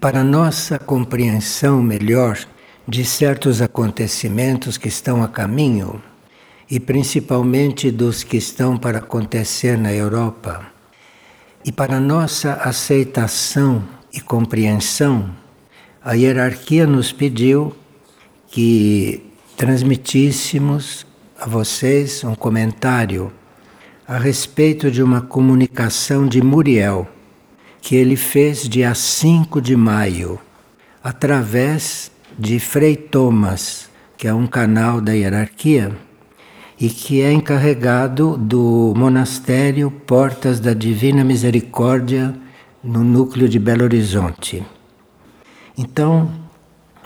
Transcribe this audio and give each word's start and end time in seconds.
para 0.00 0.24
nossa 0.24 0.78
compreensão 0.78 1.82
melhor 1.82 2.38
de 2.88 3.04
certos 3.04 3.60
acontecimentos 3.60 4.78
que 4.78 4.88
estão 4.88 5.22
a 5.22 5.28
caminho 5.28 6.02
e 6.70 6.80
principalmente 6.80 7.90
dos 7.90 8.24
que 8.24 8.38
estão 8.38 8.78
para 8.78 8.98
acontecer 8.98 9.76
na 9.76 9.92
Europa, 9.92 10.64
e 11.62 11.70
para 11.70 12.00
nossa 12.00 12.54
aceitação 12.54 13.84
e 14.10 14.20
compreensão, 14.20 15.28
a 16.02 16.14
hierarquia 16.14 16.86
nos 16.86 17.12
pediu 17.12 17.76
que 18.46 19.22
transmitíssemos 19.54 21.06
a 21.38 21.46
vocês 21.46 22.24
um 22.24 22.34
comentário 22.34 23.30
a 24.08 24.16
respeito 24.16 24.90
de 24.90 25.02
uma 25.02 25.20
comunicação 25.20 26.26
de 26.26 26.40
Muriel 26.40 27.06
que 27.80 27.96
ele 27.96 28.16
fez 28.16 28.68
dia 28.68 28.94
5 28.94 29.60
de 29.60 29.76
maio, 29.76 30.38
através 31.02 32.10
de 32.38 32.58
Frei 32.58 32.96
Thomas, 32.96 33.88
que 34.16 34.28
é 34.28 34.34
um 34.34 34.46
canal 34.46 35.00
da 35.00 35.12
hierarquia 35.12 35.96
e 36.78 36.88
que 36.88 37.20
é 37.20 37.32
encarregado 37.32 38.36
do 38.36 38.94
monastério 38.96 39.90
Portas 39.90 40.60
da 40.60 40.72
Divina 40.72 41.22
Misericórdia 41.22 42.34
no 42.82 43.04
núcleo 43.04 43.48
de 43.48 43.58
Belo 43.58 43.84
Horizonte. 43.84 44.64
Então, 45.76 46.30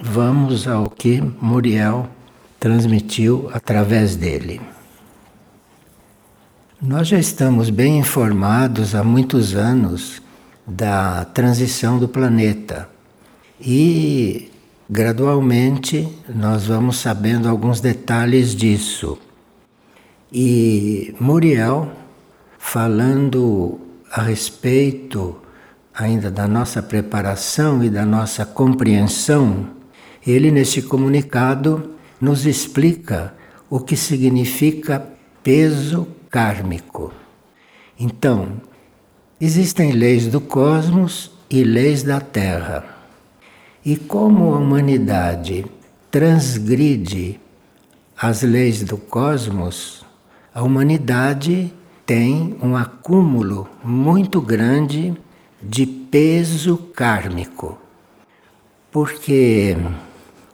vamos 0.00 0.68
ao 0.68 0.88
que 0.88 1.20
Muriel 1.40 2.08
transmitiu 2.60 3.50
através 3.52 4.16
dele. 4.16 4.60
Nós 6.80 7.08
já 7.08 7.18
estamos 7.18 7.70
bem 7.70 7.98
informados 7.98 8.94
há 8.94 9.02
muitos 9.02 9.54
anos 9.54 10.22
da 10.66 11.24
transição 11.26 11.98
do 11.98 12.08
planeta. 12.08 12.88
E 13.60 14.50
gradualmente 14.88 16.08
nós 16.28 16.66
vamos 16.66 16.98
sabendo 16.98 17.48
alguns 17.48 17.80
detalhes 17.80 18.54
disso. 18.54 19.18
E 20.32 21.14
Muriel, 21.20 21.90
falando 22.58 23.78
a 24.10 24.22
respeito 24.22 25.36
ainda 25.94 26.30
da 26.30 26.48
nossa 26.48 26.82
preparação 26.82 27.84
e 27.84 27.88
da 27.88 28.04
nossa 28.04 28.44
compreensão, 28.44 29.70
ele 30.26 30.50
nesse 30.50 30.82
comunicado 30.82 31.94
nos 32.20 32.46
explica 32.46 33.34
o 33.70 33.78
que 33.78 33.96
significa 33.96 35.06
peso 35.42 36.08
kármico. 36.30 37.12
Então, 37.98 38.60
Existem 39.46 39.92
leis 39.92 40.26
do 40.26 40.40
cosmos 40.40 41.30
e 41.50 41.62
leis 41.62 42.02
da 42.02 42.18
Terra. 42.18 42.82
E 43.84 43.94
como 43.94 44.54
a 44.54 44.56
humanidade 44.56 45.66
transgride 46.10 47.38
as 48.18 48.40
leis 48.40 48.82
do 48.82 48.96
cosmos, 48.96 50.02
a 50.54 50.62
humanidade 50.62 51.70
tem 52.06 52.56
um 52.62 52.74
acúmulo 52.74 53.68
muito 53.84 54.40
grande 54.40 55.14
de 55.62 55.84
peso 55.84 56.78
kármico. 56.94 57.76
Porque 58.90 59.76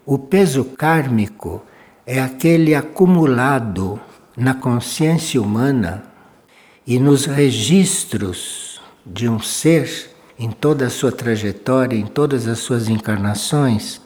o 0.04 0.18
peso 0.18 0.64
kármico 0.64 1.62
é 2.04 2.20
aquele 2.20 2.74
acumulado 2.74 4.00
na 4.36 4.52
consciência 4.52 5.40
humana 5.40 6.02
e 6.84 6.98
nos 6.98 7.24
registros 7.26 8.69
de 9.04 9.28
um 9.28 9.40
ser 9.40 10.10
em 10.38 10.50
toda 10.50 10.86
a 10.86 10.90
sua 10.90 11.12
trajetória, 11.12 11.96
em 11.96 12.06
todas 12.06 12.48
as 12.48 12.58
suas 12.60 12.88
encarnações, 12.88 14.00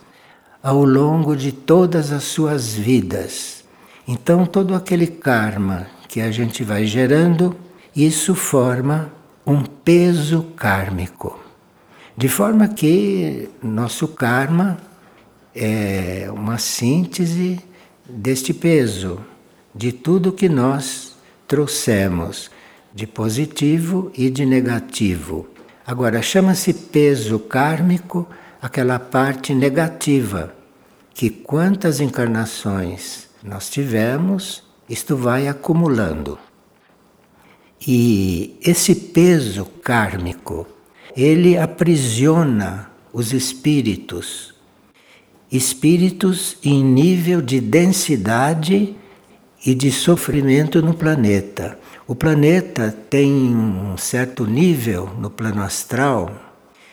ao 0.63 0.85
longo 0.85 1.37
de 1.37 1.53
todas 1.53 2.11
as 2.11 2.25
suas 2.25 2.75
vidas. 2.75 3.65
Então, 4.07 4.45
todo 4.45 4.75
aquele 4.75 5.07
karma 5.07 5.87
que 6.09 6.21
a 6.21 6.31
gente 6.31 6.65
vai 6.65 6.87
gerando, 6.87 7.57
isso 7.95 8.35
forma 8.35 9.13
um 9.47 9.63
peso 9.63 10.43
kármico. 10.57 11.39
De 12.17 12.29
forma 12.29 12.69
que 12.69 13.49
nosso 13.63 14.09
karma 14.09 14.79
é 15.55 16.29
uma 16.33 16.59
síntese 16.59 17.61
deste 18.09 18.53
peso, 18.53 19.21
de 19.75 19.93
tudo 19.93 20.33
que 20.33 20.49
nós 20.49 21.17
trouxemos 21.47 22.51
de 22.95 23.07
positivo 23.07 24.13
e 24.17 24.31
de 24.31 24.47
negativo. 24.47 25.49
Agora, 25.85 26.23
chama-se 26.23 26.73
peso 26.73 27.41
kármico 27.41 28.29
aquela 28.63 28.99
parte 28.99 29.53
negativa, 29.53 30.55
que 31.13 31.29
quantas 31.29 32.01
encarnações 32.01 33.29
nós 33.43 33.69
tivemos, 33.69 34.63
isto 34.89 35.17
vai 35.17 35.49
acumulando. 35.49 36.39
E 37.87 38.57
esse 38.63 38.95
peso 38.95 39.65
kármico, 39.83 40.67
ele 41.17 41.59
aprisiona 41.59 42.91
os 43.13 43.33
espíritos. 43.33 44.55
Espíritos 45.51 46.57
em 46.65 46.83
nível 46.83 47.43
de 47.43 47.61
densidade 47.61 48.97
e 49.67 49.75
de 49.75 49.93
sofrimento 49.93 50.81
no 50.81 50.95
planeta. 50.95 51.79
O 52.07 52.15
planeta 52.15 52.95
tem 53.09 53.33
um 53.33 53.97
certo 53.97 54.45
nível 54.45 55.09
no 55.19 55.31
plano 55.31 55.63
astral 55.63 56.31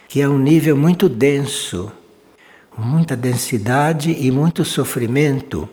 que 0.07 0.21
é 0.21 0.27
um 0.27 0.37
nível 0.37 0.75
muito 0.75 1.09
denso, 1.09 1.91
muita 2.77 3.15
densidade 3.15 4.11
e 4.11 4.31
muito 4.31 4.63
sofrimento, 4.63 5.67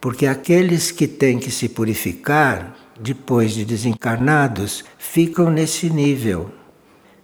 porque 0.00 0.26
aqueles 0.26 0.90
que 0.90 1.06
têm 1.06 1.38
que 1.38 1.50
se 1.50 1.68
purificar 1.68 2.74
depois 2.98 3.52
de 3.52 3.66
desencarnados 3.66 4.82
ficam 4.98 5.50
nesse 5.50 5.90
nível, 5.90 6.50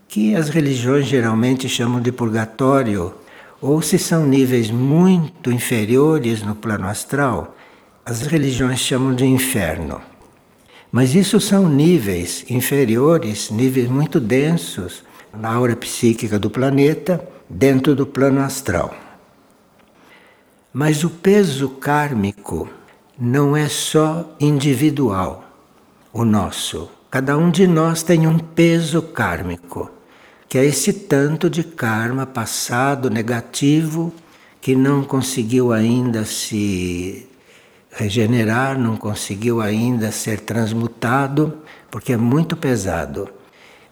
que 0.08 0.34
as 0.34 0.50
religiões 0.50 1.06
geralmente 1.06 1.68
chamam 1.70 2.00
de 2.00 2.12
purgatório, 2.12 3.14
ou 3.62 3.80
se 3.80 3.98
são 3.98 4.26
níveis 4.26 4.70
muito 4.70 5.50
inferiores 5.50 6.42
no 6.42 6.54
plano 6.54 6.86
astral, 6.86 7.56
as 8.04 8.22
religiões 8.22 8.78
chamam 8.78 9.14
de 9.14 9.24
inferno. 9.24 10.15
Mas 10.90 11.14
isso 11.14 11.40
são 11.40 11.68
níveis 11.68 12.44
inferiores, 12.48 13.50
níveis 13.50 13.88
muito 13.88 14.20
densos 14.20 15.04
na 15.36 15.52
aura 15.52 15.76
psíquica 15.76 16.38
do 16.38 16.48
planeta, 16.48 17.26
dentro 17.48 17.94
do 17.94 18.06
plano 18.06 18.40
astral. 18.40 18.94
Mas 20.72 21.04
o 21.04 21.10
peso 21.10 21.68
kármico 21.70 22.68
não 23.18 23.56
é 23.56 23.68
só 23.68 24.36
individual, 24.38 25.44
o 26.12 26.24
nosso. 26.24 26.90
Cada 27.10 27.36
um 27.36 27.50
de 27.50 27.66
nós 27.66 28.02
tem 28.02 28.26
um 28.26 28.38
peso 28.38 29.00
kármico, 29.00 29.90
que 30.48 30.58
é 30.58 30.64
esse 30.64 30.92
tanto 30.92 31.48
de 31.48 31.64
karma 31.64 32.26
passado 32.26 33.08
negativo 33.08 34.12
que 34.60 34.74
não 34.74 35.02
conseguiu 35.02 35.72
ainda 35.72 36.24
se 36.24 37.26
regenerar, 37.96 38.78
não 38.78 38.94
conseguiu 38.94 39.60
ainda 39.60 40.12
ser 40.12 40.40
transmutado, 40.40 41.58
porque 41.90 42.12
é 42.12 42.16
muito 42.16 42.54
pesado. 42.54 43.28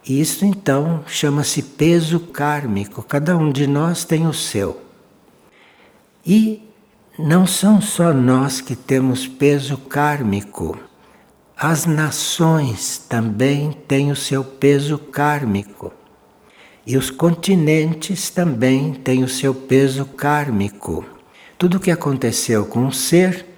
E 0.06 0.20
isso 0.20 0.44
então 0.44 1.02
chama-se 1.06 1.62
peso 1.62 2.20
kármico, 2.20 3.02
cada 3.02 3.34
um 3.34 3.50
de 3.50 3.66
nós 3.66 4.04
tem 4.04 4.26
o 4.26 4.34
seu. 4.34 4.82
E 6.24 6.62
não 7.18 7.46
são 7.46 7.80
só 7.80 8.12
nós 8.12 8.60
que 8.60 8.76
temos 8.76 9.26
peso 9.26 9.78
kármico, 9.78 10.78
as 11.56 11.86
nações 11.86 12.98
também 12.98 13.72
têm 13.88 14.10
o 14.10 14.16
seu 14.16 14.44
peso 14.44 14.98
kármico. 14.98 15.92
E 16.86 16.98
os 16.98 17.08
continentes 17.10 18.28
também 18.28 18.92
têm 18.92 19.24
o 19.24 19.28
seu 19.28 19.54
peso 19.54 20.04
kármico. 20.04 21.06
Tudo 21.56 21.78
o 21.78 21.80
que 21.80 21.90
aconteceu 21.90 22.66
com 22.66 22.80
um 22.80 22.90
ser 22.90 23.53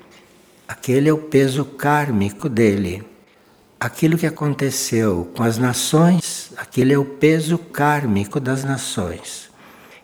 Aquele 0.69 1.09
é 1.09 1.13
o 1.13 1.19
peso 1.19 1.65
kármico 1.65 2.49
dele. 2.49 3.05
Aquilo 3.79 4.19
que 4.19 4.27
aconteceu 4.27 5.31
com 5.37 5.45
as 5.45 5.59
nações, 5.59 6.53
aquele 6.57 6.93
é 6.93 6.99
o 6.99 7.05
peso 7.05 7.57
kármico 7.57 8.41
das 8.41 8.65
nações. 8.65 9.49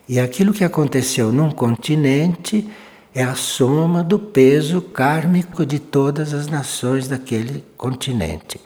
E 0.08 0.20
aquilo 0.20 0.52
que 0.52 0.62
aconteceu 0.62 1.32
num 1.32 1.50
continente 1.50 2.70
é 3.14 3.24
a 3.24 3.34
soma 3.34 4.04
do 4.04 4.18
peso 4.18 4.80
kármico 4.80 5.66
de 5.66 5.78
todas 5.78 6.32
as 6.32 6.46
nações 6.46 7.08
daquele 7.08 7.64
continente. 7.76 8.60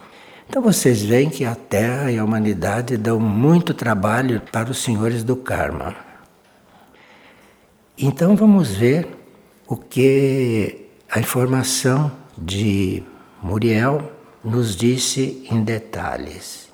Então 0.49 0.63
vocês 0.63 1.03
veem 1.03 1.31
que 1.31 1.45
a 1.45 1.55
Terra 1.55 2.13
e 2.13 2.19
a 2.19 2.25
humanidade 2.25 2.97
dão 2.97 3.19
muito 3.19 3.73
trabalho 3.75 4.43
para 4.53 4.71
os 4.71 4.79
senhores 4.79 5.25
do 5.25 5.35
karma. 5.35 5.97
Então 7.99 8.37
vamos 8.37 8.75
ver 8.75 9.09
o 9.67 9.77
que 9.77 10.86
a 11.11 11.21
informação 11.21 12.11
de 12.37 13.03
Muriel 13.43 14.13
nos 14.45 14.77
disse 14.77 15.47
em 15.51 15.63
detalhes. 15.63 16.69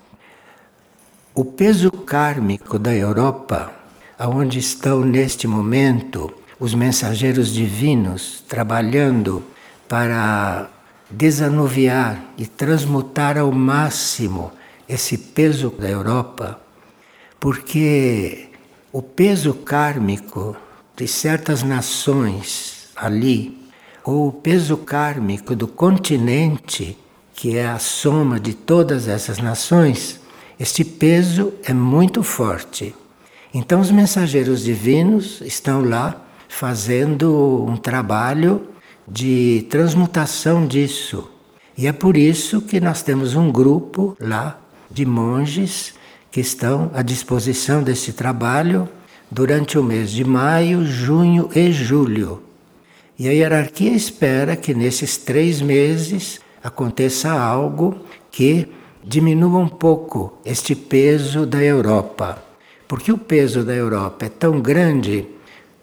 O 1.34 1.44
peso 1.44 1.90
kármico 1.90 2.78
da 2.78 2.94
Europa 2.94 3.72
aonde 4.18 4.58
estão 4.58 5.00
neste 5.00 5.46
momento 5.46 6.32
os 6.58 6.74
mensageiros 6.74 7.52
divinos 7.52 8.44
trabalhando 8.46 9.42
para 9.88 10.68
desanuviar 11.10 12.22
e 12.38 12.46
transmutar 12.46 13.36
ao 13.36 13.50
máximo 13.50 14.52
esse 14.88 15.18
peso 15.18 15.70
da 15.70 15.88
Europa, 15.88 16.60
porque 17.40 18.48
o 18.92 19.02
peso 19.02 19.54
kármico 19.54 20.56
de 20.96 21.08
certas 21.08 21.62
nações 21.62 22.88
ali, 22.94 23.61
o 24.04 24.32
peso 24.32 24.76
kármico 24.76 25.54
do 25.54 25.68
continente, 25.68 26.98
que 27.34 27.56
é 27.56 27.68
a 27.68 27.78
soma 27.78 28.40
de 28.40 28.52
todas 28.52 29.06
essas 29.06 29.38
nações, 29.38 30.20
este 30.58 30.84
peso 30.84 31.52
é 31.64 31.72
muito 31.72 32.22
forte. 32.22 32.94
Então, 33.54 33.80
os 33.80 33.90
mensageiros 33.90 34.62
divinos 34.62 35.40
estão 35.42 35.84
lá 35.84 36.20
fazendo 36.48 37.64
um 37.68 37.76
trabalho 37.76 38.66
de 39.06 39.66
transmutação 39.70 40.66
disso. 40.66 41.30
E 41.76 41.86
é 41.86 41.92
por 41.92 42.16
isso 42.16 42.60
que 42.60 42.80
nós 42.80 43.02
temos 43.02 43.34
um 43.34 43.50
grupo 43.50 44.16
lá 44.20 44.58
de 44.90 45.06
monges 45.06 45.94
que 46.30 46.40
estão 46.40 46.90
à 46.94 47.02
disposição 47.02 47.82
desse 47.82 48.12
trabalho 48.12 48.88
durante 49.30 49.78
o 49.78 49.82
mês 49.82 50.10
de 50.10 50.24
maio, 50.24 50.84
junho 50.84 51.48
e 51.54 51.72
julho. 51.72 52.51
E 53.22 53.28
a 53.28 53.32
hierarquia 53.32 53.92
espera 53.92 54.56
que 54.56 54.74
nesses 54.74 55.16
três 55.16 55.62
meses 55.62 56.40
aconteça 56.60 57.30
algo 57.30 58.00
que 58.32 58.66
diminua 59.04 59.60
um 59.60 59.68
pouco 59.68 60.40
este 60.44 60.74
peso 60.74 61.46
da 61.46 61.62
Europa. 61.62 62.42
Porque 62.88 63.12
o 63.12 63.16
peso 63.16 63.62
da 63.62 63.72
Europa 63.72 64.26
é 64.26 64.28
tão 64.28 64.60
grande 64.60 65.24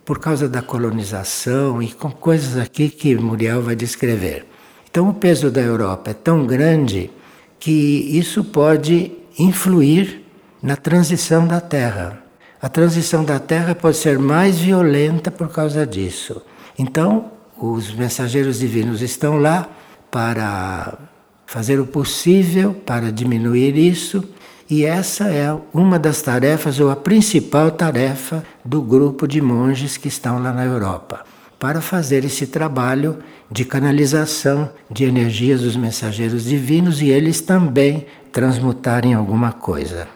por 0.03 0.19
causa 0.19 0.49
da 0.49 0.61
colonização 0.61 1.81
e 1.81 1.93
com 1.93 2.11
coisas 2.11 2.57
aqui 2.57 2.89
que 2.89 3.15
Muriel 3.15 3.61
vai 3.61 3.73
descrever. 3.73 4.45
Então, 4.91 5.07
o 5.07 5.13
peso 5.13 5.49
da 5.49 5.61
Europa 5.61 6.11
é 6.11 6.13
tão 6.13 6.45
grande 6.45 7.09
que 7.57 7.71
isso 8.19 8.43
pode 8.43 9.13
influir 9.37 10.25
na 10.61 10.75
transição 10.75 11.47
da 11.47 11.61
Terra. 11.61 12.21
A 12.61 12.67
transição 12.67 13.23
da 13.23 13.39
Terra 13.39 13.73
pode 13.73 13.95
ser 13.95 14.19
mais 14.19 14.59
violenta 14.59 15.31
por 15.31 15.47
causa 15.47 15.87
disso. 15.87 16.41
Então, 16.79 17.25
os 17.57 17.93
mensageiros 17.93 18.59
divinos 18.59 19.01
estão 19.01 19.37
lá 19.37 19.67
para 20.09 20.97
fazer 21.45 21.77
o 21.77 21.85
possível 21.85 22.73
para 22.73 23.11
diminuir 23.11 23.77
isso, 23.77 24.23
e 24.69 24.85
essa 24.85 25.25
é 25.25 25.53
uma 25.73 25.99
das 25.99 26.21
tarefas, 26.21 26.79
ou 26.79 26.89
a 26.89 26.95
principal 26.95 27.69
tarefa, 27.69 28.45
do 28.63 28.81
grupo 28.81 29.27
de 29.27 29.41
monges 29.41 29.97
que 29.97 30.07
estão 30.07 30.41
lá 30.41 30.53
na 30.53 30.63
Europa, 30.63 31.25
para 31.59 31.81
fazer 31.81 32.23
esse 32.23 32.47
trabalho 32.47 33.17
de 33.51 33.65
canalização 33.65 34.69
de 34.89 35.03
energias 35.03 35.61
dos 35.61 35.75
mensageiros 35.75 36.45
divinos 36.45 37.01
e 37.01 37.09
eles 37.09 37.41
também 37.41 38.05
transmutarem 38.31 39.13
alguma 39.13 39.51
coisa. 39.51 40.07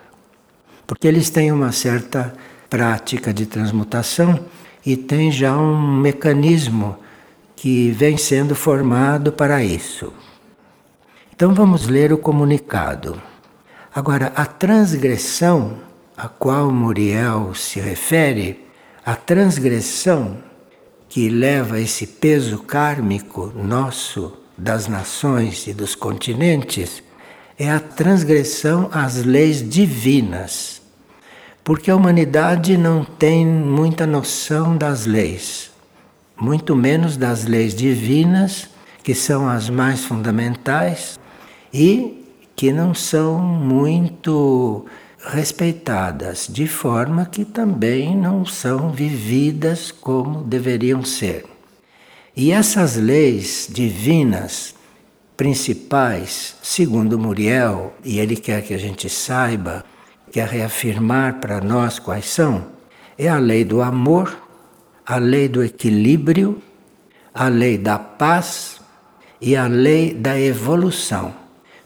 Porque 0.88 1.08
eles 1.08 1.30
têm 1.30 1.52
uma 1.52 1.74
certa 1.74 2.34
prática 2.70 3.34
de 3.34 3.46
transmutação 3.46 4.40
e 4.86 4.98
tem 4.98 5.32
já 5.32 5.58
um 5.58 5.98
mecanismo 5.98 6.98
que 7.56 7.92
vem 7.92 8.18
sendo 8.18 8.56
formado 8.56 9.32
para 9.32 9.64
isso. 9.64 10.12
Então 11.36 11.54
vamos 11.54 11.88
ler 11.88 12.12
o 12.12 12.18
comunicado. 12.18 13.22
Agora, 13.94 14.32
a 14.36 14.46
transgressão 14.46 15.78
a 16.16 16.28
qual 16.28 16.72
Muriel 16.72 17.54
se 17.56 17.80
refere, 17.80 18.66
a 19.06 19.16
transgressão 19.16 20.38
que 21.10 21.28
leva 21.30 21.80
esse 21.80 22.06
peso 22.08 22.60
kármico 22.60 23.52
nosso 23.56 24.38
das 24.58 24.88
nações 24.88 25.68
e 25.68 25.74
dos 25.74 25.96
continentes, 25.96 27.04
é 27.58 27.70
a 27.70 27.80
transgressão 27.80 28.90
às 28.92 29.24
leis 29.24 29.68
divinas. 29.68 30.83
Porque 31.64 31.90
a 31.90 31.96
humanidade 31.96 32.78
não 32.78 33.06
tem 33.06 33.46
muita 33.46 34.06
noção 34.06 34.76
das 34.76 35.06
leis, 35.06 35.72
muito 36.36 36.76
menos 36.76 37.16
das 37.16 37.46
leis 37.46 37.74
divinas, 37.74 38.68
que 39.02 39.16
são 39.16 39.48
as 39.48 39.70
mais 39.70 40.04
fundamentais 40.04 41.20
e 41.74 42.26
que 42.56 42.72
não 42.72 42.94
são 42.94 43.40
muito 43.40 44.86
respeitadas, 45.26 46.48
de 46.52 46.68
forma 46.68 47.26
que 47.26 47.46
também 47.46 48.16
não 48.16 48.46
são 48.46 48.92
vividas 48.92 49.90
como 49.90 50.44
deveriam 50.44 51.04
ser. 51.04 51.46
E 52.36 52.52
essas 52.52 52.98
leis 52.98 53.70
divinas 53.72 54.76
principais, 55.38 56.56
segundo 56.62 57.18
Muriel, 57.18 57.94
e 58.04 58.20
ele 58.20 58.36
quer 58.36 58.62
que 58.64 58.74
a 58.74 58.78
gente 58.78 59.10
saiba, 59.10 59.86
quer 60.34 60.48
reafirmar 60.48 61.36
para 61.36 61.62
nós 61.62 62.00
quais 62.00 62.26
são, 62.26 62.66
é 63.20 63.30
a 63.30 63.38
lei 63.38 63.64
do 63.64 63.84
amor, 63.84 64.36
a 65.06 65.18
lei 65.18 65.48
do 65.48 65.64
equilíbrio, 65.64 66.60
a 67.32 67.48
lei 67.48 67.78
da 67.78 68.00
paz 68.00 68.82
e 69.40 69.56
a 69.56 69.68
lei 69.68 70.12
da 70.12 70.40
evolução. 70.40 71.36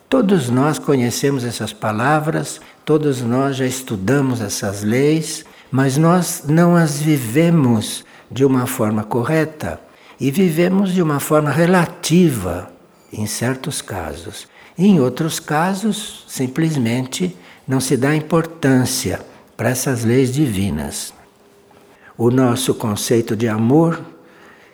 Todos 0.07 0.49
nós 0.49 0.79
conhecemos 0.79 1.43
essas 1.43 1.73
palavras, 1.73 2.61
todos 2.85 3.21
nós 3.21 3.57
já 3.57 3.65
estudamos 3.65 4.39
essas 4.39 4.81
leis, 4.81 5.43
mas 5.69 5.97
nós 5.97 6.43
não 6.47 6.73
as 6.73 7.01
vivemos 7.01 8.05
de 8.31 8.45
uma 8.45 8.65
forma 8.65 9.03
correta 9.03 9.77
e 10.17 10.31
vivemos 10.31 10.93
de 10.93 11.01
uma 11.01 11.19
forma 11.19 11.51
relativa 11.51 12.71
em 13.11 13.27
certos 13.27 13.81
casos. 13.81 14.47
Em 14.77 15.01
outros 15.01 15.37
casos, 15.37 16.23
simplesmente 16.29 17.35
não 17.67 17.79
se 17.79 17.97
dá 17.97 18.15
importância 18.15 19.19
para 19.55 19.69
essas 19.69 20.03
leis 20.03 20.31
divinas. 20.33 21.13
O 22.17 22.31
nosso 22.31 22.73
conceito 22.73 23.35
de 23.35 23.47
amor 23.47 23.99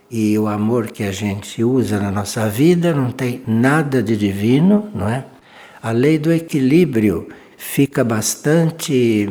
e 0.09 0.37
o 0.37 0.47
amor 0.47 0.87
que 0.87 1.03
a 1.03 1.11
gente 1.11 1.63
usa 1.63 1.99
na 1.99 2.11
nossa 2.11 2.47
vida 2.47 2.93
não 2.93 3.11
tem 3.11 3.41
nada 3.47 4.03
de 4.03 4.15
divino, 4.15 4.89
não 4.93 5.09
é? 5.09 5.25
A 5.81 5.91
lei 5.91 6.17
do 6.17 6.31
equilíbrio 6.31 7.27
fica 7.57 8.03
bastante 8.03 9.29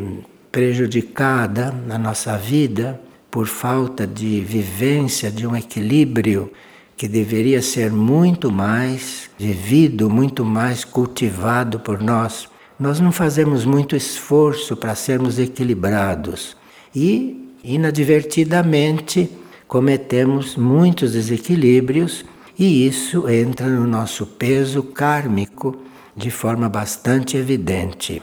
prejudicada 0.50 1.72
na 1.86 1.96
nossa 1.96 2.36
vida 2.36 3.00
por 3.30 3.46
falta 3.46 4.06
de 4.06 4.40
vivência 4.40 5.30
de 5.30 5.46
um 5.46 5.56
equilíbrio 5.56 6.52
que 6.96 7.08
deveria 7.08 7.62
ser 7.62 7.90
muito 7.90 8.52
mais 8.52 9.30
vivido, 9.38 10.10
muito 10.10 10.44
mais 10.44 10.84
cultivado 10.84 11.80
por 11.80 12.02
nós. 12.02 12.51
Nós 12.82 12.98
não 12.98 13.12
fazemos 13.12 13.64
muito 13.64 13.94
esforço 13.94 14.76
para 14.76 14.96
sermos 14.96 15.38
equilibrados 15.38 16.56
e, 16.92 17.54
inadvertidamente, 17.62 19.30
cometemos 19.68 20.56
muitos 20.56 21.12
desequilíbrios 21.12 22.24
e 22.58 22.84
isso 22.84 23.28
entra 23.28 23.68
no 23.68 23.86
nosso 23.86 24.26
peso 24.26 24.82
kármico 24.82 25.76
de 26.16 26.28
forma 26.28 26.68
bastante 26.68 27.36
evidente. 27.36 28.20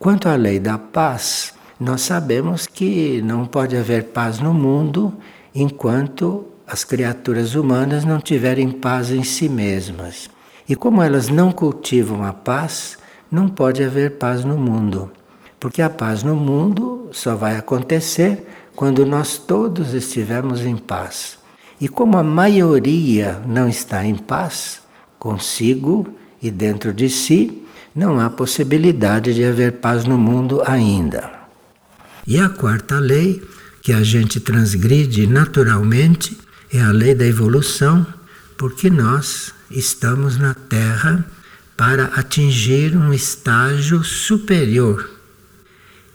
Quanto 0.00 0.28
à 0.28 0.34
lei 0.34 0.58
da 0.58 0.76
paz, 0.76 1.54
nós 1.78 2.00
sabemos 2.00 2.66
que 2.66 3.22
não 3.22 3.46
pode 3.46 3.76
haver 3.76 4.06
paz 4.06 4.40
no 4.40 4.52
mundo 4.52 5.14
enquanto 5.54 6.44
as 6.66 6.82
criaturas 6.82 7.54
humanas 7.54 8.04
não 8.04 8.18
tiverem 8.18 8.68
paz 8.68 9.12
em 9.12 9.22
si 9.22 9.48
mesmas. 9.48 10.28
E 10.68 10.74
como 10.74 11.00
elas 11.00 11.28
não 11.28 11.52
cultivam 11.52 12.24
a 12.24 12.32
paz, 12.32 12.98
não 13.30 13.48
pode 13.48 13.82
haver 13.82 14.12
paz 14.12 14.44
no 14.44 14.56
mundo. 14.56 15.10
Porque 15.58 15.82
a 15.82 15.90
paz 15.90 16.22
no 16.22 16.36
mundo 16.36 17.08
só 17.12 17.34
vai 17.34 17.56
acontecer 17.56 18.46
quando 18.74 19.06
nós 19.06 19.38
todos 19.38 19.94
estivermos 19.94 20.60
em 20.60 20.76
paz. 20.76 21.38
E 21.80 21.88
como 21.88 22.16
a 22.16 22.22
maioria 22.22 23.42
não 23.46 23.68
está 23.68 24.04
em 24.04 24.14
paz 24.14 24.80
consigo 25.18 26.06
e 26.42 26.50
dentro 26.50 26.92
de 26.92 27.08
si, 27.08 27.62
não 27.94 28.20
há 28.20 28.28
possibilidade 28.28 29.34
de 29.34 29.44
haver 29.44 29.72
paz 29.72 30.04
no 30.04 30.18
mundo 30.18 30.62
ainda. 30.66 31.30
E 32.26 32.38
a 32.38 32.48
quarta 32.48 32.98
lei, 32.98 33.42
que 33.82 33.92
a 33.92 34.02
gente 34.02 34.40
transgride 34.40 35.26
naturalmente, 35.26 36.38
é 36.72 36.80
a 36.80 36.90
lei 36.90 37.14
da 37.14 37.24
evolução, 37.24 38.06
porque 38.58 38.90
nós 38.90 39.52
estamos 39.70 40.36
na 40.36 40.52
Terra 40.54 41.24
para 41.76 42.06
atingir 42.16 42.96
um 42.96 43.12
estágio 43.12 44.02
superior. 44.02 45.10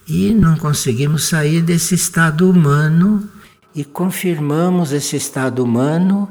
E 0.07 0.33
não 0.33 0.57
conseguimos 0.57 1.25
sair 1.25 1.61
desse 1.61 1.93
estado 1.95 2.49
humano 2.49 3.29
e 3.73 3.83
confirmamos 3.83 4.91
esse 4.91 5.15
estado 5.15 5.63
humano 5.63 6.27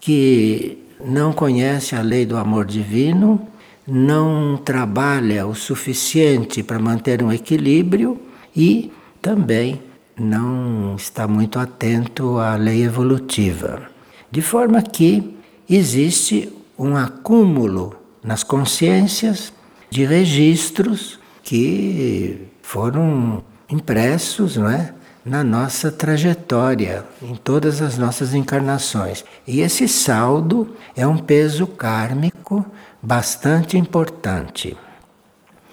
que 0.00 0.78
não 1.04 1.32
conhece 1.32 1.94
a 1.94 2.02
lei 2.02 2.26
do 2.26 2.36
amor 2.36 2.64
divino, 2.66 3.48
não 3.86 4.56
trabalha 4.56 5.46
o 5.46 5.54
suficiente 5.54 6.62
para 6.62 6.78
manter 6.78 7.22
um 7.22 7.32
equilíbrio 7.32 8.20
e 8.54 8.92
também 9.20 9.80
não 10.18 10.94
está 10.96 11.26
muito 11.26 11.58
atento 11.58 12.38
à 12.38 12.56
lei 12.56 12.82
evolutiva. 12.82 13.82
De 14.30 14.42
forma 14.42 14.82
que 14.82 15.36
existe 15.68 16.52
um 16.78 16.96
acúmulo 16.96 18.01
nas 18.22 18.42
consciências 18.42 19.52
de 19.90 20.04
registros 20.04 21.18
que 21.42 22.48
foram 22.62 23.44
impressos, 23.68 24.56
não 24.56 24.68
é? 24.68 24.94
na 25.24 25.44
nossa 25.44 25.90
trajetória, 25.90 27.04
em 27.22 27.34
todas 27.36 27.80
as 27.80 27.96
nossas 27.96 28.34
encarnações. 28.34 29.24
E 29.46 29.60
esse 29.60 29.86
saldo 29.86 30.74
é 30.96 31.06
um 31.06 31.16
peso 31.16 31.66
kármico 31.66 32.66
bastante 33.00 33.78
importante. 33.78 34.76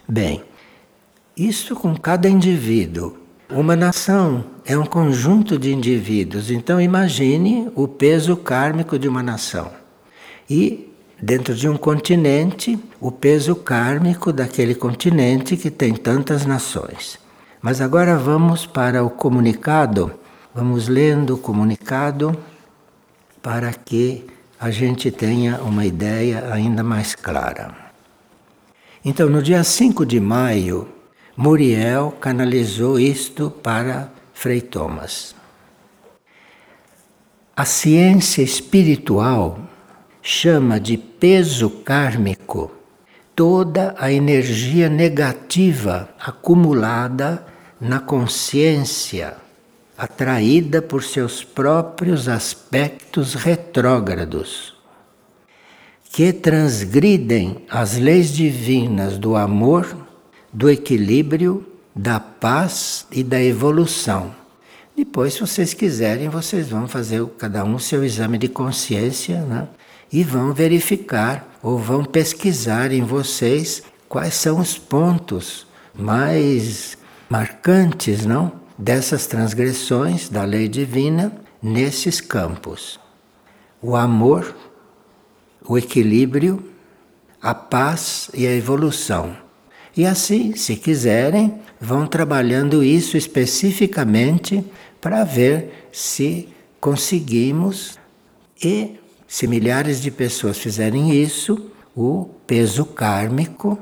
Bem, 0.07 0.43
isso 1.35 1.75
com 1.75 1.95
cada 1.95 2.29
indivíduo. 2.29 3.17
Uma 3.49 3.75
nação 3.75 4.45
é 4.63 4.77
um 4.77 4.85
conjunto 4.85 5.57
de 5.57 5.73
indivíduos, 5.73 6.51
então 6.51 6.79
imagine 6.79 7.71
o 7.73 7.87
peso 7.87 8.37
kármico 8.37 8.99
de 8.99 9.07
uma 9.07 9.23
nação. 9.23 9.71
E 10.47 10.88
dentro 11.21 11.53
de 11.53 11.67
um 11.67 11.77
continente, 11.77 12.79
o 12.99 13.11
peso 13.11 13.55
kármico 13.55 14.31
daquele 14.31 14.73
continente 14.73 15.57
que 15.57 15.69
tem 15.69 15.93
tantas 15.93 16.45
nações. 16.45 17.19
Mas 17.61 17.81
agora 17.81 18.17
vamos 18.17 18.65
para 18.65 19.03
o 19.03 19.09
comunicado. 19.09 20.13
Vamos 20.55 20.87
lendo 20.87 21.35
o 21.35 21.37
comunicado 21.37 22.37
para 23.41 23.71
que 23.73 24.25
a 24.59 24.71
gente 24.71 25.11
tenha 25.11 25.61
uma 25.61 25.85
ideia 25.85 26.51
ainda 26.51 26.83
mais 26.83 27.15
clara. 27.15 27.73
Então, 29.03 29.29
no 29.29 29.41
dia 29.41 29.63
5 29.63 30.05
de 30.05 30.19
maio, 30.19 30.87
Muriel 31.35 32.11
canalizou 32.19 32.99
isto 32.99 33.49
para 33.49 34.11
Frei 34.33 34.59
Thomas. 34.59 35.33
A 37.55 37.63
ciência 37.63 38.41
espiritual 38.41 39.68
chama 40.21 40.79
de 40.79 40.97
peso 40.97 41.69
kármico 41.69 42.71
toda 43.39 43.95
a 43.97 44.11
energia 44.11 44.89
negativa 44.89 46.09
acumulada 46.19 47.41
na 47.79 48.01
consciência, 48.01 49.37
atraída 49.97 50.81
por 50.81 51.01
seus 51.01 51.41
próprios 51.41 52.27
aspectos 52.27 53.35
retrógrados, 53.35 54.75
que 56.11 56.33
transgridem 56.33 57.63
as 57.69 57.97
leis 57.97 58.33
divinas 58.33 59.17
do 59.17 59.37
amor, 59.37 59.87
do 60.51 60.69
equilíbrio, 60.69 61.65
da 61.95 62.19
paz 62.19 63.07
e 63.09 63.23
da 63.23 63.41
evolução. 63.41 64.35
Depois, 64.97 65.35
se 65.35 65.39
vocês 65.39 65.73
quiserem, 65.73 66.27
vocês 66.27 66.67
vão 66.67 66.89
fazer 66.89 67.25
cada 67.37 67.63
um 67.63 67.79
seu 67.79 68.03
exame 68.03 68.37
de 68.37 68.49
consciência, 68.49 69.39
né? 69.43 69.69
E 70.11 70.23
vão 70.23 70.53
verificar 70.53 71.57
ou 71.61 71.77
vão 71.77 72.03
pesquisar 72.03 72.91
em 72.91 73.03
vocês 73.03 73.83
quais 74.07 74.33
são 74.33 74.59
os 74.59 74.77
pontos 74.77 75.67
mais 75.93 76.97
marcantes, 77.29 78.25
não, 78.25 78.51
dessas 78.77 79.27
transgressões 79.27 80.29
da 80.29 80.43
lei 80.43 80.67
divina 80.67 81.31
nesses 81.61 82.21
campos. 82.21 82.99
O 83.81 83.95
amor, 83.95 84.55
o 85.65 85.77
equilíbrio, 85.77 86.63
a 87.41 87.53
paz 87.53 88.29
e 88.33 88.47
a 88.47 88.53
evolução. 88.53 89.35
E 89.95 90.05
assim, 90.05 90.55
se 90.55 90.75
quiserem, 90.75 91.59
vão 91.79 92.07
trabalhando 92.07 92.83
isso 92.83 93.17
especificamente 93.17 94.63
para 95.01 95.23
ver 95.23 95.89
se 95.91 96.49
conseguimos 96.79 97.97
e 98.63 98.98
se 99.29 99.45
milhares 99.45 100.01
de 100.01 100.09
pessoas 100.09 100.57
fizerem 100.57 101.13
isso, 101.13 101.69
o 101.95 102.27
peso 102.47 102.83
kármico 102.83 103.77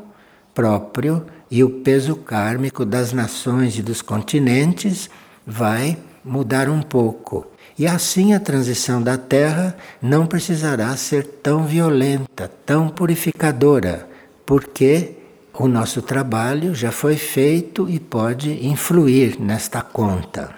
próprio 0.54 1.25
e 1.50 1.63
o 1.63 1.70
peso 1.70 2.18
kármico 2.18 2.84
das 2.84 3.13
nações 3.13 3.80
e 3.80 3.82
dos 3.82 4.01
continentes 4.01 5.10
vai 5.46 5.98
mudar 6.22 6.68
um 6.68 6.82
pouco. 6.82 7.48
E 7.80 7.88
assim 7.88 8.34
a 8.34 8.42
transição 8.42 9.01
da 9.01 9.18
Terra 9.18 9.77
não 10.01 10.27
precisará 10.27 10.98
ser 10.98 11.25
tão 11.25 11.66
violenta, 11.66 12.51
tão 12.66 12.89
purificadora, 12.89 14.06
porque 14.46 15.13
o 15.54 15.66
nosso 15.66 16.01
trabalho 16.01 16.75
já 16.75 16.92
foi 16.92 17.16
feito 17.16 17.89
e 17.89 18.01
pode 18.01 18.68
influir 18.68 19.39
nesta 19.39 19.82
conta. 19.82 20.54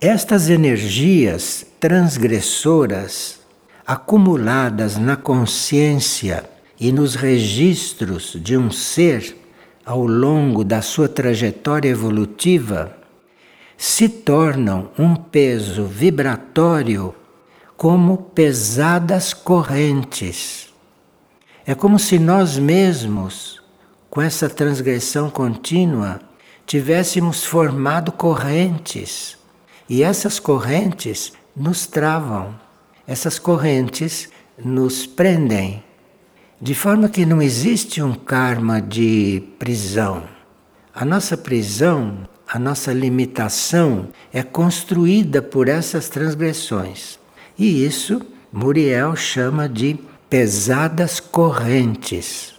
Estas 0.00 0.48
energias 0.48 1.66
transgressoras 1.86 3.38
acumuladas 3.86 4.96
na 4.96 5.16
consciência 5.16 6.50
e 6.80 6.90
nos 6.90 7.14
registros 7.14 8.36
de 8.40 8.56
um 8.56 8.72
ser 8.72 9.36
ao 9.84 10.04
longo 10.04 10.64
da 10.64 10.82
sua 10.82 11.08
trajetória 11.08 11.88
evolutiva 11.88 12.96
se 13.78 14.08
tornam 14.08 14.90
um 14.98 15.14
peso 15.14 15.84
vibratório 15.84 17.14
como 17.76 18.16
pesadas 18.16 19.32
correntes. 19.32 20.74
É 21.64 21.72
como 21.72 22.00
se 22.00 22.18
nós 22.18 22.58
mesmos, 22.58 23.62
com 24.10 24.20
essa 24.20 24.48
transgressão 24.48 25.30
contínua, 25.30 26.18
tivéssemos 26.66 27.44
formado 27.44 28.10
correntes 28.10 29.38
e 29.88 30.02
essas 30.02 30.40
correntes 30.40 31.32
nos 31.56 31.86
travam, 31.86 32.54
essas 33.06 33.38
correntes 33.38 34.28
nos 34.62 35.06
prendem, 35.06 35.82
de 36.60 36.74
forma 36.74 37.08
que 37.08 37.24
não 37.24 37.40
existe 37.40 38.02
um 38.02 38.14
karma 38.14 38.80
de 38.80 39.42
prisão. 39.58 40.24
A 40.94 41.04
nossa 41.04 41.36
prisão, 41.36 42.18
a 42.46 42.58
nossa 42.58 42.92
limitação 42.92 44.08
é 44.32 44.42
construída 44.42 45.40
por 45.40 45.68
essas 45.68 46.08
transgressões. 46.08 47.18
E 47.58 47.84
isso 47.84 48.20
Muriel 48.52 49.16
chama 49.16 49.68
de 49.68 49.98
pesadas 50.28 51.20
correntes. 51.20 52.54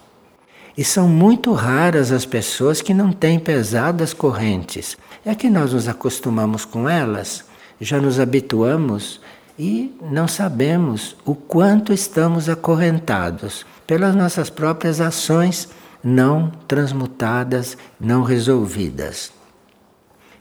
E 0.76 0.84
são 0.84 1.08
muito 1.08 1.52
raras 1.52 2.12
as 2.12 2.24
pessoas 2.24 2.80
que 2.80 2.94
não 2.94 3.12
têm 3.12 3.38
pesadas 3.38 4.14
correntes. 4.14 4.96
É 5.24 5.34
que 5.34 5.50
nós 5.50 5.72
nos 5.72 5.88
acostumamos 5.88 6.64
com 6.64 6.88
elas, 6.88 7.44
já 7.80 8.00
nos 8.00 8.18
habituamos 8.18 9.20
e 9.58 9.94
não 10.10 10.28
sabemos 10.28 11.16
o 11.24 11.34
quanto 11.34 11.92
estamos 11.92 12.48
acorrentados 12.48 13.66
pelas 13.86 14.14
nossas 14.14 14.50
próprias 14.50 15.00
ações 15.00 15.68
não 16.02 16.52
transmutadas, 16.68 17.76
não 17.98 18.22
resolvidas. 18.22 19.32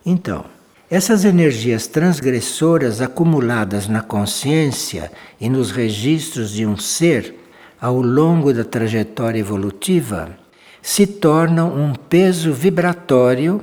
Então, 0.05 0.45
essas 0.89 1.25
energias 1.25 1.87
transgressoras 1.87 3.01
acumuladas 3.01 3.87
na 3.87 4.01
consciência 4.01 5.11
e 5.39 5.49
nos 5.49 5.71
registros 5.71 6.51
de 6.51 6.65
um 6.65 6.77
ser 6.77 7.35
ao 7.79 8.01
longo 8.01 8.53
da 8.53 8.63
trajetória 8.63 9.39
evolutiva 9.39 10.37
se 10.81 11.05
tornam 11.05 11.75
um 11.75 11.93
peso 11.93 12.53
vibratório 12.53 13.61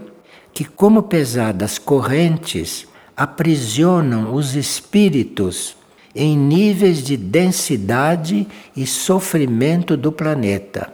que, 0.52 0.64
como 0.64 1.04
pesadas 1.04 1.78
correntes, 1.78 2.86
aprisionam 3.16 4.34
os 4.34 4.54
espíritos 4.54 5.76
em 6.14 6.36
níveis 6.36 7.02
de 7.02 7.16
densidade 7.16 8.46
e 8.76 8.86
sofrimento 8.86 9.96
do 9.96 10.12
planeta. 10.12 10.92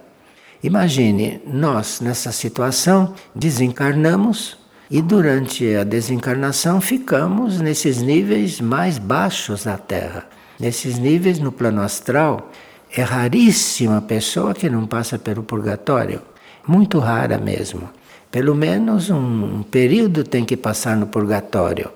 Imagine, 0.62 1.40
nós 1.46 2.00
nessa 2.00 2.32
situação 2.32 3.14
desencarnamos 3.34 4.58
e 4.90 5.00
durante 5.00 5.74
a 5.74 5.84
desencarnação 5.84 6.80
ficamos 6.80 7.60
nesses 7.60 8.02
níveis 8.02 8.60
mais 8.60 8.98
baixos 8.98 9.64
da 9.64 9.78
Terra. 9.78 10.26
Nesses 10.58 10.98
níveis 10.98 11.38
no 11.38 11.52
plano 11.52 11.80
astral, 11.80 12.50
é 12.94 13.02
raríssima 13.02 13.98
a 13.98 14.02
pessoa 14.02 14.52
que 14.52 14.68
não 14.68 14.86
passa 14.86 15.18
pelo 15.18 15.42
purgatório, 15.42 16.20
muito 16.66 16.98
rara 16.98 17.38
mesmo. 17.38 17.88
Pelo 18.30 18.54
menos 18.54 19.10
um 19.10 19.62
período 19.62 20.24
tem 20.24 20.44
que 20.44 20.56
passar 20.56 20.96
no 20.96 21.06
purgatório. 21.06 21.90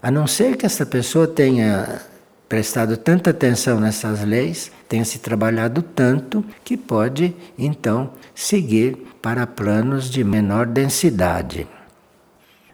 A 0.00 0.10
não 0.10 0.26
ser 0.28 0.56
que 0.56 0.64
essa 0.64 0.86
pessoa 0.86 1.26
tenha 1.26 2.02
prestado 2.48 2.96
tanta 2.96 3.30
atenção 3.30 3.80
nessas 3.80 4.24
leis, 4.24 4.70
tenha 4.88 5.04
se 5.04 5.18
trabalhado 5.18 5.82
tanto, 5.82 6.44
que 6.64 6.76
pode 6.76 7.34
então 7.58 8.10
seguir 8.34 8.96
para 9.20 9.46
planos 9.46 10.08
de 10.08 10.22
menor 10.22 10.66
densidade. 10.66 11.66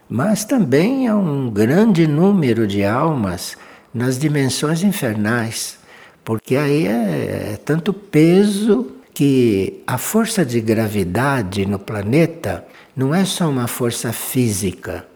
Mas 0.09 0.45
também 0.45 1.09
há 1.09 1.17
um 1.17 1.51
grande 1.51 2.07
número 2.07 2.67
de 2.67 2.85
almas 2.85 3.57
nas 3.93 4.19
dimensões 4.19 4.83
infernais, 4.83 5.79
porque 6.23 6.57
aí 6.57 6.87
é, 6.87 7.53
é 7.55 7.57
tanto 7.65 7.93
peso 7.93 8.93
que 9.15 9.83
a 9.87 9.97
força 9.97 10.45
de 10.45 10.61
gravidade 10.61 11.65
no 11.65 11.79
planeta 11.79 12.67
não 12.95 13.15
é 13.15 13.25
só 13.25 13.49
uma 13.49 13.67
força 13.67 14.13
física 14.13 15.07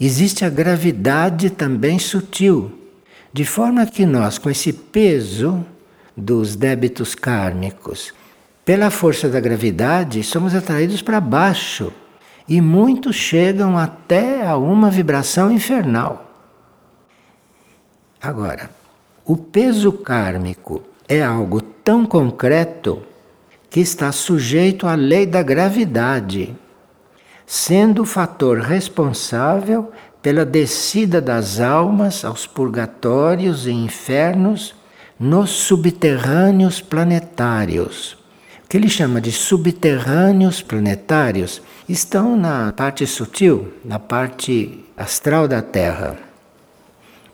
existe 0.00 0.44
a 0.44 0.50
gravidade 0.50 1.50
também 1.50 1.98
sutil, 1.98 2.72
de 3.32 3.44
forma 3.44 3.86
que 3.86 4.06
nós, 4.06 4.38
com 4.38 4.48
esse 4.48 4.72
peso 4.72 5.64
dos 6.16 6.56
débitos 6.56 7.14
kármicos, 7.14 8.12
pela 8.64 8.90
força 8.90 9.28
da 9.28 9.38
gravidade, 9.38 10.22
somos 10.22 10.54
atraídos 10.54 11.02
para 11.02 11.20
baixo 11.20 11.92
e 12.48 12.60
muitos 12.60 13.16
chegam 13.16 13.76
até 13.76 14.46
a 14.46 14.56
uma 14.56 14.90
vibração 14.90 15.50
infernal. 15.50 16.26
Agora, 18.20 18.70
o 19.24 19.36
peso 19.36 19.92
kármico 19.92 20.82
é 21.08 21.22
algo 21.22 21.60
tão 21.60 22.04
concreto 22.06 23.02
que 23.68 23.80
está 23.80 24.10
sujeito 24.10 24.86
à 24.86 24.94
lei 24.94 25.26
da 25.26 25.42
gravidade, 25.42 26.56
sendo 27.46 28.02
o 28.02 28.06
fator 28.06 28.58
responsável 28.58 29.92
pela 30.20 30.44
descida 30.44 31.20
das 31.20 31.60
almas 31.60 32.24
aos 32.24 32.46
purgatórios 32.46 33.66
e 33.66 33.70
infernos 33.70 34.74
nos 35.18 35.50
subterrâneos 35.50 36.80
planetários. 36.80 38.14
O 38.64 38.68
que 38.68 38.76
ele 38.76 38.88
chama 38.88 39.20
de 39.20 39.30
subterrâneos 39.30 40.60
planetários 40.60 41.62
estão 41.88 42.36
na 42.36 42.72
parte 42.72 43.06
sutil, 43.06 43.72
na 43.84 44.00
parte 44.00 44.84
astral 44.96 45.46
da 45.46 45.62
Terra. 45.62 46.18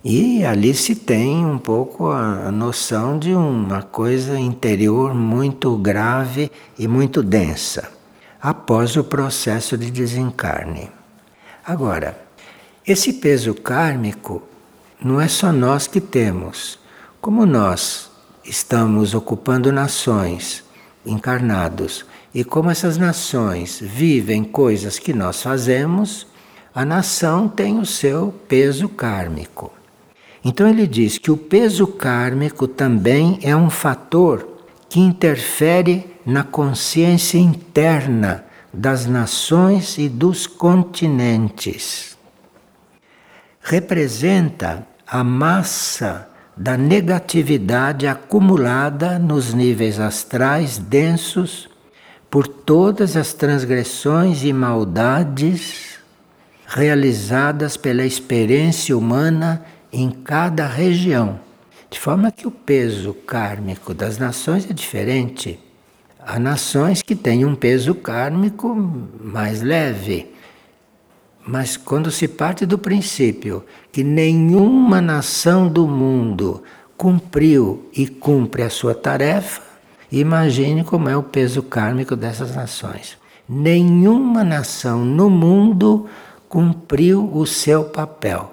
E 0.04 0.44
ali 0.44 0.74
se 0.74 0.94
tem 0.94 1.46
um 1.46 1.56
pouco 1.56 2.10
a 2.10 2.52
noção 2.52 3.18
de 3.18 3.32
uma 3.32 3.82
coisa 3.82 4.38
interior 4.38 5.14
muito 5.14 5.74
grave 5.76 6.50
e 6.78 6.86
muito 6.86 7.22
densa, 7.22 7.88
após 8.42 8.96
o 8.96 9.04
processo 9.04 9.78
de 9.78 9.88
desencarne. 9.88 10.90
Agora, 11.64 12.20
esse 12.84 13.12
peso 13.12 13.54
kármico 13.54 14.42
não 15.00 15.20
é 15.20 15.28
só 15.28 15.52
nós 15.52 15.86
que 15.86 16.00
temos. 16.00 16.76
Como 17.20 17.46
nós 17.46 18.10
estamos 18.44 19.14
ocupando 19.14 19.70
nações 19.70 20.64
encarnados 21.06 22.04
e 22.34 22.42
como 22.42 22.68
essas 22.68 22.98
nações 22.98 23.78
vivem 23.80 24.42
coisas 24.42 24.98
que 24.98 25.12
nós 25.12 25.40
fazemos, 25.40 26.26
a 26.74 26.84
nação 26.84 27.48
tem 27.48 27.78
o 27.78 27.86
seu 27.86 28.34
peso 28.48 28.88
kármico. 28.88 29.72
Então 30.44 30.66
ele 30.68 30.88
diz 30.88 31.16
que 31.16 31.30
o 31.30 31.36
peso 31.36 31.86
kármico 31.86 32.66
também 32.66 33.38
é 33.42 33.54
um 33.54 33.70
fator 33.70 34.48
que 34.88 34.98
interfere 34.98 36.11
na 36.24 36.44
consciência 36.44 37.38
interna 37.38 38.44
das 38.72 39.06
nações 39.06 39.98
e 39.98 40.08
dos 40.08 40.46
continentes. 40.46 42.16
Representa 43.60 44.86
a 45.06 45.22
massa 45.22 46.28
da 46.56 46.76
negatividade 46.76 48.06
acumulada 48.06 49.18
nos 49.18 49.52
níveis 49.52 49.98
astrais 49.98 50.78
densos 50.78 51.68
por 52.30 52.46
todas 52.48 53.16
as 53.16 53.32
transgressões 53.34 54.42
e 54.42 54.52
maldades 54.52 55.98
realizadas 56.66 57.76
pela 57.76 58.04
experiência 58.04 58.96
humana 58.96 59.62
em 59.92 60.10
cada 60.10 60.66
região. 60.66 61.38
De 61.90 62.00
forma 62.00 62.32
que 62.32 62.46
o 62.46 62.50
peso 62.50 63.12
kármico 63.12 63.92
das 63.92 64.16
nações 64.16 64.68
é 64.68 64.72
diferente. 64.72 65.60
Há 66.24 66.38
nações 66.38 67.02
que 67.02 67.16
têm 67.16 67.44
um 67.44 67.54
peso 67.54 67.94
kármico 67.94 68.74
mais 69.20 69.60
leve. 69.60 70.32
Mas 71.44 71.76
quando 71.76 72.10
se 72.10 72.28
parte 72.28 72.64
do 72.64 72.78
princípio 72.78 73.64
que 73.90 74.04
nenhuma 74.04 75.00
nação 75.00 75.68
do 75.68 75.86
mundo 75.88 76.62
cumpriu 76.96 77.90
e 77.92 78.06
cumpre 78.06 78.62
a 78.62 78.70
sua 78.70 78.94
tarefa, 78.94 79.60
imagine 80.10 80.84
como 80.84 81.08
é 81.08 81.16
o 81.16 81.22
peso 81.22 81.62
kármico 81.62 82.14
dessas 82.14 82.54
nações. 82.54 83.18
Nenhuma 83.48 84.44
nação 84.44 85.04
no 85.04 85.28
mundo 85.28 86.06
cumpriu 86.48 87.28
o 87.34 87.44
seu 87.44 87.84
papel. 87.84 88.52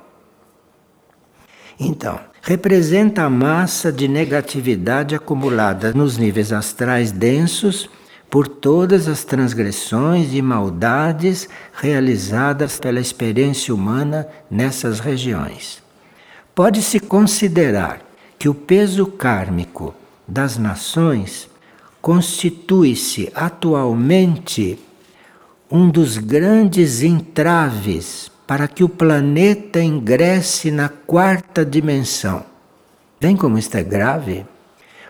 Então, 1.80 2.20
representa 2.42 3.24
a 3.24 3.30
massa 3.30 3.92
de 3.92 4.08
negatividade 4.08 5.16
acumulada 5.16 5.94
nos 5.94 6.18
níveis 6.18 6.52
astrais 6.52 7.12
densos 7.12 7.90
por 8.30 8.48
todas 8.48 9.08
as 9.08 9.24
transgressões 9.24 10.34
e 10.34 10.42
maldades 10.42 11.50
realizadas 11.74 12.80
pela 12.80 13.00
experiência 13.00 13.74
humana 13.74 14.28
nessas 14.50 15.00
regiões. 15.00 15.82
Pode-se 16.54 17.00
considerar 17.00 18.02
que 18.38 18.48
o 18.48 18.54
peso 18.54 19.06
kármico 19.08 19.96
das 20.28 20.58
nações 20.58 21.50
constitui-se 22.02 23.32
atualmente 23.34 24.80
um 25.70 25.90
dos 25.90 26.18
grandes 26.18 27.04
entraves 27.04 28.32
para 28.50 28.68
que 28.68 28.84
o 28.84 28.90
planeta 28.90 29.80
ingresse 29.80 30.72
na 30.72 30.90
quarta 30.90 31.64
dimensão. 31.64 32.44
Vem 33.22 33.38
como 33.38 33.60
isto 33.60 33.76
é 33.76 33.84
grave? 33.84 34.44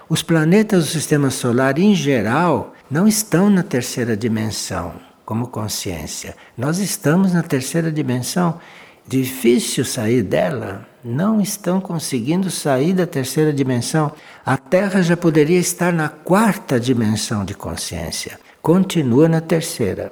Os 0.10 0.22
planetas 0.22 0.84
do 0.84 0.92
sistema 0.92 1.30
solar, 1.30 1.80
em 1.80 1.96
geral, 1.96 2.74
não 2.92 3.08
estão 3.08 3.50
na 3.50 3.64
terceira 3.64 4.18
dimensão 4.18 4.92
como 5.24 5.48
consciência. 5.48 6.36
Nós 6.58 6.80
estamos 6.80 7.32
na 7.32 7.42
terceira 7.42 7.90
dimensão. 7.90 8.60
Difícil 9.08 9.86
sair 9.86 10.22
dela. 10.22 10.86
Não 11.02 11.40
estão 11.40 11.80
conseguindo 11.80 12.52
sair 12.52 12.92
da 12.92 13.08
terceira 13.08 13.54
dimensão. 13.54 14.12
A 14.46 14.58
Terra 14.58 15.02
já 15.02 15.16
poderia 15.16 15.60
estar 15.60 15.94
na 15.94 16.10
quarta 16.10 16.78
dimensão 16.78 17.46
de 17.46 17.54
consciência. 17.54 18.38
Continua 18.62 19.30
na 19.30 19.40
terceira. 19.40 20.12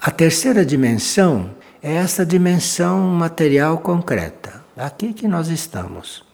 A 0.00 0.10
terceira 0.10 0.66
dimensão 0.66 1.50
é 1.82 1.94
essa 1.94 2.24
dimensão 2.24 3.00
material 3.00 3.78
concreta, 3.78 4.62
aqui 4.76 5.12
que 5.12 5.28
nós 5.28 5.48
estamos. 5.48 6.24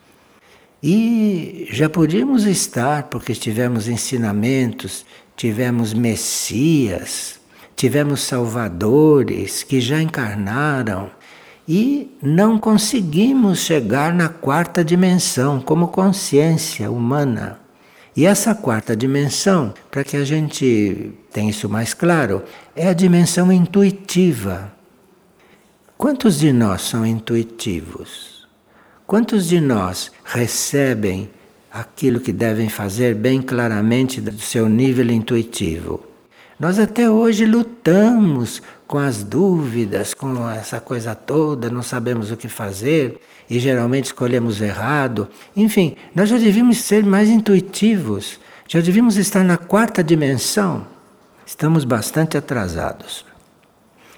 E 0.83 1.67
já 1.71 1.89
podíamos 1.89 2.45
estar, 2.45 3.05
porque 3.05 3.35
tivemos 3.35 3.89
ensinamentos, 3.89 5.07
tivemos 5.37 5.95
messias, 5.95 7.41
tivemos 7.75 8.21
salvadores 8.21 9.63
que 9.63 9.81
já 9.81 10.01
encarnaram 10.01 11.11
e 11.67 12.15
não 12.23 12.59
conseguimos 12.59 13.61
chegar 13.61 14.13
na 14.13 14.29
quarta 14.29 14.85
dimensão 14.85 15.61
como 15.61 15.89
consciência 15.89 16.91
humana. 16.91 17.59
E 18.17 18.27
essa 18.27 18.55
quarta 18.55 18.95
dimensão, 18.95 19.73
para 19.91 20.05
que 20.05 20.17
a 20.17 20.25
gente 20.25 21.13
tenha 21.33 21.51
isso 21.51 21.69
mais 21.69 21.95
claro, 21.95 22.43
é 22.77 22.89
a 22.89 22.93
dimensão 22.93 23.51
intuitiva. 23.51 24.74
Quantos 26.05 26.39
de 26.39 26.53
nós 26.53 26.83
são 26.83 27.07
intuitivos? 27.07 28.47
Quantos 29.07 29.49
de 29.49 29.59
nós 29.59 30.13
recebem 30.23 31.31
aquilo 31.73 32.21
que 32.21 32.31
devem 32.31 32.69
fazer 32.69 33.15
bem 33.15 33.41
claramente 33.41 34.21
do 34.21 34.39
seu 34.39 34.69
nível 34.69 35.11
intuitivo? 35.11 36.05
Nós 36.61 36.79
até 36.79 37.09
hoje 37.09 37.47
lutamos 37.47 38.61
com 38.87 38.99
as 38.99 39.25
dúvidas, 39.25 40.13
com 40.13 40.47
essa 40.47 40.79
coisa 40.79 41.15
toda, 41.15 41.71
não 41.71 41.83
sabemos 41.83 42.31
o 42.31 42.37
que 42.37 42.49
fazer 42.49 43.19
e 43.49 43.59
geralmente 43.59 44.05
escolhemos 44.05 44.61
errado. 44.61 45.27
Enfim, 45.57 45.97
nós 46.15 46.29
já 46.29 46.37
devíamos 46.37 46.83
ser 46.83 47.03
mais 47.03 47.31
intuitivos, 47.31 48.39
já 48.69 48.83
devíamos 48.83 49.17
estar 49.17 49.43
na 49.43 49.57
quarta 49.57 50.05
dimensão. 50.05 50.87
Estamos 51.47 51.83
bastante 51.83 52.37
atrasados. 52.37 53.25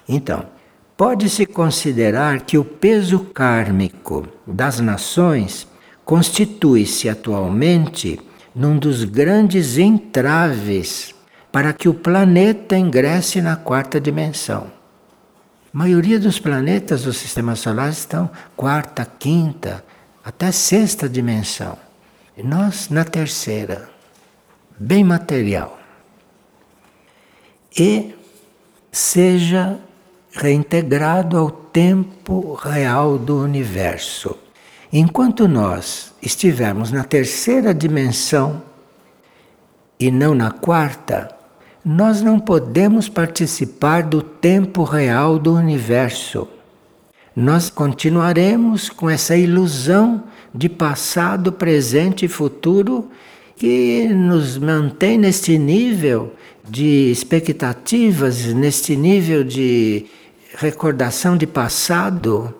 Então, 0.05 0.56
pode-se 0.97 1.45
considerar 1.45 2.41
que 2.41 2.57
o 2.57 2.65
peso 2.65 3.19
kármico 3.19 4.27
das 4.47 4.79
nações 4.79 5.67
constitui-se 6.03 7.07
atualmente 7.07 8.19
num 8.53 8.79
dos 8.79 9.03
grandes 9.03 9.77
entraves 9.77 11.13
para 11.51 11.71
que 11.71 11.87
o 11.87 11.93
planeta 11.93 12.75
ingresse 12.75 13.39
na 13.41 13.55
quarta 13.55 14.01
dimensão. 14.01 14.71
A 15.71 15.77
maioria 15.77 16.19
dos 16.19 16.39
planetas 16.39 17.03
do 17.03 17.13
sistema 17.13 17.55
solar 17.55 17.89
estão 17.89 18.29
quarta, 18.55 19.05
quinta, 19.05 19.85
até 20.25 20.51
sexta 20.51 21.07
dimensão. 21.07 21.77
E 22.35 22.41
nós 22.41 22.89
na 22.89 23.03
terceira, 23.03 23.87
bem 24.79 25.03
material. 25.03 25.79
E 27.77 28.15
seja 28.91 29.79
reintegrado 30.37 31.35
ao 31.37 31.49
tempo 31.49 32.53
real 32.53 33.17
do 33.17 33.41
universo. 33.41 34.37
Enquanto 34.93 35.47
nós 35.47 36.13
estivermos 36.21 36.91
na 36.91 37.03
terceira 37.03 37.73
dimensão 37.73 38.61
e 39.99 40.11
não 40.11 40.35
na 40.35 40.51
quarta, 40.51 41.27
nós 41.83 42.21
não 42.21 42.39
podemos 42.39 43.09
participar 43.09 44.03
do 44.03 44.21
tempo 44.21 44.83
real 44.83 45.39
do 45.39 45.53
universo. 45.53 46.47
nós 47.35 47.69
continuaremos 47.69 48.89
com 48.89 49.07
essa 49.07 49.35
ilusão 49.35 50.23
de 50.53 50.67
passado, 50.67 51.51
presente 51.51 52.25
e 52.25 52.27
futuro 52.27 53.11
que 53.55 54.07
nos 54.07 54.57
mantém 54.57 55.19
neste 55.19 55.55
nível 55.55 56.33
de 56.67 57.11
expectativas, 57.11 58.45
neste 58.55 58.95
nível 58.95 59.43
de 59.43 60.07
recordação 60.57 61.37
de 61.37 61.45
passado, 61.45 62.51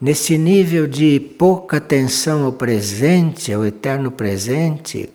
nesse 0.00 0.38
nível 0.38 0.86
de 0.86 1.20
pouca 1.20 1.76
atenção 1.76 2.46
ao 2.46 2.52
presente, 2.52 3.52
ao 3.52 3.64
eterno 3.64 4.10
presente, 4.10 5.10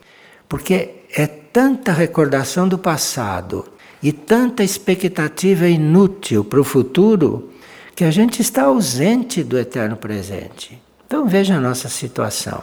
porque 0.47 0.91
é 1.15 1.25
tanta 1.25 1.91
recordação 1.91 2.67
do 2.67 2.77
passado 2.77 3.65
e 4.03 4.11
tanta 4.11 4.63
expectativa 4.63 5.67
inútil 5.67 6.43
para 6.43 6.61
o 6.61 6.63
futuro 6.63 7.49
que 7.95 8.03
a 8.03 8.11
gente 8.11 8.39
está 8.39 8.65
ausente 8.65 9.43
do 9.43 9.57
eterno 9.57 9.97
presente. 9.97 10.79
Então 11.07 11.27
veja 11.27 11.55
a 11.55 11.59
nossa 11.59 11.89
situação. 11.89 12.61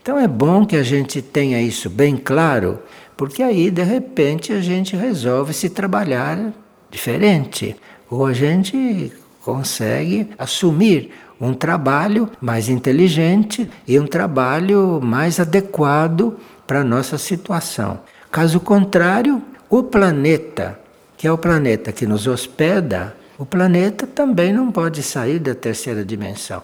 Então 0.00 0.16
é 0.16 0.28
bom 0.28 0.64
que 0.64 0.76
a 0.76 0.84
gente 0.84 1.20
tenha 1.20 1.60
isso 1.60 1.90
bem 1.90 2.16
claro, 2.16 2.78
porque 3.16 3.42
aí 3.42 3.72
de 3.72 3.82
repente 3.82 4.52
a 4.52 4.60
gente 4.60 4.94
resolve 4.94 5.52
se 5.52 5.68
trabalhar 5.68 6.52
diferente, 6.88 7.74
ou 8.10 8.26
a 8.26 8.32
gente 8.32 9.12
consegue 9.42 10.28
assumir 10.38 11.12
um 11.40 11.52
trabalho 11.52 12.30
mais 12.40 12.68
inteligente 12.68 13.68
e 13.86 13.98
um 13.98 14.06
trabalho 14.06 15.00
mais 15.02 15.38
adequado 15.38 16.36
para 16.66 16.80
a 16.80 16.84
nossa 16.84 17.18
situação. 17.18 18.00
Caso 18.30 18.58
contrário, 18.58 19.42
o 19.68 19.82
planeta, 19.82 20.78
que 21.16 21.26
é 21.26 21.32
o 21.32 21.38
planeta 21.38 21.92
que 21.92 22.06
nos 22.06 22.26
hospeda, 22.26 23.14
o 23.38 23.44
planeta 23.44 24.06
também 24.06 24.52
não 24.52 24.72
pode 24.72 25.02
sair 25.02 25.38
da 25.38 25.54
terceira 25.54 26.04
dimensão. 26.04 26.62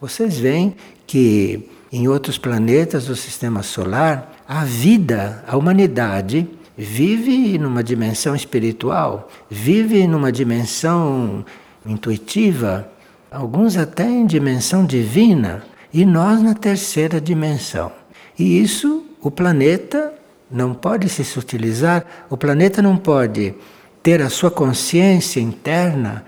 Vocês 0.00 0.38
veem 0.38 0.74
que 1.06 1.68
em 1.92 2.08
outros 2.08 2.38
planetas 2.38 3.06
do 3.06 3.14
sistema 3.14 3.62
solar, 3.62 4.32
a 4.48 4.64
vida, 4.64 5.44
a 5.46 5.56
humanidade, 5.56 6.48
vive 6.76 7.58
numa 7.58 7.82
dimensão 7.82 8.34
espiritual, 8.34 9.28
vive 9.48 10.06
numa 10.06 10.32
dimensão 10.32 11.44
intuitiva, 11.86 12.88
alguns 13.30 13.76
até 13.76 14.04
em 14.04 14.26
dimensão 14.26 14.84
divina, 14.84 15.64
e 15.92 16.04
nós 16.04 16.42
na 16.42 16.54
terceira 16.54 17.20
dimensão. 17.20 17.92
E 18.38 18.60
isso 18.60 19.04
o 19.20 19.30
planeta 19.30 20.12
não 20.50 20.74
pode 20.74 21.08
se 21.08 21.24
sutilizar, 21.24 22.04
o 22.28 22.36
planeta 22.36 22.82
não 22.82 22.96
pode 22.96 23.54
ter 24.02 24.20
a 24.20 24.28
sua 24.28 24.50
consciência 24.50 25.40
interna, 25.40 26.24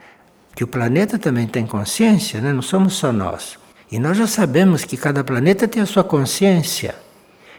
que 0.55 0.65
o 0.65 0.67
planeta 0.67 1.19
também 1.19 1.47
tem 1.47 1.67
consciência, 1.67 2.41
né? 2.41 2.53
não 2.53 2.63
somos 2.63 2.95
só 2.95 3.13
nós. 3.13 3.59
E 3.91 3.99
nós 3.99 4.17
já 4.17 4.27
sabemos 4.27 4.85
que 4.85 4.97
cada 4.97 5.23
planeta 5.23 5.69
tem 5.69 5.83
a 5.83 5.87
sua 5.87 6.03
consciência. 6.03 6.95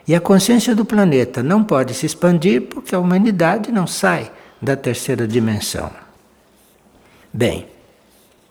E 0.07 0.15
a 0.15 0.21
consciência 0.21 0.73
do 0.73 0.85
planeta 0.85 1.43
não 1.43 1.63
pode 1.63 1.93
se 1.93 2.05
expandir 2.05 2.61
porque 2.63 2.95
a 2.95 2.99
humanidade 2.99 3.71
não 3.71 3.85
sai 3.85 4.31
da 4.61 4.75
terceira 4.75 5.27
dimensão. 5.27 5.91
Bem, 7.33 7.67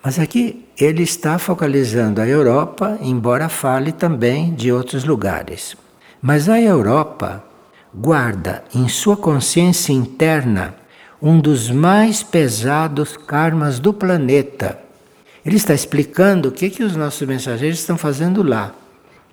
mas 0.05 0.19
aqui 0.19 0.67
ele 0.79 1.03
está 1.03 1.39
focalizando 1.39 2.21
a 2.21 2.29
Europa, 2.29 2.99
embora 3.01 3.49
fale 3.49 3.91
também 3.91 4.55
de 4.55 4.71
outros 4.71 5.05
lugares. 5.05 5.77
Mas 6.21 6.49
a 6.49 6.61
Europa 6.61 7.43
guarda 7.95 8.63
em 8.75 8.89
sua 8.89 9.17
consciência 9.17 9.93
interna 9.93 10.75
um 11.21 11.41
dos 11.41 11.71
mais 11.71 12.23
pesados 12.23 13.17
karmas 13.17 13.79
do 13.79 13.93
planeta 13.93 14.87
ele 15.47 15.55
está 15.55 15.73
explicando 15.73 16.49
o 16.49 16.53
que, 16.53 16.69
que 16.69 16.83
os 16.83 16.97
nossos 16.97 17.27
mensageiros 17.27 17.79
estão 17.79 17.97
fazendo 17.97 18.43
lá, 18.43 18.75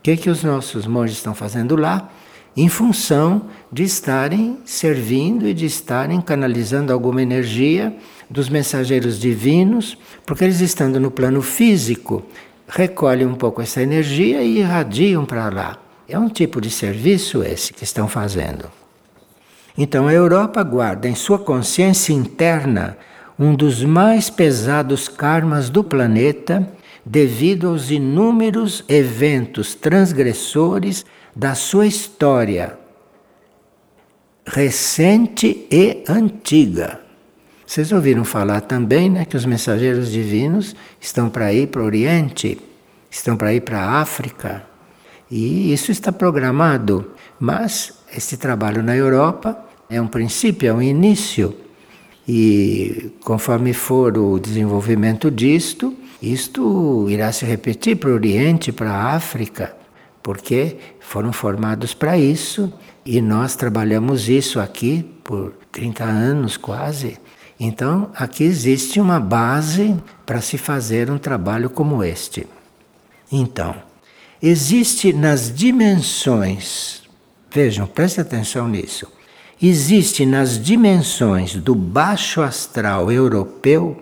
que, 0.03 0.17
que 0.17 0.29
os 0.29 0.43
nossos 0.43 0.85
monges 0.85 1.15
estão 1.17 1.33
fazendo 1.33 1.77
lá, 1.77 2.09
em 2.55 2.67
função 2.67 3.43
de 3.71 3.83
estarem 3.83 4.59
servindo 4.65 5.47
e 5.47 5.53
de 5.53 5.65
estarem 5.65 6.21
canalizando 6.21 6.93
alguma 6.93 7.21
energia 7.21 7.95
dos 8.29 8.49
mensageiros 8.49 9.19
divinos, 9.19 9.97
porque 10.25 10.43
eles 10.43 10.59
estando 10.59 10.99
no 10.99 11.09
plano 11.09 11.41
físico, 11.41 12.21
recolhem 12.67 13.25
um 13.25 13.33
pouco 13.33 13.61
essa 13.61 13.81
energia 13.81 14.43
e 14.43 14.59
irradiam 14.59 15.25
para 15.25 15.49
lá. 15.49 15.77
É 16.07 16.19
um 16.19 16.29
tipo 16.29 16.59
de 16.59 16.69
serviço 16.69 17.41
esse 17.41 17.73
que 17.73 17.83
estão 17.83 18.07
fazendo. 18.07 18.69
Então 19.75 20.07
a 20.07 20.13
Europa 20.13 20.61
guarda 20.61 21.07
em 21.07 21.15
sua 21.15 21.39
consciência 21.39 22.13
interna 22.13 22.97
um 23.39 23.55
dos 23.55 23.83
mais 23.83 24.29
pesados 24.29 25.07
karmas 25.07 25.69
do 25.69 25.83
planeta 25.83 26.67
devido 27.05 27.69
aos 27.69 27.91
inúmeros 27.91 28.83
eventos 28.87 29.75
transgressores 29.75 31.05
da 31.35 31.55
sua 31.55 31.85
história 31.85 32.77
recente 34.45 35.67
e 35.71 36.03
antiga. 36.07 36.99
Vocês 37.65 37.91
ouviram 37.91 38.25
falar 38.25 38.61
também 38.61 39.09
né, 39.09 39.25
que 39.25 39.37
os 39.37 39.45
mensageiros 39.45 40.11
divinos 40.11 40.75
estão 40.99 41.29
para 41.29 41.53
ir 41.53 41.67
para 41.67 41.81
o 41.81 41.85
Oriente, 41.85 42.59
estão 43.09 43.37
para 43.37 43.53
ir 43.53 43.61
para 43.61 43.79
a 43.79 44.01
África, 44.01 44.63
e 45.31 45.73
isso 45.73 45.91
está 45.91 46.11
programado. 46.11 47.11
Mas 47.39 47.93
esse 48.15 48.37
trabalho 48.37 48.83
na 48.83 48.95
Europa 48.95 49.65
é 49.89 49.99
um 49.99 50.07
princípio, 50.07 50.69
é 50.69 50.73
um 50.73 50.81
início. 50.81 51.55
E 52.27 53.11
conforme 53.23 53.73
for 53.73 54.17
o 54.17 54.39
desenvolvimento 54.39 55.31
disto, 55.31 55.95
isto 56.31 57.07
irá 57.09 57.31
se 57.31 57.45
repetir 57.45 57.97
para 57.97 58.09
o 58.09 58.13
Oriente, 58.13 58.71
para 58.71 58.91
a 58.91 59.15
África, 59.15 59.75
porque 60.21 60.77
foram 60.99 61.33
formados 61.33 61.93
para 61.93 62.17
isso 62.17 62.71
e 63.05 63.19
nós 63.19 63.55
trabalhamos 63.55 64.29
isso 64.29 64.59
aqui 64.59 65.03
por 65.23 65.53
30 65.71 66.03
anos 66.03 66.55
quase. 66.55 67.17
Então, 67.59 68.09
aqui 68.15 68.43
existe 68.43 68.99
uma 68.99 69.19
base 69.19 69.95
para 70.25 70.41
se 70.41 70.57
fazer 70.57 71.11
um 71.11 71.17
trabalho 71.17 71.69
como 71.69 72.03
este. 72.03 72.47
Então, 73.31 73.75
existe 74.41 75.11
nas 75.11 75.53
dimensões, 75.53 77.03
vejam, 77.51 77.85
preste 77.85 78.21
atenção 78.21 78.67
nisso 78.67 79.07
existe 79.61 80.25
nas 80.25 80.61
dimensões 80.61 81.55
do 81.55 81.73
baixo 81.73 82.41
astral 82.41 83.09
europeu 83.09 83.97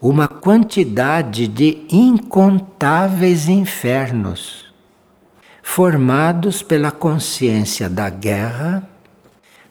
uma 0.00 0.28
quantidade 0.28 1.48
de 1.48 1.84
incontáveis 1.90 3.48
infernos 3.48 4.68
formados 5.62 6.62
pela 6.62 6.90
consciência 6.90 7.90
da 7.90 8.08
guerra, 8.08 8.88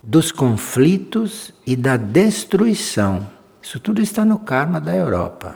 dos 0.04 0.32
conflitos 0.32 1.52
e 1.66 1.76
da 1.76 1.98
destruição. 1.98 3.28
Isso 3.62 3.80
tudo 3.80 4.00
está 4.00 4.24
no 4.24 4.38
karma 4.38 4.80
da 4.80 4.96
Europa. 4.96 5.56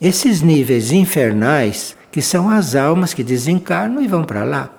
Esses 0.00 0.42
níveis 0.42 0.90
infernais, 0.90 1.96
que 2.10 2.20
são 2.20 2.50
as 2.50 2.74
almas 2.74 3.14
que 3.14 3.22
desencarnam 3.22 4.02
e 4.02 4.08
vão 4.08 4.24
para 4.24 4.42
lá. 4.42 4.70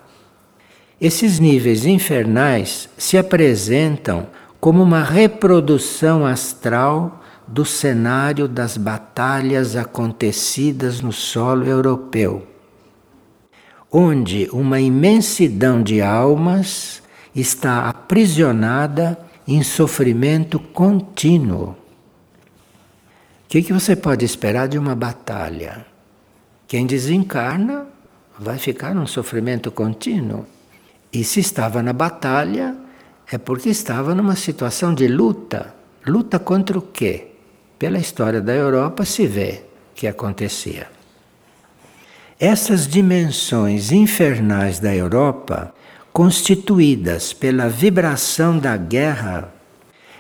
Esses 0.99 1.39
níveis 1.39 1.85
infernais 1.85 2.89
se 2.97 3.17
apresentam 3.17 4.27
como 4.59 4.83
uma 4.83 5.01
reprodução 5.01 6.25
astral 6.25 7.20
do 7.51 7.65
cenário 7.65 8.47
das 8.47 8.77
batalhas 8.77 9.75
acontecidas 9.75 11.01
no 11.01 11.11
solo 11.11 11.65
europeu, 11.65 12.47
onde 13.91 14.47
uma 14.53 14.79
imensidão 14.79 15.83
de 15.83 16.01
almas 16.01 17.03
está 17.35 17.89
aprisionada 17.89 19.19
em 19.45 19.61
sofrimento 19.63 20.59
contínuo. 20.59 21.71
O 21.71 21.75
que, 23.49 23.61
que 23.61 23.73
você 23.73 23.97
pode 23.97 24.23
esperar 24.23 24.69
de 24.69 24.77
uma 24.77 24.95
batalha? 24.95 25.85
Quem 26.69 26.85
desencarna 26.85 27.85
vai 28.39 28.57
ficar 28.57 28.95
num 28.95 29.05
sofrimento 29.05 29.69
contínuo. 29.69 30.45
E 31.11 31.21
se 31.25 31.41
estava 31.41 31.83
na 31.83 31.91
batalha, 31.91 32.77
é 33.29 33.37
porque 33.37 33.67
estava 33.67 34.15
numa 34.15 34.37
situação 34.37 34.93
de 34.93 35.05
luta. 35.05 35.75
Luta 36.07 36.39
contra 36.39 36.79
o 36.79 36.81
quê? 36.81 37.30
Pela 37.81 37.97
história 37.97 38.39
da 38.39 38.53
Europa 38.53 39.03
se 39.03 39.25
vê 39.25 39.63
que 39.95 40.05
acontecia. 40.05 40.85
Essas 42.39 42.87
dimensões 42.87 43.91
infernais 43.91 44.77
da 44.77 44.93
Europa, 44.93 45.73
constituídas 46.13 47.33
pela 47.33 47.67
vibração 47.67 48.59
da 48.59 48.77
guerra, 48.77 49.51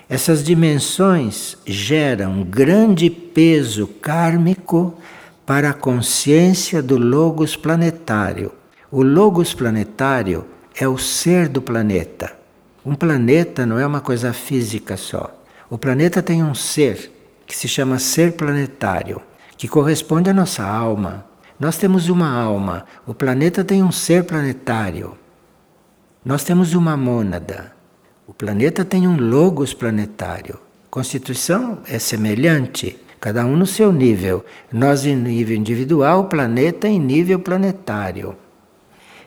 essas 0.09 0.43
dimensões 0.43 1.55
geram 1.63 2.41
grande 2.41 3.11
peso 3.11 3.85
kármico 3.85 4.95
para 5.45 5.69
a 5.69 5.73
consciência 5.75 6.81
do 6.81 6.97
Logos 6.97 7.55
planetário. 7.55 8.51
O 8.89 9.03
Logos 9.03 9.53
planetário 9.53 10.45
é 10.75 10.87
o 10.87 10.97
ser 10.97 11.47
do 11.47 11.61
planeta. 11.61 12.33
Um 12.83 12.95
planeta 12.95 13.67
não 13.67 13.77
é 13.77 13.85
uma 13.85 14.01
coisa 14.01 14.33
física 14.33 14.97
só. 14.97 15.29
O 15.69 15.77
planeta 15.77 16.23
tem 16.23 16.41
um 16.41 16.55
ser 16.55 17.20
que 17.51 17.57
se 17.57 17.67
chama 17.67 17.99
ser 17.99 18.37
planetário, 18.37 19.21
que 19.57 19.67
corresponde 19.67 20.29
à 20.29 20.33
nossa 20.33 20.63
alma. 20.63 21.25
Nós 21.59 21.75
temos 21.75 22.07
uma 22.07 22.31
alma, 22.31 22.85
o 23.05 23.13
planeta 23.13 23.61
tem 23.61 23.83
um 23.83 23.91
ser 23.91 24.23
planetário. 24.23 25.17
Nós 26.23 26.45
temos 26.45 26.73
uma 26.73 26.95
mônada, 26.95 27.73
o 28.25 28.33
planeta 28.33 28.85
tem 28.85 29.05
um 29.05 29.17
logos 29.17 29.73
planetário. 29.73 30.61
Constituição 30.89 31.79
é 31.89 31.99
semelhante, 31.99 32.97
cada 33.19 33.45
um 33.45 33.57
no 33.57 33.67
seu 33.67 33.91
nível. 33.91 34.45
Nós 34.71 35.05
em 35.05 35.17
nível 35.17 35.57
individual, 35.57 36.21
o 36.21 36.29
planeta 36.29 36.87
em 36.87 36.97
nível 36.97 37.37
planetário. 37.37 38.33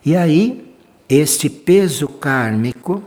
E 0.02 0.16
aí, 0.16 0.74
este 1.10 1.50
peso 1.50 2.08
kármico 2.08 3.02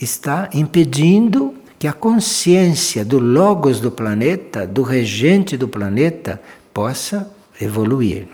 está 0.00 0.48
impedindo 0.54 1.56
que 1.78 1.86
a 1.86 1.92
consciência 1.92 3.04
do 3.04 3.18
logos 3.18 3.80
do 3.80 3.90
planeta, 3.90 4.66
do 4.66 4.82
regente 4.82 5.56
do 5.56 5.68
planeta, 5.68 6.40
possa 6.74 7.30
evoluir. 7.60 8.26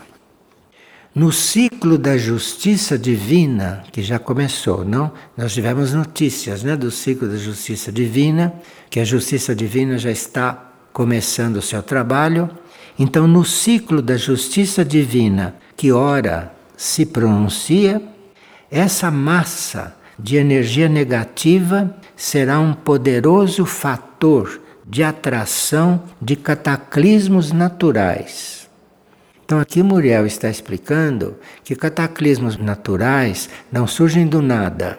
No 1.14 1.30
ciclo 1.30 1.96
da 1.96 2.18
justiça 2.18 2.98
divina, 2.98 3.84
que 3.92 4.02
já 4.02 4.18
começou, 4.18 4.84
não? 4.84 5.12
Nós 5.36 5.54
tivemos 5.54 5.92
notícias 5.92 6.64
né, 6.64 6.74
do 6.74 6.90
ciclo 6.90 7.28
da 7.28 7.36
justiça 7.36 7.92
divina, 7.92 8.52
que 8.90 8.98
a 8.98 9.04
justiça 9.04 9.54
divina 9.54 9.96
já 9.96 10.10
está 10.10 10.72
começando 10.92 11.58
o 11.58 11.62
seu 11.62 11.82
trabalho. 11.82 12.50
Então, 12.98 13.28
no 13.28 13.44
ciclo 13.44 14.02
da 14.02 14.16
justiça 14.16 14.84
divina, 14.84 15.54
que 15.76 15.92
ora 15.92 16.52
se 16.76 17.06
pronuncia, 17.06 18.02
essa 18.68 19.08
massa 19.08 19.94
de 20.18 20.36
energia 20.36 20.88
negativa 20.88 21.94
será 22.16 22.60
um 22.60 22.72
poderoso 22.72 23.64
fator 23.64 24.60
de 24.86 25.02
atração 25.02 26.02
de 26.20 26.36
cataclismos 26.36 27.52
naturais. 27.52 28.68
Então 29.44 29.60
aqui 29.60 29.82
Muriel 29.82 30.26
está 30.26 30.48
explicando 30.48 31.36
que 31.62 31.74
cataclismos 31.74 32.56
naturais 32.56 33.48
não 33.70 33.86
surgem 33.86 34.26
do 34.26 34.40
nada 34.40 34.98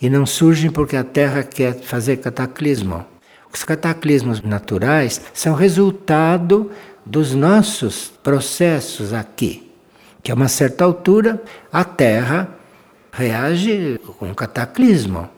e 0.00 0.10
não 0.10 0.26
surgem 0.26 0.70
porque 0.70 0.96
a 0.96 1.04
Terra 1.04 1.42
quer 1.42 1.74
fazer 1.74 2.16
cataclismo. 2.16 3.04
Os 3.52 3.62
cataclismos 3.62 4.42
naturais 4.42 5.20
são 5.32 5.54
resultado 5.54 6.70
dos 7.06 7.34
nossos 7.34 8.12
processos 8.22 9.12
aqui, 9.12 9.70
que 10.22 10.32
a 10.32 10.34
uma 10.34 10.48
certa 10.48 10.84
altura 10.84 11.40
a 11.72 11.84
Terra 11.84 12.48
reage 13.12 14.00
com 14.18 14.26
um 14.26 14.34
cataclismo. 14.34 15.28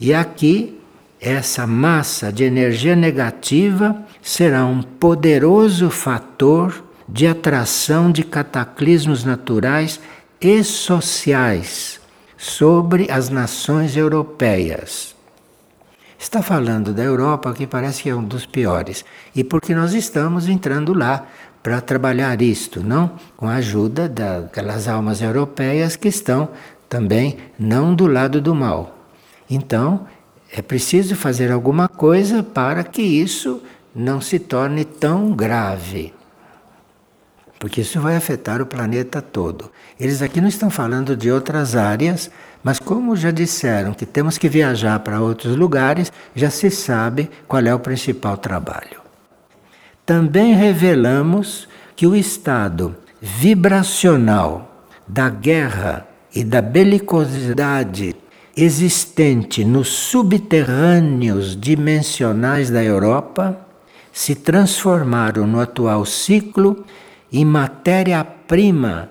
E 0.00 0.14
aqui, 0.14 0.80
essa 1.20 1.66
massa 1.66 2.32
de 2.32 2.42
energia 2.42 2.96
negativa 2.96 4.02
será 4.22 4.64
um 4.64 4.80
poderoso 4.80 5.90
fator 5.90 6.82
de 7.06 7.26
atração 7.26 8.10
de 8.10 8.24
cataclismos 8.24 9.24
naturais 9.24 10.00
e 10.40 10.64
sociais 10.64 12.00
sobre 12.38 13.10
as 13.10 13.28
nações 13.28 13.94
europeias. 13.94 15.14
Está 16.18 16.40
falando 16.40 16.94
da 16.94 17.02
Europa, 17.02 17.52
que 17.52 17.66
parece 17.66 18.02
que 18.02 18.08
é 18.08 18.14
um 18.14 18.24
dos 18.24 18.46
piores, 18.46 19.04
e 19.36 19.44
porque 19.44 19.74
nós 19.74 19.92
estamos 19.92 20.48
entrando 20.48 20.94
lá 20.94 21.26
para 21.62 21.80
trabalhar 21.82 22.40
isto, 22.40 22.82
não? 22.82 23.12
Com 23.36 23.46
a 23.46 23.56
ajuda 23.56 24.08
daquelas 24.08 24.88
almas 24.88 25.20
europeias 25.20 25.96
que 25.96 26.08
estão 26.08 26.48
também 26.88 27.36
não 27.58 27.94
do 27.94 28.06
lado 28.06 28.40
do 28.40 28.54
mal. 28.54 28.99
Então, 29.50 30.06
é 30.52 30.62
preciso 30.62 31.16
fazer 31.16 31.50
alguma 31.50 31.88
coisa 31.88 32.42
para 32.42 32.84
que 32.84 33.02
isso 33.02 33.60
não 33.94 34.20
se 34.20 34.38
torne 34.38 34.84
tão 34.84 35.32
grave. 35.32 36.14
Porque 37.58 37.82
isso 37.82 38.00
vai 38.00 38.16
afetar 38.16 38.62
o 38.62 38.66
planeta 38.66 39.20
todo. 39.20 39.70
Eles 39.98 40.22
aqui 40.22 40.40
não 40.40 40.48
estão 40.48 40.70
falando 40.70 41.14
de 41.14 41.30
outras 41.30 41.76
áreas, 41.76 42.30
mas 42.62 42.78
como 42.78 43.16
já 43.16 43.30
disseram 43.30 43.92
que 43.92 44.06
temos 44.06 44.38
que 44.38 44.48
viajar 44.48 44.98
para 45.00 45.20
outros 45.20 45.56
lugares, 45.56 46.10
já 46.34 46.48
se 46.48 46.70
sabe 46.70 47.28
qual 47.46 47.62
é 47.62 47.74
o 47.74 47.78
principal 47.78 48.36
trabalho. 48.36 49.00
Também 50.06 50.54
revelamos 50.54 51.68
que 51.94 52.06
o 52.06 52.16
estado 52.16 52.96
vibracional 53.20 54.86
da 55.06 55.28
guerra 55.28 56.06
e 56.34 56.42
da 56.42 56.62
belicosidade 56.62 58.16
existente 58.64 59.64
nos 59.64 59.88
subterrâneos 59.88 61.58
dimensionais 61.58 62.70
da 62.70 62.82
Europa 62.82 63.66
se 64.12 64.34
transformaram 64.34 65.46
no 65.46 65.60
atual 65.60 66.04
ciclo 66.04 66.84
em 67.32 67.44
matéria-prima 67.44 69.10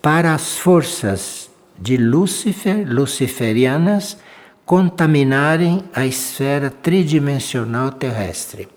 para 0.00 0.34
as 0.34 0.56
forças 0.56 1.50
de 1.78 1.96
Lúcifer, 1.96 2.86
luciferianas, 2.86 4.16
contaminarem 4.64 5.82
a 5.94 6.06
esfera 6.06 6.70
tridimensional 6.70 7.90
terrestre. 7.90 8.68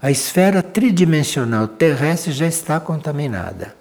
A 0.00 0.10
esfera 0.10 0.62
tridimensional 0.62 1.68
terrestre 1.68 2.32
já 2.32 2.46
está 2.46 2.80
contaminada, 2.80 3.74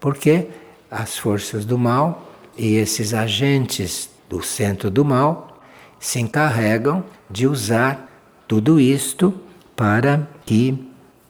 porque 0.00 0.48
as 0.90 1.18
forças 1.18 1.64
do 1.64 1.78
mal 1.78 2.32
e 2.56 2.76
esses 2.76 3.12
agentes 3.12 4.10
do 4.28 4.42
centro 4.42 4.90
do 4.90 5.04
mal 5.04 5.58
se 5.98 6.20
encarregam 6.20 7.04
de 7.30 7.46
usar 7.46 8.08
tudo 8.46 8.80
isto 8.80 9.34
para 9.74 10.28
que 10.46 10.86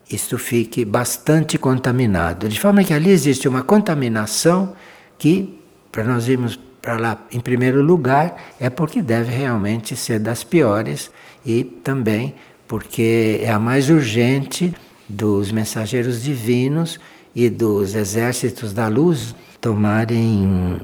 isto 0.09 0.37
fique 0.37 0.83
bastante 0.83 1.57
contaminado. 1.57 2.49
De 2.49 2.59
forma 2.59 2.83
que 2.83 2.93
ali 2.93 3.11
existe 3.11 3.47
uma 3.47 3.63
contaminação 3.63 4.73
que, 5.17 5.59
para 5.91 6.03
nós 6.03 6.27
irmos 6.27 6.59
para 6.81 6.97
lá 6.97 7.25
em 7.31 7.39
primeiro 7.39 7.81
lugar, 7.81 8.35
é 8.59 8.69
porque 8.69 9.01
deve 9.01 9.35
realmente 9.35 9.95
ser 9.95 10.19
das 10.19 10.43
piores 10.43 11.11
e 11.45 11.63
também 11.63 12.35
porque 12.67 13.41
é 13.43 13.51
a 13.51 13.59
mais 13.59 13.89
urgente 13.89 14.73
dos 15.07 15.51
mensageiros 15.51 16.23
divinos 16.23 16.99
e 17.35 17.49
dos 17.49 17.95
exércitos 17.95 18.73
da 18.73 18.87
luz 18.87 19.35
tomarem 19.59 20.79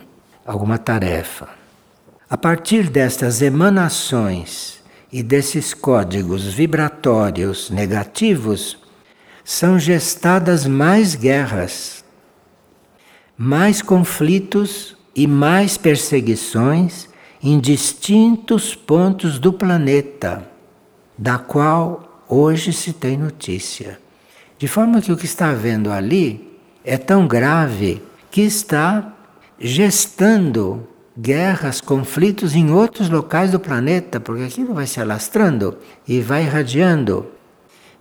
alguma 0.45 0.77
tarefa. 0.77 1.64
A 2.27 2.35
partir 2.35 2.89
destas 2.89 3.41
emanações 3.41 4.83
e 5.11 5.21
desses 5.21 5.75
códigos 5.75 6.45
vibratórios 6.45 7.69
negativos, 7.69 8.79
são 9.43 9.77
gestadas 9.77 10.65
mais 10.65 11.13
guerras, 11.13 12.03
mais 13.37 13.79
conflitos 13.79 14.97
e 15.15 15.27
mais 15.27 15.77
perseguições 15.77 17.07
em 17.43 17.59
distintos 17.59 18.73
pontos 18.73 19.37
do 19.37 19.53
planeta, 19.53 20.49
da 21.15 21.37
qual 21.37 22.23
hoje 22.27 22.73
se 22.73 22.91
tem 22.91 23.15
notícia. 23.15 23.99
De 24.57 24.67
forma 24.67 24.99
que 24.99 25.11
o 25.11 25.17
que 25.17 25.25
está 25.25 25.53
vendo 25.53 25.91
ali 25.91 26.59
é 26.83 26.97
tão 26.97 27.27
grave 27.27 28.01
que 28.31 28.41
está 28.41 29.13
gestando 29.59 30.87
guerras, 31.17 31.79
conflitos 31.79 32.55
em 32.55 32.71
outros 32.71 33.09
locais 33.09 33.51
do 33.51 33.59
planeta, 33.59 34.19
porque 34.19 34.43
aquilo 34.43 34.73
vai 34.73 34.85
se 34.85 34.99
alastrando 34.99 35.77
e 36.07 36.19
vai 36.19 36.43
irradiando. 36.43 37.27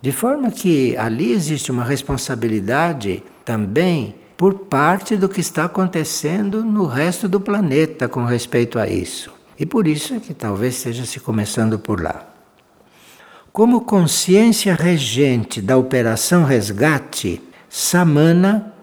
De 0.02 0.12
forma 0.12 0.50
que 0.50 0.96
ali 0.96 1.32
existe 1.32 1.70
uma 1.70 1.84
responsabilidade 1.84 3.22
também 3.44 4.16
por 4.36 4.54
parte 4.54 5.16
do 5.16 5.28
que 5.28 5.40
está 5.40 5.64
acontecendo 5.64 6.64
no 6.64 6.86
resto 6.86 7.28
do 7.28 7.40
planeta 7.40 8.08
com 8.08 8.24
respeito 8.24 8.78
a 8.78 8.86
isso. 8.86 9.32
E 9.58 9.64
por 9.64 9.86
isso 9.86 10.14
é 10.14 10.20
que 10.20 10.34
talvez 10.34 10.74
esteja 10.76 11.06
se 11.06 11.20
começando 11.20 11.78
por 11.78 12.02
lá. 12.02 12.28
Como 13.52 13.82
consciência 13.82 14.74
regente 14.74 15.62
da 15.62 15.76
operação 15.76 16.44
resgate, 16.44 17.40
Samana 17.68 18.74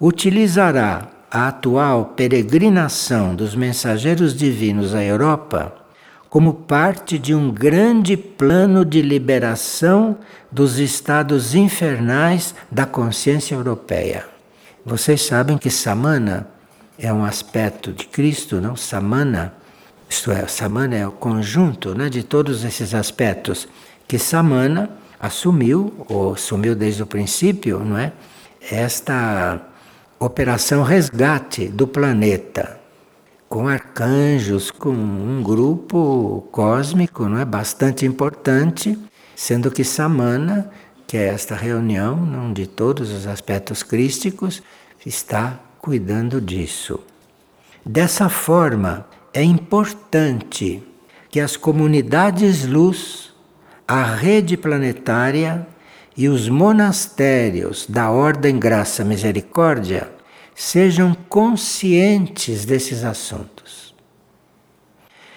utilizará 0.00 1.10
a 1.30 1.48
atual 1.48 2.12
peregrinação 2.16 3.34
dos 3.34 3.54
mensageiros 3.54 4.34
divinos 4.34 4.94
à 4.94 5.02
Europa 5.02 5.86
como 6.28 6.52
parte 6.52 7.18
de 7.18 7.34
um 7.34 7.50
grande 7.50 8.16
plano 8.16 8.84
de 8.84 9.00
liberação 9.00 10.18
dos 10.50 10.78
estados 10.78 11.54
infernais 11.54 12.54
da 12.70 12.84
consciência 12.84 13.54
europeia. 13.54 14.26
Vocês 14.84 15.22
sabem 15.22 15.56
que 15.56 15.70
Samana 15.70 16.46
é 16.98 17.12
um 17.12 17.24
aspecto 17.24 17.92
de 17.92 18.06
Cristo, 18.06 18.60
não? 18.60 18.76
Samana, 18.76 19.54
isto 20.08 20.30
é, 20.30 20.46
Samana 20.46 20.96
é 20.96 21.06
o 21.06 21.12
conjunto 21.12 21.94
né, 21.94 22.08
de 22.08 22.22
todos 22.22 22.64
esses 22.64 22.94
aspectos 22.94 23.66
que 24.06 24.18
Samana 24.18 24.90
assumiu, 25.18 26.04
ou 26.08 26.34
assumiu 26.34 26.74
desde 26.74 27.02
o 27.02 27.06
princípio, 27.06 27.80
não 27.80 27.98
é? 27.98 28.12
Esta 28.70 29.60
Operação 30.18 30.82
Resgate 30.82 31.68
do 31.68 31.86
Planeta, 31.86 32.80
com 33.48 33.68
arcanjos, 33.68 34.70
com 34.70 34.90
um 34.90 35.42
grupo 35.42 36.48
cósmico 36.50 37.28
não 37.28 37.38
é 37.38 37.44
bastante 37.44 38.06
importante, 38.06 38.98
sendo 39.34 39.70
que 39.70 39.84
Samana 39.84 40.70
que 41.06 41.16
é 41.16 41.26
esta 41.26 41.54
reunião, 41.54 42.16
não 42.16 42.52
de 42.52 42.66
todos 42.66 43.12
os 43.12 43.26
aspectos 43.26 43.82
crísticos, 43.82 44.62
está 45.04 45.60
cuidando 45.78 46.40
disso. 46.40 46.98
Dessa 47.84 48.28
forma, 48.28 49.06
é 49.32 49.42
importante 49.42 50.82
que 51.30 51.38
as 51.38 51.56
comunidades 51.56 52.66
luz, 52.66 53.32
a 53.86 54.02
rede 54.02 54.56
planetária 54.56 55.66
e 56.16 56.28
os 56.28 56.48
monastérios 56.48 57.86
da 57.88 58.10
Ordem 58.10 58.58
Graça 58.58 59.04
Misericórdia 59.04 60.10
sejam 60.54 61.14
conscientes 61.28 62.64
desses 62.64 63.04
assuntos. 63.04 63.94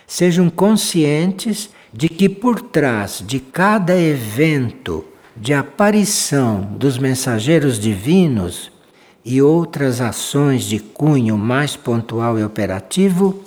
Sejam 0.08 0.50
conscientes 0.50 1.70
de 1.94 2.08
que 2.08 2.30
por 2.30 2.62
trás 2.62 3.22
de 3.26 3.40
cada 3.40 4.00
evento 4.00 5.06
de 5.36 5.54
aparição 5.54 6.62
dos 6.62 6.98
mensageiros 6.98 7.78
divinos 7.78 8.72
e 9.26 9.42
outras 9.42 10.00
ações 10.00 10.64
de 10.64 10.80
cunho 10.80 11.38
mais 11.38 11.76
pontual 11.76 12.40
e 12.40 12.44
operativo, 12.44 13.44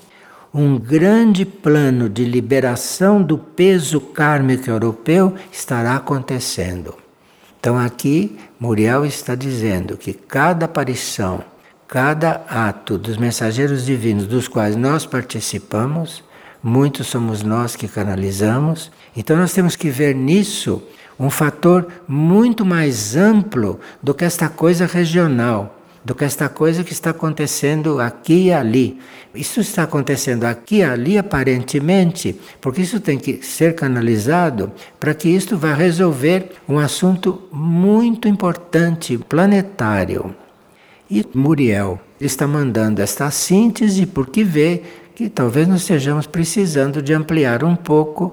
um 0.53 0.79
grande 0.79 1.47
plano 1.47 2.09
de 2.11 2.25
liberação 2.25 3.23
do 3.23 3.39
peso 3.39 4.01
kármico 4.01 4.69
europeu 4.69 5.35
estará 5.51 5.97
acontecendo. 5.97 7.02
Então 7.63 7.79
aqui 7.79 8.37
Muriel 8.59 9.07
está 9.07 9.37
dizendo 9.37 9.97
que 9.97 10.13
cada 10.13 10.67
aparição, 10.67 11.45
cada 11.87 12.45
ato 12.49 12.99
dos 12.99 13.17
mensageiros 13.17 13.87
divinos 13.87 14.27
dos 14.27 14.49
quais 14.49 14.75
nós 14.75 15.07
participamos, 15.07 16.25
muitos 16.61 17.07
somos 17.07 17.41
nós 17.45 17.77
que 17.77 17.87
canalizamos, 17.87 18.91
então 19.17 19.37
nós 19.37 19.53
temos 19.53 19.77
que 19.77 19.91
ver 19.91 20.13
nisso 20.13 20.83
um 21.17 21.31
fator 21.31 21.87
muito 22.09 22.65
mais 22.65 23.15
amplo 23.15 23.79
do 24.03 24.13
que 24.13 24.25
esta 24.25 24.49
coisa 24.49 24.85
regional 24.85 25.82
do 26.05 26.15
que 26.15 26.25
esta 26.25 26.49
coisa 26.49 26.83
que 26.83 26.93
está 26.93 27.11
acontecendo 27.11 28.01
aqui 28.01 28.47
e 28.47 28.53
ali. 28.53 28.99
Isso 29.35 29.61
está 29.61 29.85
acontecendo 29.85 30.45
aqui 30.45 30.77
e 30.77 30.83
ali 30.83 31.17
aparentemente, 31.17 32.39
porque 32.61 32.83
isso 32.83 33.01
tem 33.01 33.19
que 33.19 33.43
ser 33.43 33.75
canalizado 33.75 34.73
para 34.99 35.15
que 35.15 35.29
isto 35.29 35.57
vá 35.57 35.75
resolver 35.75 36.53
um 36.69 36.79
assunto 36.79 37.43
muito 37.53 38.27
importante, 38.27 39.17
planetário. 39.17 40.35
E 41.11 41.25
Muriel 41.35 42.01
está 42.21 42.47
mandando 42.47 43.01
esta 43.01 43.31
síntese 43.31 44.07
porque 44.07 44.43
vê 44.43 44.83
que 45.15 45.29
talvez 45.29 45.69
nós 45.69 45.83
estejamos 45.83 46.27
precisando 46.27 47.03
de 47.03 47.13
ampliar 47.13 47.63
um 47.63 47.77
pouco 47.77 48.33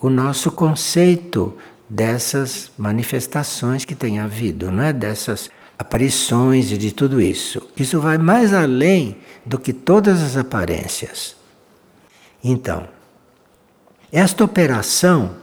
o 0.00 0.08
nosso 0.10 0.50
conceito 0.50 1.54
dessas 1.88 2.72
manifestações 2.76 3.84
que 3.84 3.94
tem 3.94 4.18
havido, 4.18 4.70
não 4.70 4.82
é? 4.82 4.92
Dessas 4.92 5.50
aparições 5.78 6.70
e 6.70 6.78
de 6.78 6.92
tudo 6.92 7.20
isso. 7.20 7.68
Isso 7.76 8.00
vai 8.00 8.18
mais 8.18 8.52
além 8.54 9.16
do 9.44 9.58
que 9.58 9.72
todas 9.72 10.22
as 10.22 10.36
aparências. 10.36 11.36
Então, 12.42 12.88
esta 14.12 14.44
operação 14.44 15.36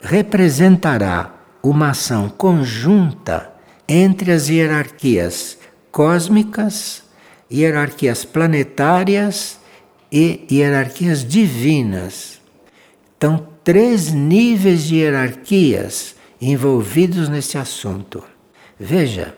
representará 0.00 1.34
uma 1.62 1.90
ação 1.90 2.28
conjunta 2.28 3.50
entre 3.88 4.32
as 4.32 4.48
hierarquias 4.48 5.58
cósmicas, 5.90 7.02
hierarquias 7.50 8.24
planetárias 8.24 9.58
e 10.10 10.46
hierarquias 10.50 11.24
divinas. 11.26 12.40
Então, 13.16 13.46
três 13.62 14.12
níveis 14.12 14.84
de 14.84 14.96
hierarquias 14.96 16.14
envolvidos 16.40 17.28
nesse 17.28 17.56
assunto. 17.56 18.22
Veja, 18.78 19.34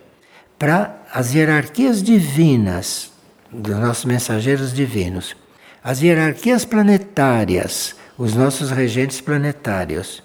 para 0.58 1.02
as 1.12 1.34
hierarquias 1.34 2.02
divinas, 2.02 3.12
dos 3.50 3.76
nossos 3.76 4.04
mensageiros 4.04 4.72
divinos, 4.72 5.36
as 5.82 6.00
hierarquias 6.00 6.64
planetárias, 6.64 7.94
os 8.18 8.34
nossos 8.34 8.70
regentes 8.70 9.20
planetários, 9.20 10.22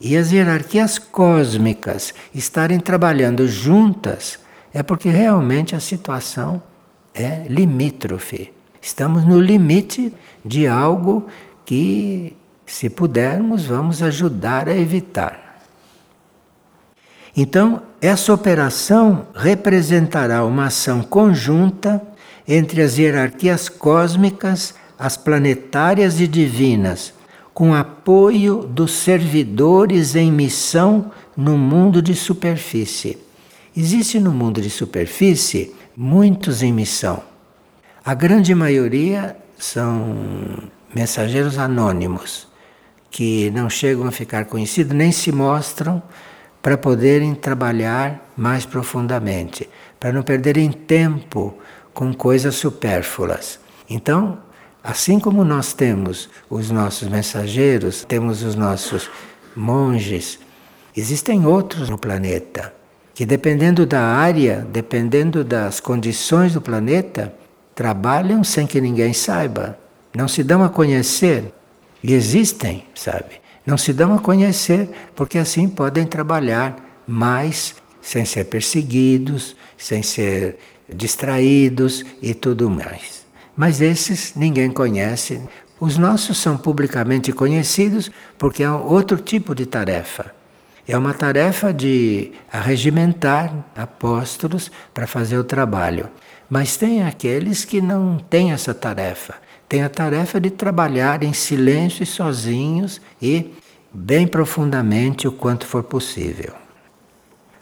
e 0.00 0.16
as 0.16 0.30
hierarquias 0.30 0.98
cósmicas 0.98 2.14
estarem 2.34 2.78
trabalhando 2.78 3.48
juntas, 3.48 4.38
é 4.72 4.82
porque 4.82 5.08
realmente 5.08 5.74
a 5.74 5.80
situação 5.80 6.62
é 7.14 7.46
limítrofe. 7.48 8.52
Estamos 8.80 9.24
no 9.24 9.40
limite 9.40 10.12
de 10.44 10.66
algo 10.66 11.26
que, 11.64 12.36
se 12.66 12.90
pudermos, 12.90 13.66
vamos 13.66 14.02
ajudar 14.02 14.68
a 14.68 14.76
evitar. 14.76 15.45
Então, 17.36 17.82
essa 18.00 18.32
operação 18.32 19.26
representará 19.34 20.44
uma 20.44 20.66
ação 20.66 21.02
conjunta 21.02 22.00
entre 22.48 22.80
as 22.80 22.96
hierarquias 22.96 23.68
cósmicas, 23.68 24.74
as 24.98 25.16
planetárias 25.18 26.18
e 26.18 26.26
divinas, 26.26 27.12
com 27.52 27.74
apoio 27.74 28.62
dos 28.62 28.92
servidores 28.92 30.16
em 30.16 30.32
missão 30.32 31.10
no 31.36 31.58
mundo 31.58 32.00
de 32.00 32.14
superfície. 32.14 33.18
Existe 33.76 34.18
no 34.18 34.32
mundo 34.32 34.60
de 34.60 34.70
superfície 34.70 35.74
muitos 35.94 36.62
em 36.62 36.72
missão. 36.72 37.22
A 38.02 38.14
grande 38.14 38.54
maioria 38.54 39.36
são 39.58 40.16
mensageiros 40.94 41.58
anônimos, 41.58 42.48
que 43.10 43.50
não 43.50 43.68
chegam 43.68 44.06
a 44.06 44.12
ficar 44.12 44.46
conhecidos 44.46 44.96
nem 44.96 45.12
se 45.12 45.30
mostram 45.32 46.02
para 46.62 46.76
poderem 46.76 47.34
trabalhar 47.34 48.30
mais 48.36 48.66
profundamente, 48.66 49.68
para 49.98 50.12
não 50.12 50.22
perderem 50.22 50.70
tempo 50.70 51.56
com 51.94 52.12
coisas 52.12 52.54
supérfluas. 52.56 53.58
Então, 53.88 54.38
assim 54.82 55.18
como 55.18 55.44
nós 55.44 55.72
temos 55.72 56.28
os 56.50 56.70
nossos 56.70 57.08
mensageiros, 57.08 58.04
temos 58.04 58.42
os 58.42 58.54
nossos 58.54 59.08
monges, 59.54 60.38
existem 60.96 61.46
outros 61.46 61.88
no 61.88 61.96
planeta 61.96 62.74
que, 63.14 63.24
dependendo 63.24 63.86
da 63.86 64.02
área, 64.02 64.66
dependendo 64.70 65.42
das 65.42 65.80
condições 65.80 66.52
do 66.52 66.60
planeta, 66.60 67.32
trabalham 67.74 68.44
sem 68.44 68.66
que 68.66 68.78
ninguém 68.78 69.14
saiba, 69.14 69.78
não 70.14 70.28
se 70.28 70.42
dão 70.42 70.62
a 70.62 70.68
conhecer. 70.68 71.52
E 72.02 72.12
existem, 72.12 72.84
sabe? 72.94 73.40
Não 73.66 73.76
se 73.76 73.92
dão 73.92 74.14
a 74.14 74.20
conhecer, 74.20 74.88
porque 75.14 75.38
assim 75.38 75.68
podem 75.68 76.06
trabalhar 76.06 76.76
mais 77.06 77.74
sem 78.00 78.24
ser 78.24 78.44
perseguidos, 78.44 79.56
sem 79.76 80.02
ser 80.02 80.58
distraídos 80.88 82.04
e 82.22 82.32
tudo 82.32 82.70
mais. 82.70 83.26
Mas 83.56 83.80
esses 83.80 84.34
ninguém 84.36 84.70
conhece. 84.70 85.40
Os 85.80 85.98
nossos 85.98 86.38
são 86.38 86.56
publicamente 86.56 87.32
conhecidos 87.32 88.10
porque 88.38 88.62
é 88.62 88.70
outro 88.70 89.16
tipo 89.16 89.54
de 89.54 89.66
tarefa. 89.66 90.32
É 90.86 90.96
uma 90.96 91.12
tarefa 91.12 91.74
de 91.74 92.30
arregimentar 92.52 93.52
apóstolos 93.74 94.70
para 94.94 95.08
fazer 95.08 95.36
o 95.36 95.44
trabalho. 95.44 96.08
Mas 96.48 96.76
tem 96.76 97.02
aqueles 97.02 97.64
que 97.64 97.80
não 97.80 98.18
têm 98.18 98.52
essa 98.52 98.72
tarefa 98.72 99.34
tem 99.68 99.82
a 99.82 99.88
tarefa 99.88 100.40
de 100.40 100.50
trabalhar 100.50 101.22
em 101.22 101.32
silêncio 101.32 102.02
e 102.02 102.06
sozinhos 102.06 103.00
e 103.20 103.52
bem 103.92 104.26
profundamente 104.26 105.26
o 105.26 105.32
quanto 105.32 105.66
for 105.66 105.82
possível. 105.82 106.52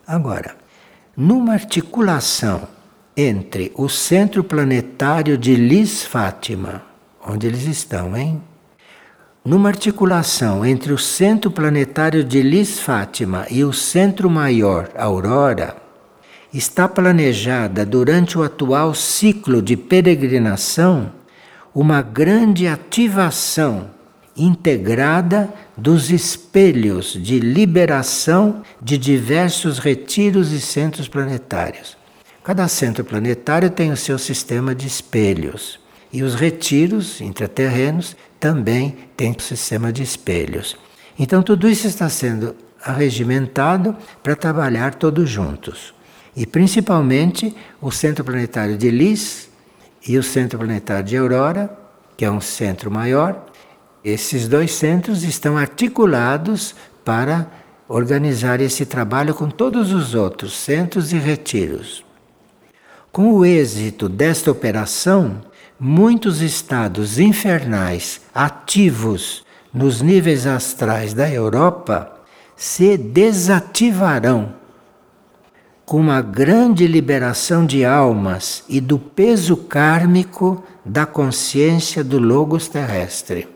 Agora, 0.07 0.55
numa 1.17 1.55
articulação 1.55 2.69
entre 3.17 3.73
o 3.77 3.88
centro 3.88 4.43
planetário 4.43 5.38
de 5.38 5.55
Lis 5.55 6.03
Fátima, 6.03 6.83
onde 7.27 7.47
eles 7.47 7.62
estão, 7.67 8.17
hein? 8.17 8.42
Numa 9.44 9.69
articulação 9.69 10.65
entre 10.65 10.92
o 10.92 10.98
centro 10.98 11.50
planetário 11.50 12.25
de 12.25 12.42
Lis 12.42 12.81
Fátima 12.81 13.46
e 13.50 13.63
o 13.63 13.73
centro 13.73 14.29
maior, 14.29 14.90
Aurora, 14.96 15.77
está 16.52 16.88
planejada 16.88 17.85
durante 17.85 18.38
o 18.38 18.42
atual 18.42 18.94
ciclo 18.94 19.61
de 19.61 19.77
peregrinação 19.77 21.13
uma 21.75 22.00
grande 22.00 22.68
ativação 22.68 23.90
integrada 24.37 25.52
dos 25.77 26.10
espelhos 26.10 27.18
de 27.20 27.40
liberação 27.40 28.62
de 28.81 28.96
diversos 28.96 29.79
retiros 29.79 30.52
e 30.52 30.60
centros 30.60 31.08
planetários. 31.08 31.96
Cada 32.44 32.68
centro 32.68 33.04
planetário 33.04 33.70
tem 33.70 33.90
o 33.90 33.96
seu 33.96 34.18
sistema 34.18 34.75
de 34.75 34.87
espelhos. 34.87 35.81
E 36.12 36.22
os 36.22 36.35
retiros 36.35 37.20
intraterrenos 37.20 38.14
também 38.38 38.96
têm 39.16 39.33
o 39.33 39.42
sistema 39.42 39.92
de 39.92 40.02
espelhos. 40.02 40.77
Então 41.18 41.42
tudo 41.42 41.68
isso 41.68 41.87
está 41.87 42.08
sendo 42.08 42.54
arregimentado 42.85 43.96
para 44.22 44.37
trabalhar 44.37 44.94
todos 44.94 45.29
juntos. 45.29 45.94
E 46.37 46.46
principalmente 46.46 47.56
o 47.81 47.90
centro 47.90 48.25
planetário 48.25 48.77
de 48.77 48.90
Lis 48.90 49.48
e 50.07 50.19
o 50.19 50.23
Centro 50.23 50.59
Planetário 50.59 51.05
de 51.05 51.17
Aurora, 51.17 51.77
que 52.17 52.25
é 52.25 52.31
um 52.31 52.40
centro 52.40 52.90
maior, 52.90 53.46
esses 54.05 54.46
dois 54.46 54.73
centros 54.73 55.23
estão 55.23 55.57
articulados 55.57 56.75
para 57.05 57.46
organizar 57.88 58.61
esse 58.61 58.85
trabalho 58.85 59.35
com 59.35 59.48
todos 59.48 59.92
os 59.92 60.15
outros 60.15 60.55
centros 60.55 61.13
e 61.13 61.17
retiros. 61.17 62.05
Com 63.11 63.33
o 63.33 63.44
êxito 63.44 64.09
desta 64.09 64.50
operação, 64.50 65.40
muitos 65.79 66.42
estados 66.42 67.19
infernais 67.19 68.21
ativos 68.35 69.44
nos 69.73 70.02
níveis 70.02 70.46
astrais 70.46 71.15
da 71.15 71.31
Europa 71.31 72.13
se 72.57 72.96
desativarão 72.96 74.55
com 75.85 75.98
uma 75.98 76.22
grande 76.22 76.87
liberação 76.87 77.66
de 77.66 77.85
almas 77.85 78.64
e 78.68 78.80
do 78.80 78.98
peso 78.98 79.56
kármico 79.56 80.62
da 80.85 81.04
consciência 81.04 82.02
do 82.02 82.18
Logos 82.18 82.68
terrestre. 82.68 83.46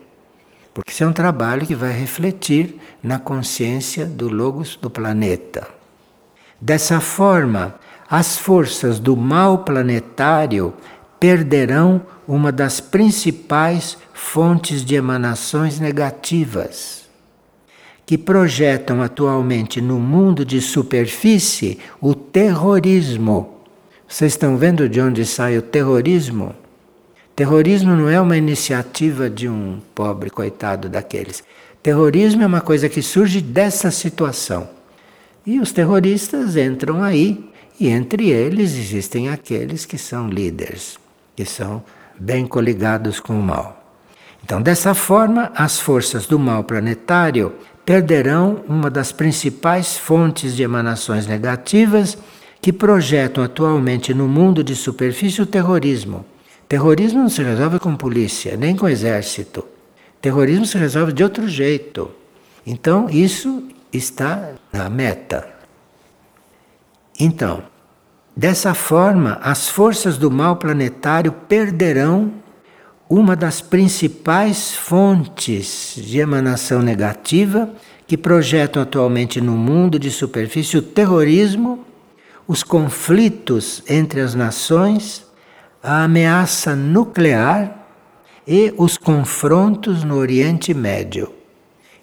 Porque 0.73 0.91
isso 0.91 1.03
é 1.03 1.07
um 1.07 1.13
trabalho 1.13 1.65
que 1.65 1.73
vai 1.73 1.91
refletir 1.91 2.79
na 3.01 3.17
consciência 3.17 4.05
do 4.05 4.29
Logos 4.29 4.75
do 4.75 4.89
planeta. 4.89 5.67
Dessa 6.61 6.99
forma, 6.99 7.75
as 8.09 8.37
forças 8.37 8.99
do 8.99 9.17
mal 9.17 9.59
planetário 9.59 10.73
perderão 11.19 12.01
uma 12.27 12.51
das 12.51 12.79
principais 12.79 13.97
fontes 14.13 14.85
de 14.85 14.95
emanações 14.95 15.79
negativas 15.79 16.98
que 18.09 18.17
projetam 18.17 19.03
atualmente 19.03 19.79
no 19.79 19.99
mundo 19.99 20.43
de 20.43 20.59
superfície 20.61 21.77
o 22.01 22.15
terrorismo. 22.15 23.59
Vocês 24.07 24.33
estão 24.33 24.57
vendo 24.57 24.89
de 24.89 24.99
onde 24.99 25.23
sai 25.27 25.59
o 25.59 25.61
terrorismo? 25.61 26.55
Terrorismo 27.35 27.95
não 27.95 28.09
é 28.09 28.19
uma 28.19 28.35
iniciativa 28.35 29.29
de 29.29 29.47
um 29.47 29.79
pobre 29.93 30.31
coitado 30.31 30.89
daqueles. 30.89 31.43
Terrorismo 31.83 32.41
é 32.41 32.47
uma 32.47 32.61
coisa 32.61 32.89
que 32.89 33.03
surge 33.03 33.41
dessa 33.41 33.91
situação. 33.91 34.67
E 35.45 35.59
os 35.59 35.71
terroristas 35.71 36.57
entram 36.57 37.03
aí, 37.03 37.47
e 37.79 37.89
entre 37.89 38.31
eles 38.31 38.75
existem 38.75 39.29
aqueles 39.29 39.85
que 39.85 39.99
são 39.99 40.27
líderes, 40.27 40.97
que 41.35 41.45
são 41.45 41.83
bem 42.19 42.47
coligados 42.47 43.19
com 43.19 43.39
o 43.39 43.43
mal. 43.43 43.79
Então, 44.43 44.59
dessa 44.59 44.95
forma, 44.95 45.51
as 45.53 45.79
forças 45.79 46.25
do 46.25 46.39
mal 46.39 46.63
planetário 46.63 47.53
perderão 47.89 48.63
uma 48.67 48.87
das 48.87 49.11
principais 49.11 49.97
fontes 49.97 50.55
de 50.55 50.61
emanações 50.61 51.25
negativas 51.25 52.15
que 52.61 52.71
projetam 52.71 53.43
atualmente 53.43 54.13
no 54.13 54.27
mundo 54.27 54.63
de 54.63 54.75
superfície 54.75 55.41
o 55.41 55.45
terrorismo. 55.47 56.23
Terrorismo 56.67 57.23
não 57.23 57.29
se 57.29 57.41
resolve 57.41 57.79
com 57.79 57.95
polícia, 57.95 58.55
nem 58.55 58.75
com 58.75 58.87
exército. 58.87 59.65
Terrorismo 60.21 60.67
se 60.67 60.77
resolve 60.77 61.11
de 61.13 61.23
outro 61.23 61.47
jeito. 61.47 62.11
Então, 62.63 63.09
isso 63.09 63.63
está 63.91 64.51
na 64.71 64.87
meta. 64.87 65.49
Então, 67.19 67.63
dessa 68.37 68.75
forma, 68.75 69.39
as 69.41 69.67
forças 69.67 70.15
do 70.15 70.29
mal 70.29 70.57
planetário 70.57 71.31
perderão 71.31 72.33
uma 73.09 73.35
das 73.35 73.59
principais 73.59 74.71
fontes 74.71 75.95
de 75.97 76.19
emanação 76.19 76.79
negativa 76.79 77.73
que 78.05 78.15
projetam 78.15 78.83
atualmente 78.83 79.41
no 79.41 79.53
mundo 79.53 79.97
de 79.97 80.11
superfície 80.11 80.77
o 80.77 80.81
terrorismo, 80.81 81.83
os 82.47 82.61
conflitos 82.61 83.81
entre 83.89 84.21
as 84.21 84.35
nações, 84.35 85.25
a 85.81 86.03
ameaça 86.03 86.75
nuclear 86.75 87.87
e 88.47 88.71
os 88.77 88.95
confrontos 88.95 90.03
no 90.03 90.15
Oriente 90.15 90.71
Médio. 90.71 91.33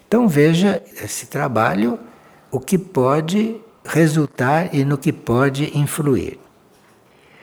Então 0.09 0.29
veja 0.29 0.83
esse 1.03 1.27
trabalho, 1.27 2.01
o 2.51 2.59
que 2.59 2.79
pode 2.79 3.57
resultar 3.85 4.75
e 4.75 4.85
no 4.85 4.99
que 4.99 5.13
pode 5.13 5.77
influir. 5.79 6.46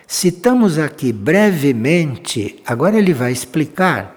Citamos 0.07 0.77
aqui 0.77 1.11
brevemente, 1.13 2.61
agora 2.65 2.97
ele 2.97 3.13
vai 3.13 3.31
explicar 3.31 4.13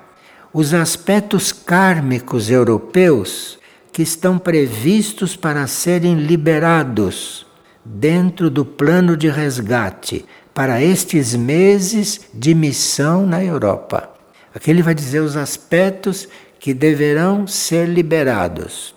os 0.52 0.74
aspectos 0.74 1.52
kármicos 1.52 2.50
europeus 2.50 3.58
que 3.92 4.02
estão 4.02 4.38
previstos 4.38 5.36
para 5.36 5.66
serem 5.66 6.16
liberados 6.16 7.46
dentro 7.84 8.50
do 8.50 8.64
plano 8.64 9.16
de 9.16 9.28
resgate 9.28 10.24
para 10.52 10.82
estes 10.82 11.34
meses 11.34 12.22
de 12.32 12.54
missão 12.54 13.26
na 13.26 13.44
Europa. 13.44 14.10
Aqui 14.54 14.70
ele 14.70 14.82
vai 14.82 14.94
dizer 14.94 15.20
os 15.20 15.36
aspectos 15.36 16.28
que 16.58 16.72
deverão 16.72 17.46
ser 17.46 17.86
liberados. 17.86 18.94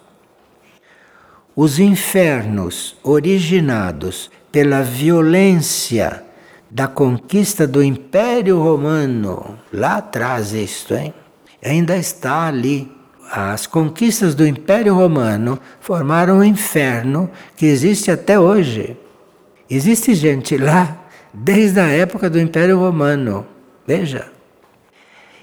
Os 1.55 1.77
infernos 1.77 2.95
originados 3.03 4.31
pela 4.51 4.81
violência 4.81 6.23
da 6.69 6.87
conquista 6.87 7.65
do 7.65 7.83
Império 7.83 8.59
Romano, 8.61 9.57
lá 9.73 9.97
atrás 9.97 10.53
isto, 10.53 10.93
hein? 10.93 11.13
Ainda 11.63 11.97
está 11.97 12.47
ali. 12.47 12.91
As 13.31 13.67
conquistas 13.67 14.33
do 14.33 14.45
Império 14.45 14.93
Romano 14.93 15.59
formaram 15.79 16.39
um 16.39 16.43
inferno 16.43 17.29
que 17.55 17.65
existe 17.65 18.09
até 18.09 18.39
hoje. 18.39 18.97
Existe 19.69 20.15
gente 20.15 20.57
lá 20.57 20.97
desde 21.33 21.79
a 21.79 21.87
época 21.87 22.29
do 22.29 22.39
Império 22.39 22.79
Romano. 22.79 23.45
Veja. 23.85 24.31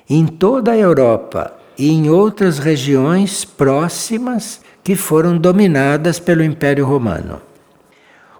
Em 0.08 0.26
toda 0.26 0.72
a 0.72 0.76
Europa 0.76 1.56
e 1.78 1.90
em 1.90 2.08
outras 2.08 2.58
regiões 2.58 3.44
próximas 3.44 4.60
que 4.82 4.96
foram 4.96 5.36
dominadas 5.36 6.18
pelo 6.18 6.42
Império 6.42 6.86
Romano 6.86 7.45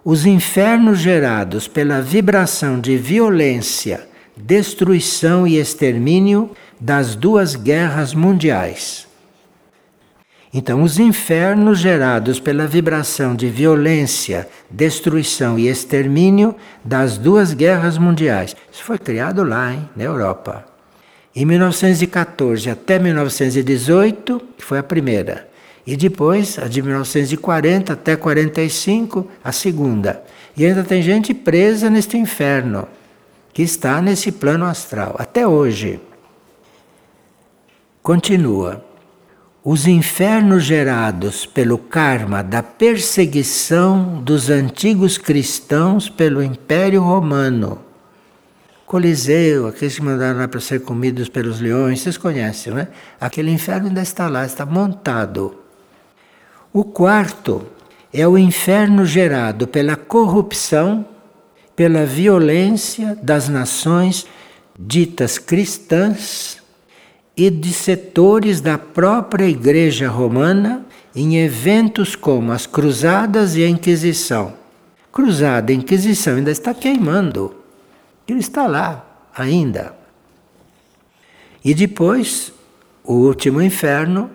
os 0.09 0.25
infernos 0.25 0.99
gerados 0.99 1.67
pela 1.67 2.01
vibração 2.01 2.79
de 2.79 2.95
violência, 2.95 4.07
destruição 4.37 5.45
e 5.45 5.57
extermínio 5.57 6.51
das 6.79 7.13
duas 7.13 7.57
guerras 7.57 8.13
mundiais. 8.13 9.05
Então, 10.53 10.81
os 10.81 10.97
infernos 10.97 11.79
gerados 11.79 12.39
pela 12.39 12.65
vibração 12.65 13.35
de 13.35 13.49
violência, 13.49 14.47
destruição 14.71 15.59
e 15.59 15.67
extermínio 15.67 16.55
das 16.85 17.17
duas 17.17 17.53
guerras 17.53 17.97
mundiais. 17.97 18.55
Isso 18.71 18.85
foi 18.85 18.97
criado 18.97 19.43
lá, 19.43 19.73
hein, 19.73 19.89
na 19.93 20.05
Europa. 20.05 20.63
Em 21.35 21.43
1914 21.43 22.69
até 22.69 22.97
1918, 22.97 24.41
que 24.57 24.63
foi 24.63 24.79
a 24.79 24.83
primeira. 24.83 25.46
E 25.87 25.95
depois, 25.95 26.59
a 26.59 26.67
de 26.67 26.81
1940 26.81 27.93
até 27.93 28.17
45, 28.17 29.25
a 29.41 29.53
segunda. 29.53 30.21
E 30.57 30.65
ainda 30.65 30.83
tem 30.83 31.01
gente 31.01 31.33
presa 31.33 31.89
neste 31.89 32.17
inferno, 32.17 32.85
que 33.53 33.63
está 33.63 34.01
nesse 34.01 34.33
plano 34.33 34.65
astral, 34.65 35.15
até 35.17 35.47
hoje. 35.47 36.01
Continua. 38.03 38.83
Os 39.63 39.87
infernos 39.87 40.63
gerados 40.63 41.45
pelo 41.45 41.77
karma 41.77 42.43
da 42.43 42.61
perseguição 42.61 44.21
dos 44.21 44.49
antigos 44.49 45.17
cristãos 45.17 46.09
pelo 46.09 46.43
Império 46.43 47.01
Romano. 47.01 47.79
Coliseu, 48.85 49.67
aqueles 49.67 49.95
que 49.95 50.03
mandaram 50.03 50.39
lá 50.39 50.49
para 50.49 50.59
ser 50.59 50.81
comidos 50.81 51.29
pelos 51.29 51.61
leões, 51.61 52.01
vocês 52.01 52.17
conhecem, 52.17 52.73
né? 52.73 52.89
Aquele 53.21 53.51
inferno 53.51 53.87
ainda 53.87 54.01
está 54.01 54.27
lá, 54.27 54.45
está 54.45 54.65
montado. 54.65 55.66
O 56.73 56.83
quarto 56.83 57.65
é 58.13 58.27
o 58.27 58.37
inferno 58.37 59.05
gerado 59.05 59.67
pela 59.67 59.95
corrupção, 59.95 61.05
pela 61.75 62.05
violência 62.05 63.17
das 63.21 63.47
nações 63.47 64.25
ditas 64.77 65.37
cristãs 65.37 66.61
e 67.35 67.49
de 67.49 67.71
setores 67.71 68.61
da 68.61 68.77
própria 68.77 69.45
Igreja 69.45 70.09
Romana 70.09 70.85
em 71.15 71.37
eventos 71.37 72.15
como 72.15 72.51
as 72.51 72.67
Cruzadas 72.67 73.55
e 73.55 73.63
a 73.63 73.69
Inquisição. 73.69 74.53
Cruzada 75.11 75.71
e 75.71 75.75
Inquisição 75.75 76.35
ainda 76.35 76.51
está 76.51 76.73
queimando. 76.73 77.55
Ele 78.27 78.39
está 78.39 78.67
lá 78.67 79.05
ainda. 79.35 79.95
E 81.63 81.73
depois, 81.73 82.51
o 83.03 83.13
último 83.13 83.61
inferno 83.61 84.29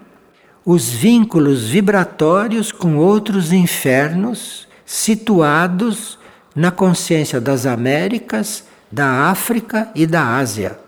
os 0.64 0.88
vínculos 0.88 1.68
vibratórios 1.68 2.70
com 2.70 2.96
outros 2.96 3.52
infernos 3.52 4.68
situados 4.84 6.18
na 6.54 6.70
consciência 6.70 7.40
das 7.40 7.66
Américas, 7.66 8.64
da 8.90 9.30
África 9.30 9.90
e 9.94 10.06
da 10.06 10.36
Ásia. 10.36 10.78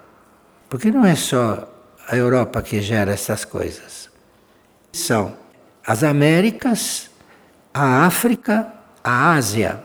Porque 0.68 0.90
não 0.90 1.04
é 1.04 1.14
só 1.14 1.68
a 2.06 2.16
Europa 2.16 2.62
que 2.62 2.80
gera 2.80 3.12
essas 3.12 3.44
coisas. 3.44 4.10
São 4.92 5.34
as 5.86 6.04
Américas, 6.04 7.10
a 7.72 8.06
África, 8.06 8.68
a 9.02 9.32
Ásia, 9.32 9.82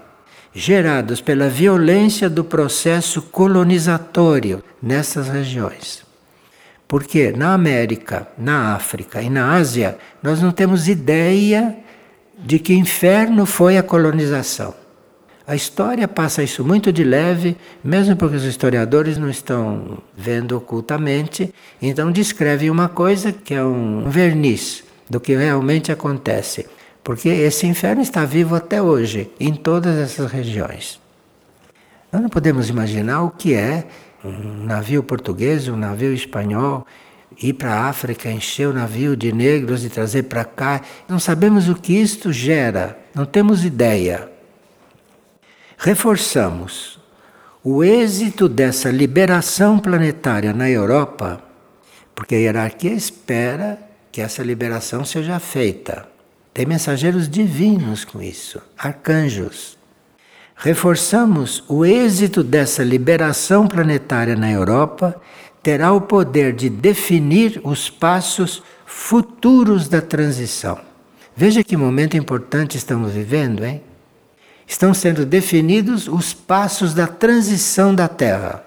gerados 0.53 1.21
pela 1.21 1.49
violência 1.49 2.29
do 2.29 2.43
processo 2.43 3.21
colonizatório 3.21 4.63
nessas 4.81 5.27
regiões. 5.27 6.08
Porque 6.89 7.31
na 7.31 7.53
América, 7.53 8.27
na 8.35 8.73
África 8.73 9.21
e 9.21 9.29
na 9.29 9.53
Ásia, 9.53 9.95
nós 10.23 10.41
não 10.41 10.51
temos 10.51 10.87
ideia 10.87 11.77
de 12.35 12.57
que 12.57 12.73
inferno 12.73 13.45
foi 13.45 13.77
a 13.77 13.83
colonização. 13.83 14.73
A 15.45 15.55
história 15.55 16.07
passa 16.07 16.41
isso 16.41 16.65
muito 16.65 16.91
de 16.91 17.03
leve, 17.03 17.55
mesmo 17.83 18.15
porque 18.15 18.37
os 18.37 18.43
historiadores 18.43 19.19
não 19.19 19.29
estão 19.29 19.99
vendo 20.17 20.57
ocultamente, 20.57 21.53
então 21.79 22.11
descrevem 22.11 22.71
uma 22.71 22.89
coisa 22.89 23.31
que 23.31 23.53
é 23.53 23.63
um 23.63 24.09
verniz 24.09 24.83
do 25.07 25.19
que 25.19 25.35
realmente 25.35 25.91
acontece. 25.91 26.65
Porque 27.03 27.29
esse 27.29 27.67
inferno 27.67 28.01
está 28.01 28.25
vivo 28.25 28.55
até 28.55 28.81
hoje, 28.81 29.29
em 29.39 29.53
todas 29.53 29.95
essas 29.95 30.31
regiões. 30.31 30.99
Nós 32.11 32.19
não 32.19 32.29
podemos 32.29 32.67
imaginar 32.67 33.21
o 33.21 33.29
que 33.29 33.53
é 33.53 33.85
um 34.23 34.65
navio 34.65 35.01
português, 35.01 35.67
um 35.67 35.75
navio 35.75 36.13
espanhol, 36.13 36.85
ir 37.41 37.53
para 37.53 37.73
a 37.73 37.87
África, 37.87 38.29
encher 38.29 38.67
o 38.67 38.73
navio 38.73 39.15
de 39.15 39.31
negros 39.31 39.85
e 39.85 39.89
trazer 39.89 40.23
para 40.23 40.43
cá. 40.43 40.81
Não 41.07 41.19
sabemos 41.19 41.69
o 41.69 41.75
que 41.75 41.93
isto 41.93 42.31
gera, 42.33 42.99
não 43.15 43.25
temos 43.25 43.63
ideia. 43.63 44.29
Reforçamos 45.77 46.99
o 47.63 47.83
êxito 47.83 48.49
dessa 48.49 48.91
liberação 48.91 49.79
planetária 49.79 50.53
na 50.53 50.69
Europa, 50.69 51.41
porque 52.13 52.35
a 52.35 52.39
hierarquia 52.39 52.91
espera 52.91 53.79
que 54.11 54.21
essa 54.21 54.43
liberação 54.43 55.05
seja 55.05 55.39
feita. 55.39 56.05
Tem 56.53 56.65
mensageiros 56.65 57.29
divinos 57.29 58.03
com 58.03 58.21
isso, 58.21 58.61
arcanjos. 58.77 59.78
Reforçamos 60.61 61.63
o 61.69 61.85
êxito 61.85 62.43
dessa 62.43 62.83
liberação 62.83 63.65
planetária 63.65 64.35
na 64.35 64.51
Europa 64.51 65.15
terá 65.63 65.93
o 65.93 66.01
poder 66.01 66.51
de 66.51 66.69
definir 66.69 67.61
os 67.63 67.89
passos 67.89 68.61
futuros 68.85 69.87
da 69.87 70.01
transição. 70.01 70.77
Veja 71.33 71.63
que 71.63 71.77
momento 71.77 72.17
importante 72.17 72.75
estamos 72.75 73.13
vivendo, 73.13 73.63
hein? 73.63 73.81
Estão 74.67 74.93
sendo 74.93 75.25
definidos 75.25 76.09
os 76.09 76.33
passos 76.33 76.93
da 76.93 77.07
transição 77.07 77.95
da 77.95 78.09
Terra 78.09 78.61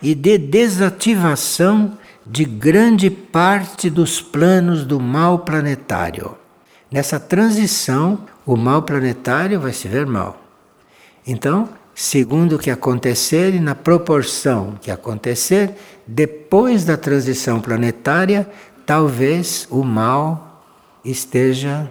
e 0.00 0.14
de 0.14 0.38
desativação 0.38 1.98
de 2.26 2.46
grande 2.46 3.10
parte 3.10 3.90
dos 3.90 4.22
planos 4.22 4.86
do 4.86 4.98
mal 4.98 5.40
planetário. 5.40 6.34
Nessa 6.94 7.18
transição, 7.18 8.20
o 8.46 8.56
mal 8.56 8.80
planetário 8.82 9.58
vai 9.58 9.72
se 9.72 9.88
ver 9.88 10.06
mal. 10.06 10.40
Então, 11.26 11.68
segundo 11.92 12.54
o 12.54 12.58
que 12.58 12.70
acontecer 12.70 13.52
e 13.52 13.58
na 13.58 13.74
proporção 13.74 14.78
que 14.80 14.92
acontecer, 14.92 15.74
depois 16.06 16.84
da 16.84 16.96
transição 16.96 17.60
planetária, 17.60 18.48
talvez 18.86 19.66
o 19.72 19.82
mal 19.82 20.64
esteja 21.04 21.90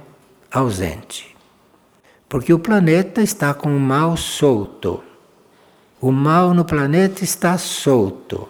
ausente. 0.49 1.35
Porque 2.29 2.53
o 2.53 2.59
planeta 2.59 3.21
está 3.21 3.53
com 3.53 3.75
o 3.75 3.79
mal 3.81 4.15
solto. 4.15 5.03
O 5.99 6.13
mal 6.13 6.53
no 6.53 6.63
planeta 6.63 7.25
está 7.25 7.57
solto. 7.57 8.47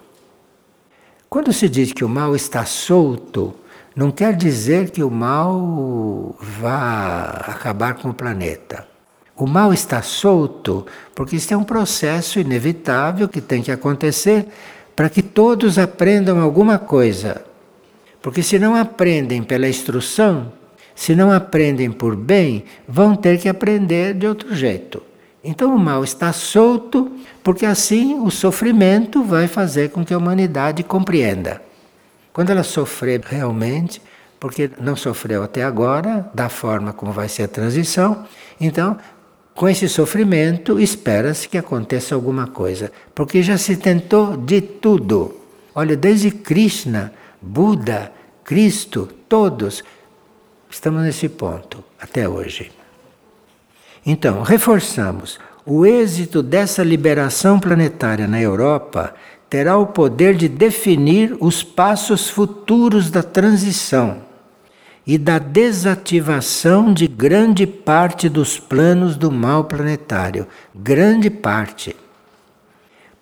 Quando 1.28 1.52
se 1.52 1.68
diz 1.68 1.92
que 1.92 2.04
o 2.04 2.08
mal 2.08 2.36
está 2.36 2.64
solto, 2.64 3.52
não 3.94 4.10
quer 4.10 4.34
dizer 4.34 4.90
que 4.90 5.02
o 5.02 5.10
mal 5.10 6.36
vá 6.40 7.44
acabar 7.46 7.94
com 7.94 8.10
o 8.10 8.14
planeta. 8.14 8.86
O 9.36 9.46
mal 9.46 9.72
está 9.72 10.02
solto 10.02 10.86
porque 11.14 11.36
isso 11.36 11.54
é 11.54 11.56
um 11.56 11.64
processo 11.64 12.38
inevitável 12.38 13.28
que 13.28 13.40
tem 13.40 13.62
que 13.62 13.70
acontecer 13.70 14.46
para 14.96 15.08
que 15.08 15.22
todos 15.22 15.78
aprendam 15.78 16.40
alguma 16.40 16.78
coisa. 16.78 17.44
Porque 18.20 18.42
se 18.42 18.58
não 18.58 18.74
aprendem 18.74 19.42
pela 19.42 19.68
instrução, 19.68 20.52
se 20.94 21.14
não 21.14 21.32
aprendem 21.32 21.90
por 21.90 22.16
bem, 22.16 22.64
vão 22.88 23.14
ter 23.14 23.38
que 23.38 23.48
aprender 23.48 24.14
de 24.14 24.26
outro 24.26 24.54
jeito. 24.54 25.02
Então 25.42 25.74
o 25.74 25.78
mal 25.78 26.02
está 26.02 26.32
solto 26.32 27.12
porque 27.42 27.66
assim 27.66 28.18
o 28.20 28.30
sofrimento 28.30 29.22
vai 29.22 29.46
fazer 29.46 29.90
com 29.90 30.04
que 30.04 30.14
a 30.14 30.18
humanidade 30.18 30.82
compreenda. 30.82 31.60
Quando 32.34 32.50
ela 32.50 32.64
sofrer 32.64 33.22
realmente, 33.24 34.02
porque 34.38 34.70
não 34.78 34.96
sofreu 34.96 35.42
até 35.42 35.62
agora, 35.62 36.28
da 36.34 36.50
forma 36.50 36.92
como 36.92 37.12
vai 37.12 37.28
ser 37.28 37.44
a 37.44 37.48
transição, 37.48 38.26
então 38.60 38.98
com 39.54 39.68
esse 39.68 39.88
sofrimento, 39.88 40.80
espera-se 40.80 41.48
que 41.48 41.56
aconteça 41.56 42.12
alguma 42.12 42.48
coisa, 42.48 42.90
porque 43.14 43.40
já 43.40 43.56
se 43.56 43.76
tentou 43.76 44.36
de 44.36 44.60
tudo. 44.60 45.40
Olha, 45.72 45.96
desde 45.96 46.32
Krishna, 46.32 47.12
Buda, 47.40 48.12
Cristo, 48.42 49.08
todos 49.28 49.84
estamos 50.68 51.04
nesse 51.04 51.28
ponto 51.28 51.84
até 52.00 52.28
hoje. 52.28 52.72
Então, 54.04 54.42
reforçamos: 54.42 55.38
o 55.64 55.86
êxito 55.86 56.42
dessa 56.42 56.82
liberação 56.82 57.60
planetária 57.60 58.26
na 58.26 58.40
Europa 58.40 59.14
terá 59.54 59.78
o 59.78 59.86
poder 59.86 60.34
de 60.34 60.48
definir 60.48 61.36
os 61.38 61.62
passos 61.62 62.28
futuros 62.28 63.08
da 63.08 63.22
transição 63.22 64.16
e 65.06 65.16
da 65.16 65.38
desativação 65.38 66.92
de 66.92 67.06
grande 67.06 67.64
parte 67.64 68.28
dos 68.28 68.58
planos 68.58 69.14
do 69.14 69.30
mal 69.30 69.62
planetário. 69.62 70.48
Grande 70.74 71.30
parte. 71.30 71.94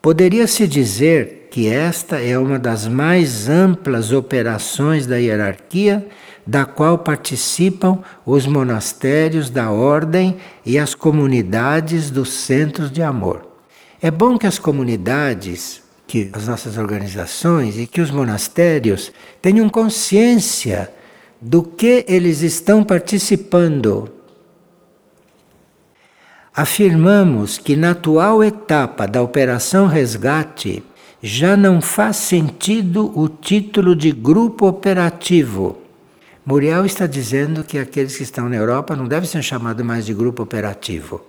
Poderia-se 0.00 0.66
dizer 0.66 1.48
que 1.50 1.68
esta 1.68 2.18
é 2.18 2.38
uma 2.38 2.58
das 2.58 2.88
mais 2.88 3.50
amplas 3.50 4.10
operações 4.10 5.06
da 5.06 5.18
hierarquia, 5.18 6.08
da 6.46 6.64
qual 6.64 6.96
participam 6.96 7.98
os 8.24 8.46
monastérios 8.46 9.50
da 9.50 9.70
ordem 9.70 10.38
e 10.64 10.78
as 10.78 10.94
comunidades 10.94 12.10
dos 12.10 12.32
centros 12.32 12.90
de 12.90 13.02
amor. 13.02 13.46
É 14.00 14.10
bom 14.10 14.38
que 14.38 14.46
as 14.46 14.58
comunidades, 14.58 15.81
que 16.12 16.28
as 16.34 16.46
nossas 16.46 16.76
organizações 16.76 17.78
e 17.78 17.86
que 17.86 17.98
os 17.98 18.10
monastérios 18.10 19.10
tenham 19.40 19.66
consciência 19.66 20.92
do 21.40 21.62
que 21.62 22.04
eles 22.06 22.42
estão 22.42 22.84
participando. 22.84 24.12
Afirmamos 26.54 27.56
que 27.56 27.74
na 27.76 27.92
atual 27.92 28.44
etapa 28.44 29.08
da 29.08 29.22
Operação 29.22 29.86
Resgate 29.86 30.84
já 31.22 31.56
não 31.56 31.80
faz 31.80 32.16
sentido 32.16 33.10
o 33.18 33.26
título 33.26 33.96
de 33.96 34.12
grupo 34.12 34.66
operativo. 34.66 35.78
Muriel 36.44 36.84
está 36.84 37.06
dizendo 37.06 37.64
que 37.64 37.78
aqueles 37.78 38.18
que 38.18 38.22
estão 38.22 38.50
na 38.50 38.56
Europa 38.56 38.94
não 38.94 39.08
devem 39.08 39.26
ser 39.26 39.42
chamados 39.42 39.82
mais 39.82 40.04
de 40.04 40.12
grupo 40.12 40.42
operativo. 40.42 41.24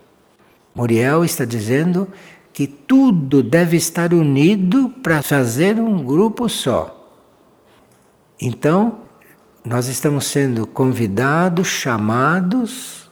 Muriel 0.76 1.24
está 1.24 1.46
dizendo 1.46 2.08
que 2.54 2.68
tudo 2.68 3.42
deve 3.42 3.76
estar 3.76 4.14
unido 4.14 4.90
para 5.02 5.24
fazer 5.24 5.80
um 5.80 6.04
grupo 6.04 6.48
só. 6.48 7.10
Então, 8.40 9.00
nós 9.66 9.88
estamos 9.88 10.28
sendo 10.28 10.68
convidados, 10.68 11.68
chamados 11.68 13.10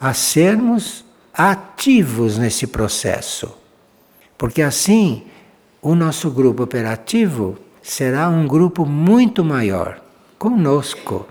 a 0.00 0.12
sermos 0.12 1.04
ativos 1.32 2.36
nesse 2.36 2.66
processo. 2.66 3.54
Porque 4.36 4.60
assim 4.60 5.24
o 5.80 5.94
nosso 5.94 6.30
grupo 6.30 6.62
operativo 6.62 7.56
será 7.82 8.28
um 8.28 8.46
grupo 8.46 8.84
muito 8.84 9.44
maior 9.44 10.02
conosco. 10.38 11.26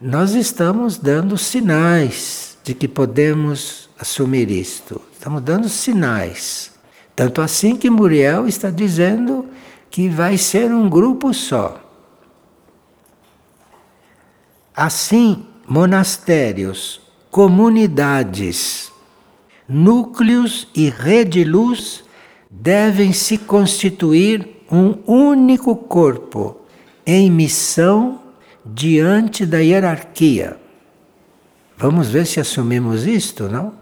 Nós 0.00 0.34
estamos 0.34 0.96
dando 0.96 1.36
sinais 1.36 2.56
de 2.64 2.74
que 2.74 2.88
podemos 2.88 3.90
assumir 3.98 4.50
isto. 4.50 5.00
Estamos 5.22 5.40
dando 5.42 5.68
sinais. 5.68 6.72
Tanto 7.14 7.40
assim 7.40 7.76
que 7.76 7.88
Muriel 7.88 8.48
está 8.48 8.70
dizendo 8.70 9.46
que 9.88 10.08
vai 10.08 10.36
ser 10.36 10.74
um 10.74 10.90
grupo 10.90 11.32
só. 11.32 11.80
Assim, 14.74 15.46
monastérios, 15.64 17.00
comunidades, 17.30 18.90
núcleos 19.68 20.66
e 20.74 20.90
rede 20.90 21.44
luz 21.44 22.02
devem 22.50 23.12
se 23.12 23.38
constituir 23.38 24.64
um 24.68 24.98
único 25.06 25.76
corpo 25.76 26.62
em 27.06 27.30
missão 27.30 28.20
diante 28.66 29.46
da 29.46 29.58
hierarquia. 29.58 30.56
Vamos 31.76 32.08
ver 32.08 32.26
se 32.26 32.40
assumimos 32.40 33.06
isto, 33.06 33.48
não? 33.48 33.81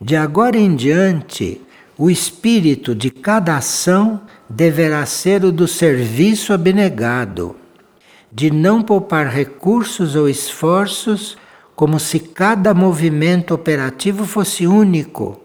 De 0.00 0.14
agora 0.16 0.56
em 0.56 0.76
diante, 0.76 1.60
o 1.96 2.08
espírito 2.10 2.94
de 2.94 3.10
cada 3.10 3.56
ação 3.56 4.20
deverá 4.48 5.04
ser 5.04 5.44
o 5.44 5.50
do 5.50 5.66
serviço 5.66 6.52
abnegado 6.52 7.56
de 8.30 8.50
não 8.50 8.82
poupar 8.82 9.26
recursos 9.26 10.14
ou 10.14 10.28
esforços 10.28 11.36
como 11.74 11.98
se 11.98 12.18
cada 12.18 12.74
movimento 12.74 13.54
operativo 13.54 14.24
fosse 14.24 14.66
único, 14.66 15.40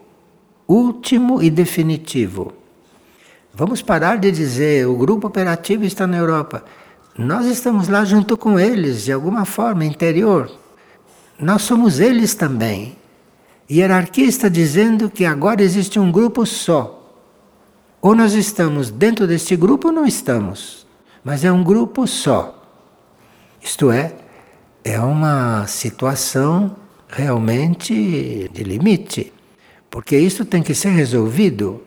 último 0.68 1.42
e 1.42 1.50
definitivo. 1.50 2.52
Vamos 3.52 3.80
parar 3.80 4.18
de 4.18 4.30
dizer 4.30 4.86
o 4.86 4.96
grupo 4.96 5.28
operativo 5.28 5.84
está 5.84 6.06
na 6.06 6.16
Europa. 6.16 6.64
nós 7.16 7.46
estamos 7.46 7.88
lá 7.88 8.04
junto 8.04 8.36
com 8.36 8.58
eles, 8.58 9.04
de 9.04 9.12
alguma 9.12 9.44
forma, 9.44 9.84
interior. 9.84 10.50
Nós 11.38 11.62
somos 11.62 12.00
eles 12.00 12.34
também. 12.34 12.96
Hierarquia 13.70 14.26
está 14.26 14.48
dizendo 14.48 15.08
que 15.08 15.24
agora 15.24 15.62
existe 15.62 15.98
um 15.98 16.12
grupo 16.12 16.44
só. 16.44 17.00
Ou 18.00 18.14
nós 18.14 18.34
estamos 18.34 18.90
dentro 18.90 19.26
deste 19.26 19.56
grupo 19.56 19.88
ou 19.88 19.94
não 19.94 20.06
estamos. 20.06 20.86
Mas 21.24 21.44
é 21.44 21.50
um 21.50 21.64
grupo 21.64 22.06
só. 22.06 22.62
Isto 23.62 23.90
é, 23.90 24.14
é 24.84 25.00
uma 25.00 25.66
situação 25.66 26.76
realmente 27.08 28.50
de 28.52 28.62
limite. 28.62 29.32
Porque 29.88 30.18
isso 30.18 30.44
tem 30.44 30.62
que 30.62 30.74
ser 30.74 30.90
resolvido. 30.90 31.82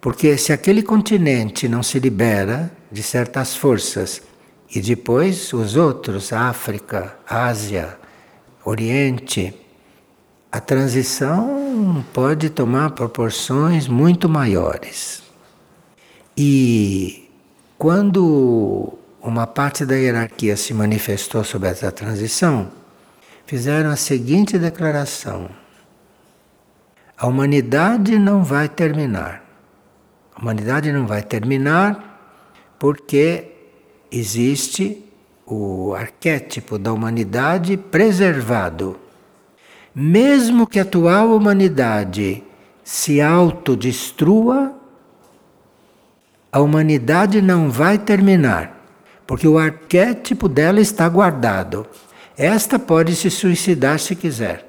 Porque 0.00 0.36
se 0.36 0.52
aquele 0.52 0.82
continente 0.82 1.68
não 1.68 1.84
se 1.84 2.00
libera 2.00 2.72
de 2.90 3.04
certas 3.04 3.54
forças 3.54 4.20
e 4.74 4.80
depois 4.80 5.52
os 5.52 5.76
outros, 5.76 6.32
África, 6.32 7.16
Ásia, 7.28 7.96
Oriente, 8.64 9.61
a 10.52 10.60
transição 10.60 12.04
pode 12.12 12.50
tomar 12.50 12.90
proporções 12.90 13.88
muito 13.88 14.28
maiores. 14.28 15.22
E 16.36 17.30
quando 17.78 18.92
uma 19.22 19.46
parte 19.46 19.86
da 19.86 19.94
hierarquia 19.94 20.54
se 20.54 20.74
manifestou 20.74 21.42
sobre 21.42 21.70
essa 21.70 21.90
transição, 21.90 22.70
fizeram 23.46 23.88
a 23.88 23.96
seguinte 23.96 24.58
declaração: 24.58 25.48
A 27.16 27.26
humanidade 27.26 28.18
não 28.18 28.44
vai 28.44 28.68
terminar. 28.68 29.42
A 30.34 30.42
humanidade 30.42 30.92
não 30.92 31.06
vai 31.06 31.22
terminar 31.22 32.10
porque 32.78 33.52
existe 34.10 35.02
o 35.46 35.94
arquétipo 35.94 36.78
da 36.78 36.92
humanidade 36.92 37.78
preservado. 37.78 39.01
Mesmo 39.94 40.66
que 40.66 40.78
a 40.78 40.82
atual 40.82 41.34
humanidade 41.34 42.42
se 42.82 43.20
autodestrua, 43.20 44.74
a 46.50 46.60
humanidade 46.60 47.42
não 47.42 47.70
vai 47.70 47.98
terminar, 47.98 48.84
porque 49.26 49.46
o 49.46 49.58
arquétipo 49.58 50.48
dela 50.48 50.80
está 50.80 51.08
guardado. 51.08 51.86
Esta 52.36 52.78
pode 52.78 53.14
se 53.14 53.30
suicidar 53.30 53.98
se 53.98 54.16
quiser. 54.16 54.66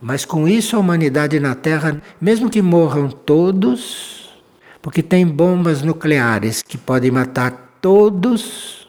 Mas 0.00 0.24
com 0.24 0.48
isso 0.48 0.76
a 0.76 0.80
humanidade 0.80 1.38
na 1.38 1.54
Terra, 1.54 2.02
mesmo 2.20 2.50
que 2.50 2.60
morram 2.60 3.08
todos, 3.08 4.30
porque 4.80 5.02
tem 5.02 5.24
bombas 5.24 5.82
nucleares 5.82 6.60
que 6.60 6.76
podem 6.76 7.12
matar 7.12 7.76
todos, 7.80 8.88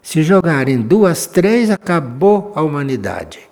se 0.00 0.22
jogarem 0.22 0.80
duas, 0.80 1.26
três, 1.26 1.70
acabou 1.70 2.52
a 2.54 2.62
humanidade. 2.62 3.45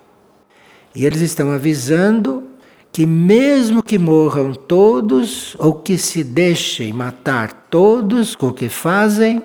E 0.95 1.05
eles 1.05 1.21
estão 1.21 1.51
avisando 1.51 2.45
que, 2.93 3.05
mesmo 3.05 3.83
que 3.83 3.99
morram 3.99 4.55
todos, 4.55 5.57
ou 5.59 5.75
que 5.75 5.99
se 5.99 6.23
deixem 6.23 6.93
matar 6.93 7.67
todos 7.69 8.37
com 8.37 8.49
o 8.49 8.55
que 8.55 8.69
fazem, 8.69 9.43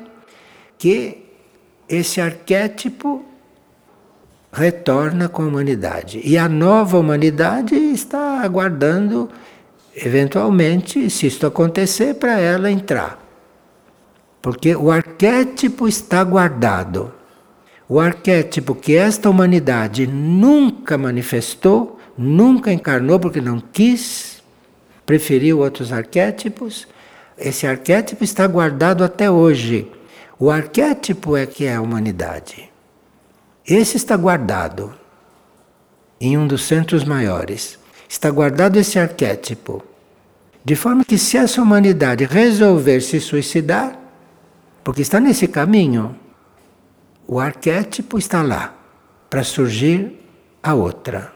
que 0.77 1.25
esse 1.87 2.21
arquétipo 2.21 3.25
retorna 4.51 5.27
com 5.27 5.41
a 5.41 5.47
humanidade. 5.47 6.21
E 6.23 6.37
a 6.37 6.47
nova 6.47 6.99
humanidade 6.99 7.75
está 7.75 8.41
aguardando, 8.41 9.29
eventualmente, 9.95 11.09
se 11.09 11.25
isto 11.25 11.47
acontecer, 11.47 12.15
para 12.15 12.39
ela 12.39 12.69
entrar. 12.69 13.17
Porque 14.41 14.75
o 14.75 14.91
arquétipo 14.91 15.87
está 15.87 16.23
guardado. 16.23 17.18
O 17.89 17.99
arquétipo 17.99 18.75
que 18.75 18.95
esta 18.95 19.27
humanidade 19.27 20.05
nunca 20.05 20.95
manifestou, 20.95 21.99
nunca 22.15 22.71
encarnou 22.71 23.19
porque 23.19 23.41
não 23.41 23.59
quis, 23.59 24.43
preferiu 25.07 25.61
outros 25.61 25.91
arquétipos, 25.91 26.87
esse 27.35 27.65
arquétipo 27.65 28.23
está 28.23 28.45
guardado 28.45 29.03
até 29.03 29.31
hoje. 29.31 29.91
O 30.37 30.51
arquétipo 30.51 31.35
é 31.35 31.47
que 31.47 31.65
é 31.65 31.75
a 31.75 31.81
humanidade. 31.81 32.69
Esse 33.65 33.97
está 33.97 34.15
guardado 34.15 34.93
em 36.21 36.37
um 36.37 36.45
dos 36.45 36.65
centros 36.65 37.03
maiores. 37.03 37.79
Está 38.07 38.29
guardado 38.29 38.77
esse 38.77 38.99
arquétipo. 38.99 39.83
De 40.63 40.75
forma 40.75 41.03
que 41.03 41.17
se 41.17 41.37
essa 41.37 41.59
humanidade 41.59 42.25
resolver 42.25 43.01
se 43.01 43.19
suicidar, 43.19 43.97
porque 44.83 45.01
está 45.01 45.19
nesse 45.19 45.47
caminho. 45.47 46.15
O 47.31 47.39
arquétipo 47.39 48.17
está 48.17 48.41
lá 48.41 48.75
para 49.29 49.43
surgir 49.43 50.19
a 50.63 50.73
outra. 50.73 51.31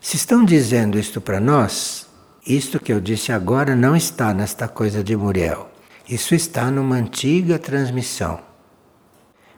Se 0.00 0.16
estão 0.16 0.46
dizendo 0.46 0.98
isto 0.98 1.20
para 1.20 1.38
nós, 1.38 2.08
isto 2.46 2.80
que 2.80 2.90
eu 2.90 3.02
disse 3.02 3.32
agora 3.32 3.76
não 3.76 3.94
está 3.94 4.32
nesta 4.32 4.66
coisa 4.66 5.04
de 5.04 5.14
Muriel. 5.14 5.68
Isso 6.08 6.34
está 6.34 6.70
numa 6.70 6.96
antiga 6.96 7.58
transmissão 7.58 8.40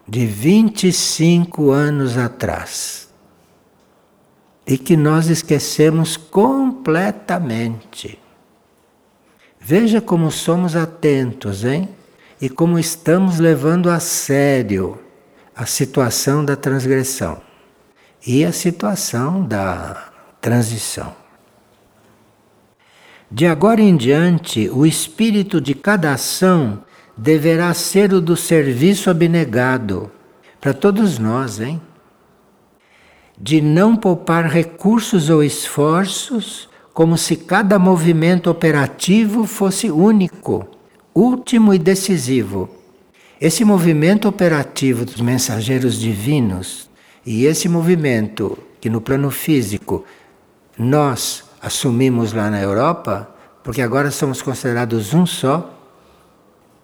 de 0.09 0.27
25 0.27 1.71
anos 1.71 2.19
atrás. 2.19 3.09
E 4.67 4.77
que 4.77 4.97
nós 4.97 5.29
esquecemos 5.29 6.17
completamente. 6.17 8.19
Veja 9.61 10.01
como 10.01 10.29
somos 10.33 10.75
atentos, 10.75 11.65
hein? 11.65 11.89
E 12.43 12.49
como 12.49 12.77
estamos 12.77 13.39
levando 13.39 13.89
a 13.89 14.01
sério 14.01 14.99
a 15.55 15.65
situação 15.65 16.45
da 16.45 16.57
transgressão 16.57 17.41
e 18.27 18.45
a 18.45 18.51
situação 18.51 19.45
da 19.45 20.11
transição. 20.41 21.15
De 23.31 23.47
agora 23.47 23.81
em 23.81 23.97
diante, 23.97 24.69
o 24.71 24.85
espírito 24.85 25.61
de 25.61 25.73
cada 25.73 26.13
ação 26.15 26.83
deverá 27.17 27.73
ser 27.75 28.13
o 28.13 28.21
do 28.21 28.37
serviço 28.37 29.09
abnegado 29.09 30.11
para 30.61 30.75
todos 30.75 31.21
nós, 31.21 31.61
hein? 31.61 31.81
De 33.39 33.61
não 33.61 33.95
poupar 33.95 34.47
recursos 34.47 35.31
ou 35.31 35.45
esforços, 35.45 36.69
como 36.93 37.17
se 37.17 37.37
cada 37.37 37.79
movimento 37.79 38.51
operativo 38.51 39.47
fosse 39.47 39.91
único 39.91 40.82
último 41.15 41.75
e 41.75 41.79
decisivo. 41.79 42.69
Esse 43.41 43.65
movimento 43.65 44.29
operativo 44.29 45.05
dos 45.05 45.21
mensageiros 45.21 45.99
divinos 45.99 46.89
e 47.27 47.45
esse 47.45 47.69
movimento 47.69 48.57
que 48.81 48.89
no 48.89 49.01
plano 49.01 49.31
físico 49.31 50.05
nós 50.79 51.45
assumimos 51.61 52.33
lá 52.33 52.51
na 52.51 52.61
Europa, 52.61 53.29
porque 53.63 53.83
agora 53.83 54.11
somos 54.11 54.43
considerados 54.43 55.13
um 55.13 55.27
só, 55.27 55.79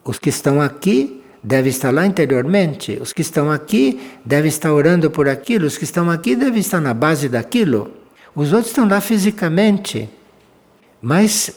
os 0.05 0.19
que 0.19 0.29
estão 0.29 0.61
aqui 0.61 1.23
devem 1.43 1.71
estar 1.71 1.93
lá 1.93 2.07
interiormente, 2.07 2.99
os 3.01 3.13
que 3.13 3.23
estão 3.23 3.51
aqui 3.51 4.01
devem 4.25 4.49
estar 4.49 4.73
orando 4.73 5.11
por 5.11 5.29
aquilo, 5.29 5.67
os 5.67 5.77
que 5.77 5.85
estão 5.85 6.11
aqui 6.11 6.35
devem 6.37 6.61
estar 6.61 6.81
na 6.81 6.95
base 6.95 7.29
daquilo, 7.29 7.93
os 8.35 8.53
outros 8.53 8.71
estão 8.71 8.89
lá 8.89 9.01
fisicamente. 9.01 10.09
Mas 11.01 11.53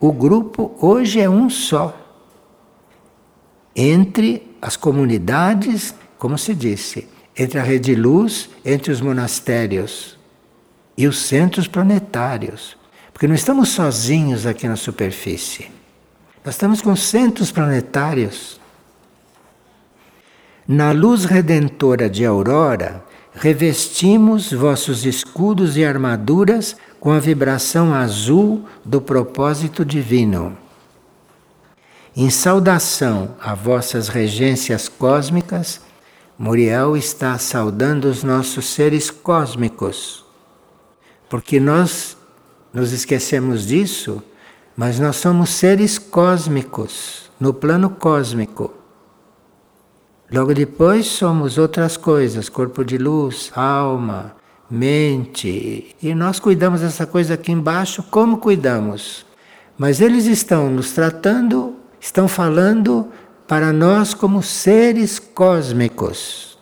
o 0.00 0.12
grupo 0.12 0.76
hoje 0.80 1.20
é 1.20 1.28
um 1.28 1.50
só 1.50 2.03
entre 3.74 4.56
as 4.60 4.76
comunidades, 4.76 5.94
como 6.18 6.38
se 6.38 6.54
disse, 6.54 7.08
entre 7.36 7.58
a 7.58 7.62
rede 7.62 7.94
de 7.94 8.00
luz, 8.00 8.48
entre 8.64 8.92
os 8.92 9.00
monastérios 9.00 10.18
e 10.96 11.06
os 11.06 11.18
centros 11.18 11.66
planetários. 11.66 12.76
Porque 13.12 13.26
não 13.26 13.34
estamos 13.34 13.70
sozinhos 13.70 14.46
aqui 14.46 14.66
na 14.68 14.76
superfície. 14.76 15.70
Nós 16.44 16.54
estamos 16.54 16.80
com 16.80 16.94
centros 16.94 17.50
planetários. 17.50 18.60
Na 20.66 20.92
luz 20.92 21.24
redentora 21.24 22.08
de 22.08 22.24
Aurora, 22.24 23.04
revestimos 23.34 24.52
vossos 24.52 25.04
escudos 25.04 25.76
e 25.76 25.84
armaduras 25.84 26.76
com 27.00 27.12
a 27.12 27.18
vibração 27.18 27.92
azul 27.92 28.64
do 28.84 29.00
propósito 29.00 29.84
divino. 29.84 30.56
Em 32.16 32.30
saudação 32.30 33.34
a 33.40 33.56
vossas 33.56 34.06
regências 34.06 34.88
cósmicas, 34.88 35.80
Muriel 36.38 36.96
está 36.96 37.36
saudando 37.38 38.04
os 38.04 38.22
nossos 38.22 38.66
seres 38.66 39.10
cósmicos. 39.10 40.24
Porque 41.28 41.58
nós 41.58 42.16
nos 42.72 42.92
esquecemos 42.92 43.66
disso, 43.66 44.22
mas 44.76 45.00
nós 45.00 45.16
somos 45.16 45.50
seres 45.50 45.98
cósmicos, 45.98 47.32
no 47.40 47.52
plano 47.52 47.90
cósmico. 47.90 48.72
Logo 50.30 50.54
depois 50.54 51.06
somos 51.06 51.58
outras 51.58 51.96
coisas, 51.96 52.48
corpo 52.48 52.84
de 52.84 52.96
luz, 52.96 53.50
alma, 53.56 54.36
mente. 54.70 55.96
E 56.00 56.14
nós 56.14 56.38
cuidamos 56.38 56.80
dessa 56.80 57.06
coisa 57.06 57.34
aqui 57.34 57.50
embaixo 57.50 58.04
como 58.04 58.38
cuidamos. 58.38 59.26
Mas 59.76 60.00
eles 60.00 60.26
estão 60.26 60.70
nos 60.70 60.92
tratando 60.92 61.82
estão 62.04 62.28
falando 62.28 63.10
para 63.48 63.72
nós 63.72 64.12
como 64.12 64.42
seres 64.42 65.18
cósmicos. 65.18 66.58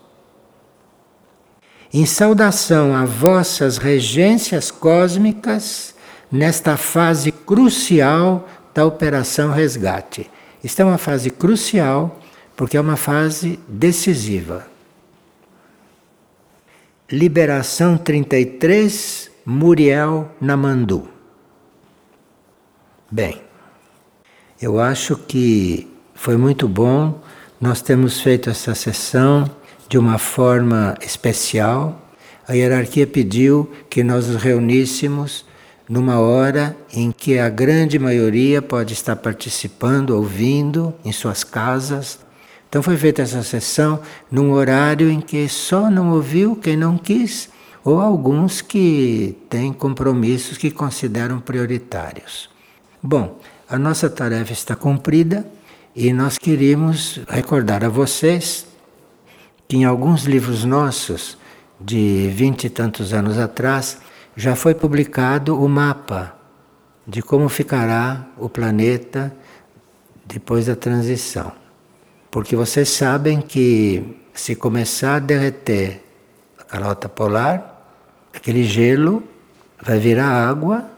Em 1.92 2.06
saudação 2.06 2.94
a 2.94 3.04
vossas 3.04 3.76
regências 3.76 4.70
cósmicas 4.70 5.96
nesta 6.30 6.76
fase 6.76 7.32
crucial 7.32 8.48
da 8.72 8.86
Operação 8.86 9.50
Resgate. 9.52 10.30
Esta 10.64 10.82
é 10.82 10.84
uma 10.84 10.96
fase 10.96 11.28
crucial 11.28 12.20
porque 12.56 12.76
é 12.76 12.80
uma 12.80 12.96
fase 12.96 13.58
decisiva. 13.66 14.68
Liberação 17.10 17.98
33, 17.98 19.28
Muriel 19.44 20.30
Namandu. 20.40 21.08
Bem, 23.10 23.42
eu 24.62 24.78
acho 24.78 25.16
que 25.16 25.88
foi 26.14 26.36
muito 26.36 26.68
bom. 26.68 27.20
Nós 27.60 27.82
temos 27.82 28.20
feito 28.20 28.48
essa 28.48 28.76
sessão 28.76 29.50
de 29.88 29.98
uma 29.98 30.18
forma 30.18 30.94
especial. 31.02 32.00
A 32.46 32.52
hierarquia 32.52 33.04
pediu 33.04 33.68
que 33.90 34.04
nós 34.04 34.28
nos 34.28 34.40
reuníssemos 34.40 35.44
numa 35.88 36.20
hora 36.20 36.76
em 36.92 37.10
que 37.10 37.40
a 37.40 37.48
grande 37.48 37.98
maioria 37.98 38.62
pode 38.62 38.92
estar 38.92 39.16
participando, 39.16 40.10
ouvindo 40.10 40.94
em 41.04 41.10
suas 41.10 41.42
casas. 41.42 42.20
Então 42.68 42.84
foi 42.84 42.96
feita 42.96 43.20
essa 43.20 43.42
sessão 43.42 44.00
num 44.30 44.52
horário 44.52 45.10
em 45.10 45.20
que 45.20 45.48
só 45.48 45.90
não 45.90 46.12
ouviu 46.12 46.54
quem 46.54 46.76
não 46.76 46.96
quis, 46.96 47.50
ou 47.84 48.00
alguns 48.00 48.60
que 48.60 49.36
têm 49.50 49.72
compromissos 49.72 50.56
que 50.56 50.70
consideram 50.70 51.40
prioritários. 51.40 52.48
Bom, 53.02 53.40
a 53.72 53.78
nossa 53.78 54.10
tarefa 54.10 54.52
está 54.52 54.76
cumprida 54.76 55.46
e 55.96 56.12
nós 56.12 56.36
queríamos 56.36 57.22
recordar 57.26 57.82
a 57.82 57.88
vocês 57.88 58.66
que 59.66 59.78
em 59.78 59.86
alguns 59.86 60.24
livros 60.24 60.62
nossos, 60.62 61.38
de 61.80 62.30
vinte 62.34 62.64
e 62.64 62.70
tantos 62.70 63.14
anos 63.14 63.38
atrás, 63.38 63.96
já 64.36 64.54
foi 64.54 64.74
publicado 64.74 65.58
o 65.58 65.66
mapa 65.70 66.36
de 67.06 67.22
como 67.22 67.48
ficará 67.48 68.26
o 68.36 68.46
planeta 68.46 69.34
depois 70.26 70.66
da 70.66 70.76
transição. 70.76 71.50
Porque 72.30 72.54
vocês 72.54 72.90
sabem 72.90 73.40
que 73.40 74.18
se 74.34 74.54
começar 74.54 75.14
a 75.14 75.18
derreter 75.18 76.04
a 76.58 76.64
calota 76.64 77.08
polar, 77.08 77.88
aquele 78.34 78.64
gelo 78.64 79.22
vai 79.82 79.98
virar 79.98 80.28
água 80.28 80.90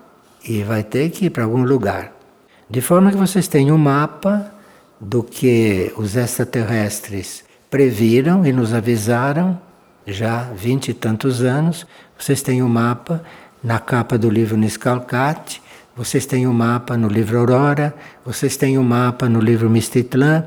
e 0.43 0.65
vai 0.65 0.83
ter 0.83 1.11
que 1.11 1.27
ir 1.27 1.31
para 1.31 1.45
algum 1.45 1.63
lugar. 1.63 2.14
De 2.69 2.81
forma 2.81 3.11
que 3.11 3.17
vocês 3.17 3.47
têm 3.47 3.71
um 3.71 3.79
mapa 3.79 4.53
do 5.01 5.23
que 5.23 5.93
os 5.97 6.17
extraterrestres 6.17 7.45
previram 7.71 8.47
e 8.47 8.53
nos 8.53 8.73
avisaram 8.73 9.61
já 10.07 10.45
vinte 10.55 10.89
e 10.89 10.95
tantos 10.95 11.43
anos. 11.43 11.87
Vocês 12.19 12.43
têm 12.43 12.63
o 12.63 12.67
um 12.67 12.69
mapa 12.69 13.23
na 13.63 13.79
capa 13.79 14.17
do 14.19 14.29
livro 14.29 14.57
Niscalcate, 14.57 15.63
vocês 15.97 16.27
têm 16.27 16.47
o 16.47 16.51
um 16.51 16.55
mapa 16.55 16.97
no 16.97 17.09
livro 17.09 17.39
Aurora, 17.39 17.95
vocês 18.25 18.57
têm 18.57 18.77
o 18.77 18.81
um 18.81 18.85
mapa 18.85 19.29
no 19.29 19.41
livro 19.41 19.71
Mistitlan, 19.71 20.45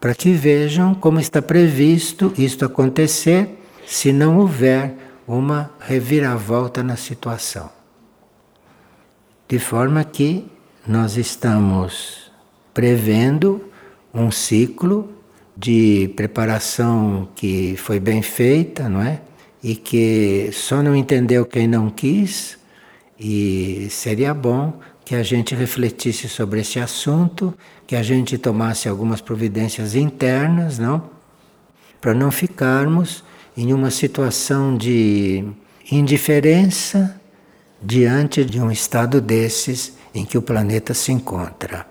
para 0.00 0.14
que 0.14 0.32
vejam 0.32 0.94
como 0.94 1.20
está 1.20 1.40
previsto 1.40 2.32
isto 2.36 2.64
acontecer 2.64 3.58
se 3.86 4.12
não 4.12 4.38
houver 4.38 4.94
uma 5.26 5.70
reviravolta 5.80 6.82
na 6.82 6.96
situação. 6.96 7.70
De 9.48 9.58
forma 9.58 10.02
que 10.04 10.51
nós 10.86 11.16
estamos 11.16 12.30
prevendo 12.74 13.64
um 14.12 14.30
ciclo 14.30 15.12
de 15.56 16.12
preparação 16.16 17.28
que 17.34 17.76
foi 17.76 18.00
bem 18.00 18.20
feita, 18.22 18.88
não 18.88 19.00
é? 19.00 19.20
E 19.62 19.76
que 19.76 20.50
só 20.52 20.82
não 20.82 20.96
entendeu 20.96 21.46
quem 21.46 21.68
não 21.68 21.88
quis, 21.88 22.58
e 23.18 23.86
seria 23.90 24.34
bom 24.34 24.80
que 25.04 25.14
a 25.14 25.22
gente 25.22 25.54
refletisse 25.54 26.28
sobre 26.28 26.60
esse 26.60 26.80
assunto, 26.80 27.54
que 27.86 27.94
a 27.94 28.02
gente 28.02 28.36
tomasse 28.36 28.88
algumas 28.88 29.20
providências 29.20 29.94
internas, 29.94 30.78
não? 30.78 31.10
Para 32.00 32.12
não 32.12 32.30
ficarmos 32.32 33.22
em 33.56 33.72
uma 33.72 33.90
situação 33.90 34.76
de 34.76 35.44
indiferença 35.90 37.20
diante 37.80 38.44
de 38.44 38.60
um 38.60 38.70
estado 38.70 39.20
desses 39.20 40.01
em 40.14 40.24
que 40.24 40.36
o 40.36 40.42
planeta 40.42 40.94
se 40.94 41.12
encontra. 41.12 41.86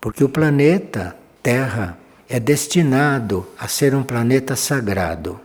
Porque 0.00 0.22
o 0.22 0.28
planeta 0.28 1.16
Terra 1.42 1.98
é 2.28 2.38
destinado 2.38 3.46
a 3.58 3.66
ser 3.68 3.94
um 3.94 4.02
planeta 4.02 4.54
sagrado 4.54 5.40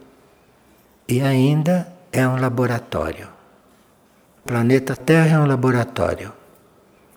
e 1.08 1.22
ainda 1.22 1.88
é 2.12 2.28
um 2.28 2.39
laboratório. 2.39 3.28
O 4.43 4.47
planeta 4.47 4.95
Terra 4.95 5.38
é 5.38 5.39
um 5.39 5.45
laboratório 5.45 6.34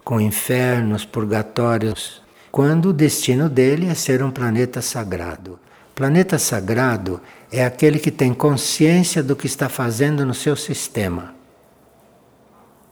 com 0.07 0.21
infernos, 0.21 1.05
purgatórios, 1.05 2.23
quando 2.53 2.91
o 2.91 2.93
destino 2.93 3.49
dele 3.49 3.89
é 3.89 3.95
ser 3.95 4.23
um 4.23 4.31
planeta 4.31 4.81
sagrado. 4.81 5.59
Planeta 5.97 6.39
sagrado 6.39 7.21
é 7.51 7.65
aquele 7.65 7.99
que 7.99 8.13
tem 8.13 8.33
consciência 8.33 9.21
do 9.21 9.35
que 9.35 9.49
está 9.49 9.69
fazendo 9.69 10.25
no 10.25 10.33
seu 10.33 10.55
sistema. 10.55 11.35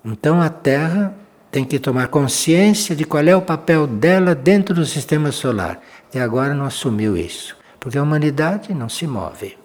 Então 0.04 0.42
a 0.42 0.48
Terra 0.48 1.14
tem 1.54 1.64
que 1.64 1.78
tomar 1.78 2.08
consciência 2.08 2.96
de 2.96 3.04
qual 3.04 3.22
é 3.22 3.36
o 3.36 3.40
papel 3.40 3.86
dela 3.86 4.34
dentro 4.34 4.74
do 4.74 4.84
sistema 4.84 5.30
solar. 5.30 5.80
Até 6.08 6.20
agora 6.20 6.52
não 6.52 6.64
assumiu 6.64 7.16
isso, 7.16 7.56
porque 7.78 7.96
a 7.96 8.02
humanidade 8.02 8.74
não 8.74 8.88
se 8.88 9.06
move. 9.06 9.56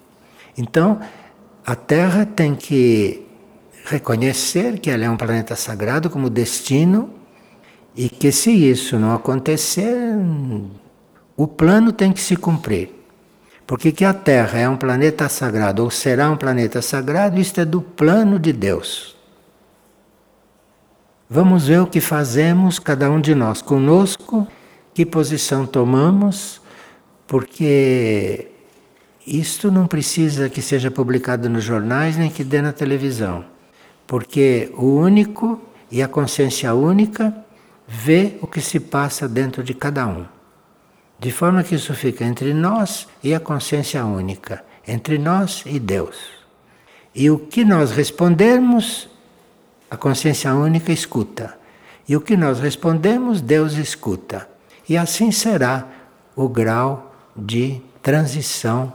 Então, 0.56 1.00
a 1.66 1.76
Terra 1.76 2.28
tem 2.28 2.54
que 2.54 3.26
reconhecer 3.86 4.78
que 4.78 4.92
ela 4.92 5.06
é 5.06 5.10
um 5.10 5.18
planeta 5.18 5.56
sagrado 5.56 6.12
como 6.12 6.30
destino 6.30 7.10
e 7.96 8.08
que 8.08 8.32
se 8.32 8.52
isso 8.52 9.00
não 9.00 9.16
acontecer, 9.16 10.14
o 11.36 11.48
plano 11.48 11.92
tem 11.92 12.14
que 12.14 12.22
se 12.22 12.36
cumprir. 12.36 12.92
Porque 13.66 13.92
que 13.92 14.06
a 14.06 14.14
Terra 14.14 14.60
é 14.60 14.70
um 14.70 14.78
planeta 14.78 15.28
sagrado 15.28 15.84
ou 15.84 15.90
será 15.90 16.30
um 16.30 16.38
planeta 16.38 16.84
sagrado, 16.84 17.40
isto 17.40 17.60
é 17.60 17.66
do 17.66 17.82
plano 17.82 18.38
de 18.38 18.54
Deus. 18.54 19.18
Vamos 21.32 21.68
ver 21.68 21.80
o 21.80 21.86
que 21.86 22.02
fazemos, 22.02 22.80
cada 22.80 23.12
um 23.12 23.22
de 23.22 23.36
nós, 23.36 23.62
conosco, 23.62 24.48
que 24.96 25.06
posição 25.06 25.64
tomamos, 25.64 26.60
porque 27.28 28.48
isto 29.28 29.70
não 29.70 29.86
precisa 29.86 30.50
que 30.50 30.60
seja 30.60 30.90
publicado 30.90 31.48
nos 31.48 31.64
jornais 31.64 32.18
nem 32.18 32.32
que 32.32 32.44
dê 32.44 32.64
na 32.64 32.74
televisão, 32.74 33.46
porque 34.08 34.74
o 34.76 34.86
único 34.86 35.62
e 35.92 36.02
a 36.02 36.08
consciência 36.08 36.74
única 36.74 37.32
vê 37.88 38.40
o 38.42 38.48
que 38.48 38.60
se 38.60 38.80
passa 38.80 39.28
dentro 39.28 39.64
de 39.64 39.76
cada 39.76 40.08
um. 40.08 40.26
De 41.20 41.32
forma 41.32 41.62
que 41.64 41.76
isso 41.76 41.94
fica 41.94 42.26
entre 42.26 42.56
nós 42.56 43.08
e 43.24 43.36
a 43.36 43.40
consciência 43.40 44.04
única, 44.04 44.66
entre 44.88 45.20
nós 45.20 45.62
e 45.68 45.80
Deus. 45.80 46.18
E 47.14 47.30
o 47.30 47.38
que 47.38 47.64
nós 47.64 47.92
respondermos 47.92 49.08
a 49.90 49.98
consciência 49.98 50.54
única 50.54 50.92
escuta. 50.92 51.58
E 52.08 52.16
o 52.16 52.22
que 52.22 52.36
nós 52.36 52.60
respondemos, 52.60 53.42
Deus 53.42 53.74
escuta. 53.74 54.48
E 54.88 54.98
assim 54.98 55.32
será 55.32 55.88
o 56.36 56.48
grau 56.48 57.14
de 57.36 57.82
transição 58.02 58.94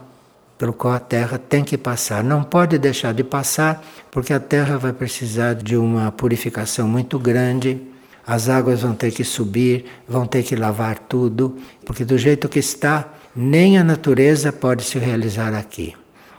pelo 0.57 0.73
qual 0.73 0.93
a 0.93 0.99
Terra 0.99 1.37
tem 1.37 1.63
que 1.63 1.77
passar. 1.77 2.23
Não 2.23 2.43
pode 2.43 2.77
deixar 2.77 3.13
de 3.13 3.23
passar, 3.23 3.83
porque 4.11 4.33
a 4.33 4.39
Terra 4.39 4.77
vai 4.77 4.93
precisar 4.93 5.53
de 5.53 5.75
uma 5.75 6.11
purificação 6.11 6.87
muito 6.87 7.19
grande. 7.19 7.81
As 8.25 8.49
águas 8.49 8.81
vão 8.81 8.93
ter 8.93 9.11
que 9.11 9.23
subir, 9.23 9.85
vão 10.07 10.25
ter 10.25 10.43
que 10.43 10.55
lavar 10.55 10.97
tudo, 10.97 11.57
porque 11.85 12.03
do 12.03 12.17
jeito 12.17 12.49
que 12.49 12.59
está, 12.59 13.07
nem 13.35 13.77
a 13.77 13.83
natureza 13.83 14.51
pode 14.51 14.83
se 14.83 14.97
realizar 14.97 15.53
aqui. 15.53 15.93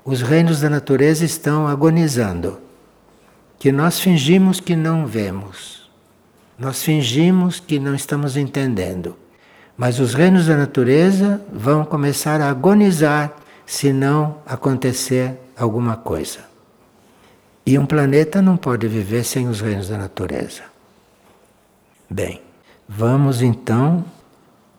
Os 0.04 0.22
reinos 0.22 0.60
da 0.60 0.70
natureza 0.70 1.24
estão 1.24 1.66
agonizando 1.66 2.65
que 3.66 3.72
nós 3.72 3.98
fingimos 3.98 4.60
que 4.60 4.76
não 4.76 5.08
vemos. 5.08 5.90
Nós 6.56 6.84
fingimos 6.84 7.58
que 7.58 7.80
não 7.80 7.96
estamos 7.96 8.36
entendendo. 8.36 9.16
Mas 9.76 9.98
os 9.98 10.14
reinos 10.14 10.46
da 10.46 10.56
natureza 10.56 11.42
vão 11.52 11.84
começar 11.84 12.40
a 12.40 12.48
agonizar 12.48 13.34
se 13.66 13.92
não 13.92 14.36
acontecer 14.46 15.32
alguma 15.58 15.96
coisa. 15.96 16.44
E 17.66 17.76
um 17.76 17.84
planeta 17.84 18.40
não 18.40 18.56
pode 18.56 18.86
viver 18.86 19.24
sem 19.24 19.48
os 19.48 19.60
reinos 19.60 19.88
da 19.88 19.98
natureza. 19.98 20.62
Bem, 22.08 22.40
vamos 22.88 23.42
então 23.42 24.04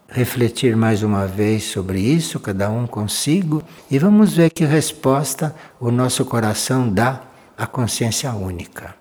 refletir 0.08 0.78
mais 0.78 1.04
uma 1.04 1.28
vez 1.28 1.66
sobre 1.66 2.00
isso, 2.00 2.40
cada 2.40 2.70
um 2.70 2.88
consigo, 2.88 3.62
e 3.92 4.00
vamos 4.00 4.38
ver 4.38 4.50
que 4.50 4.64
resposta 4.64 5.54
o 5.78 5.92
nosso 5.92 6.24
coração 6.24 6.88
dá 6.88 7.28
a 7.58 7.66
consciência 7.66 8.32
única. 8.34 8.96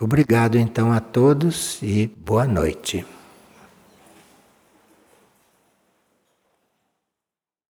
Obrigado 0.00 0.56
então 0.56 0.92
a 0.92 1.00
todos 1.00 1.78
e 1.82 2.06
boa 2.06 2.46
noite. 2.46 3.04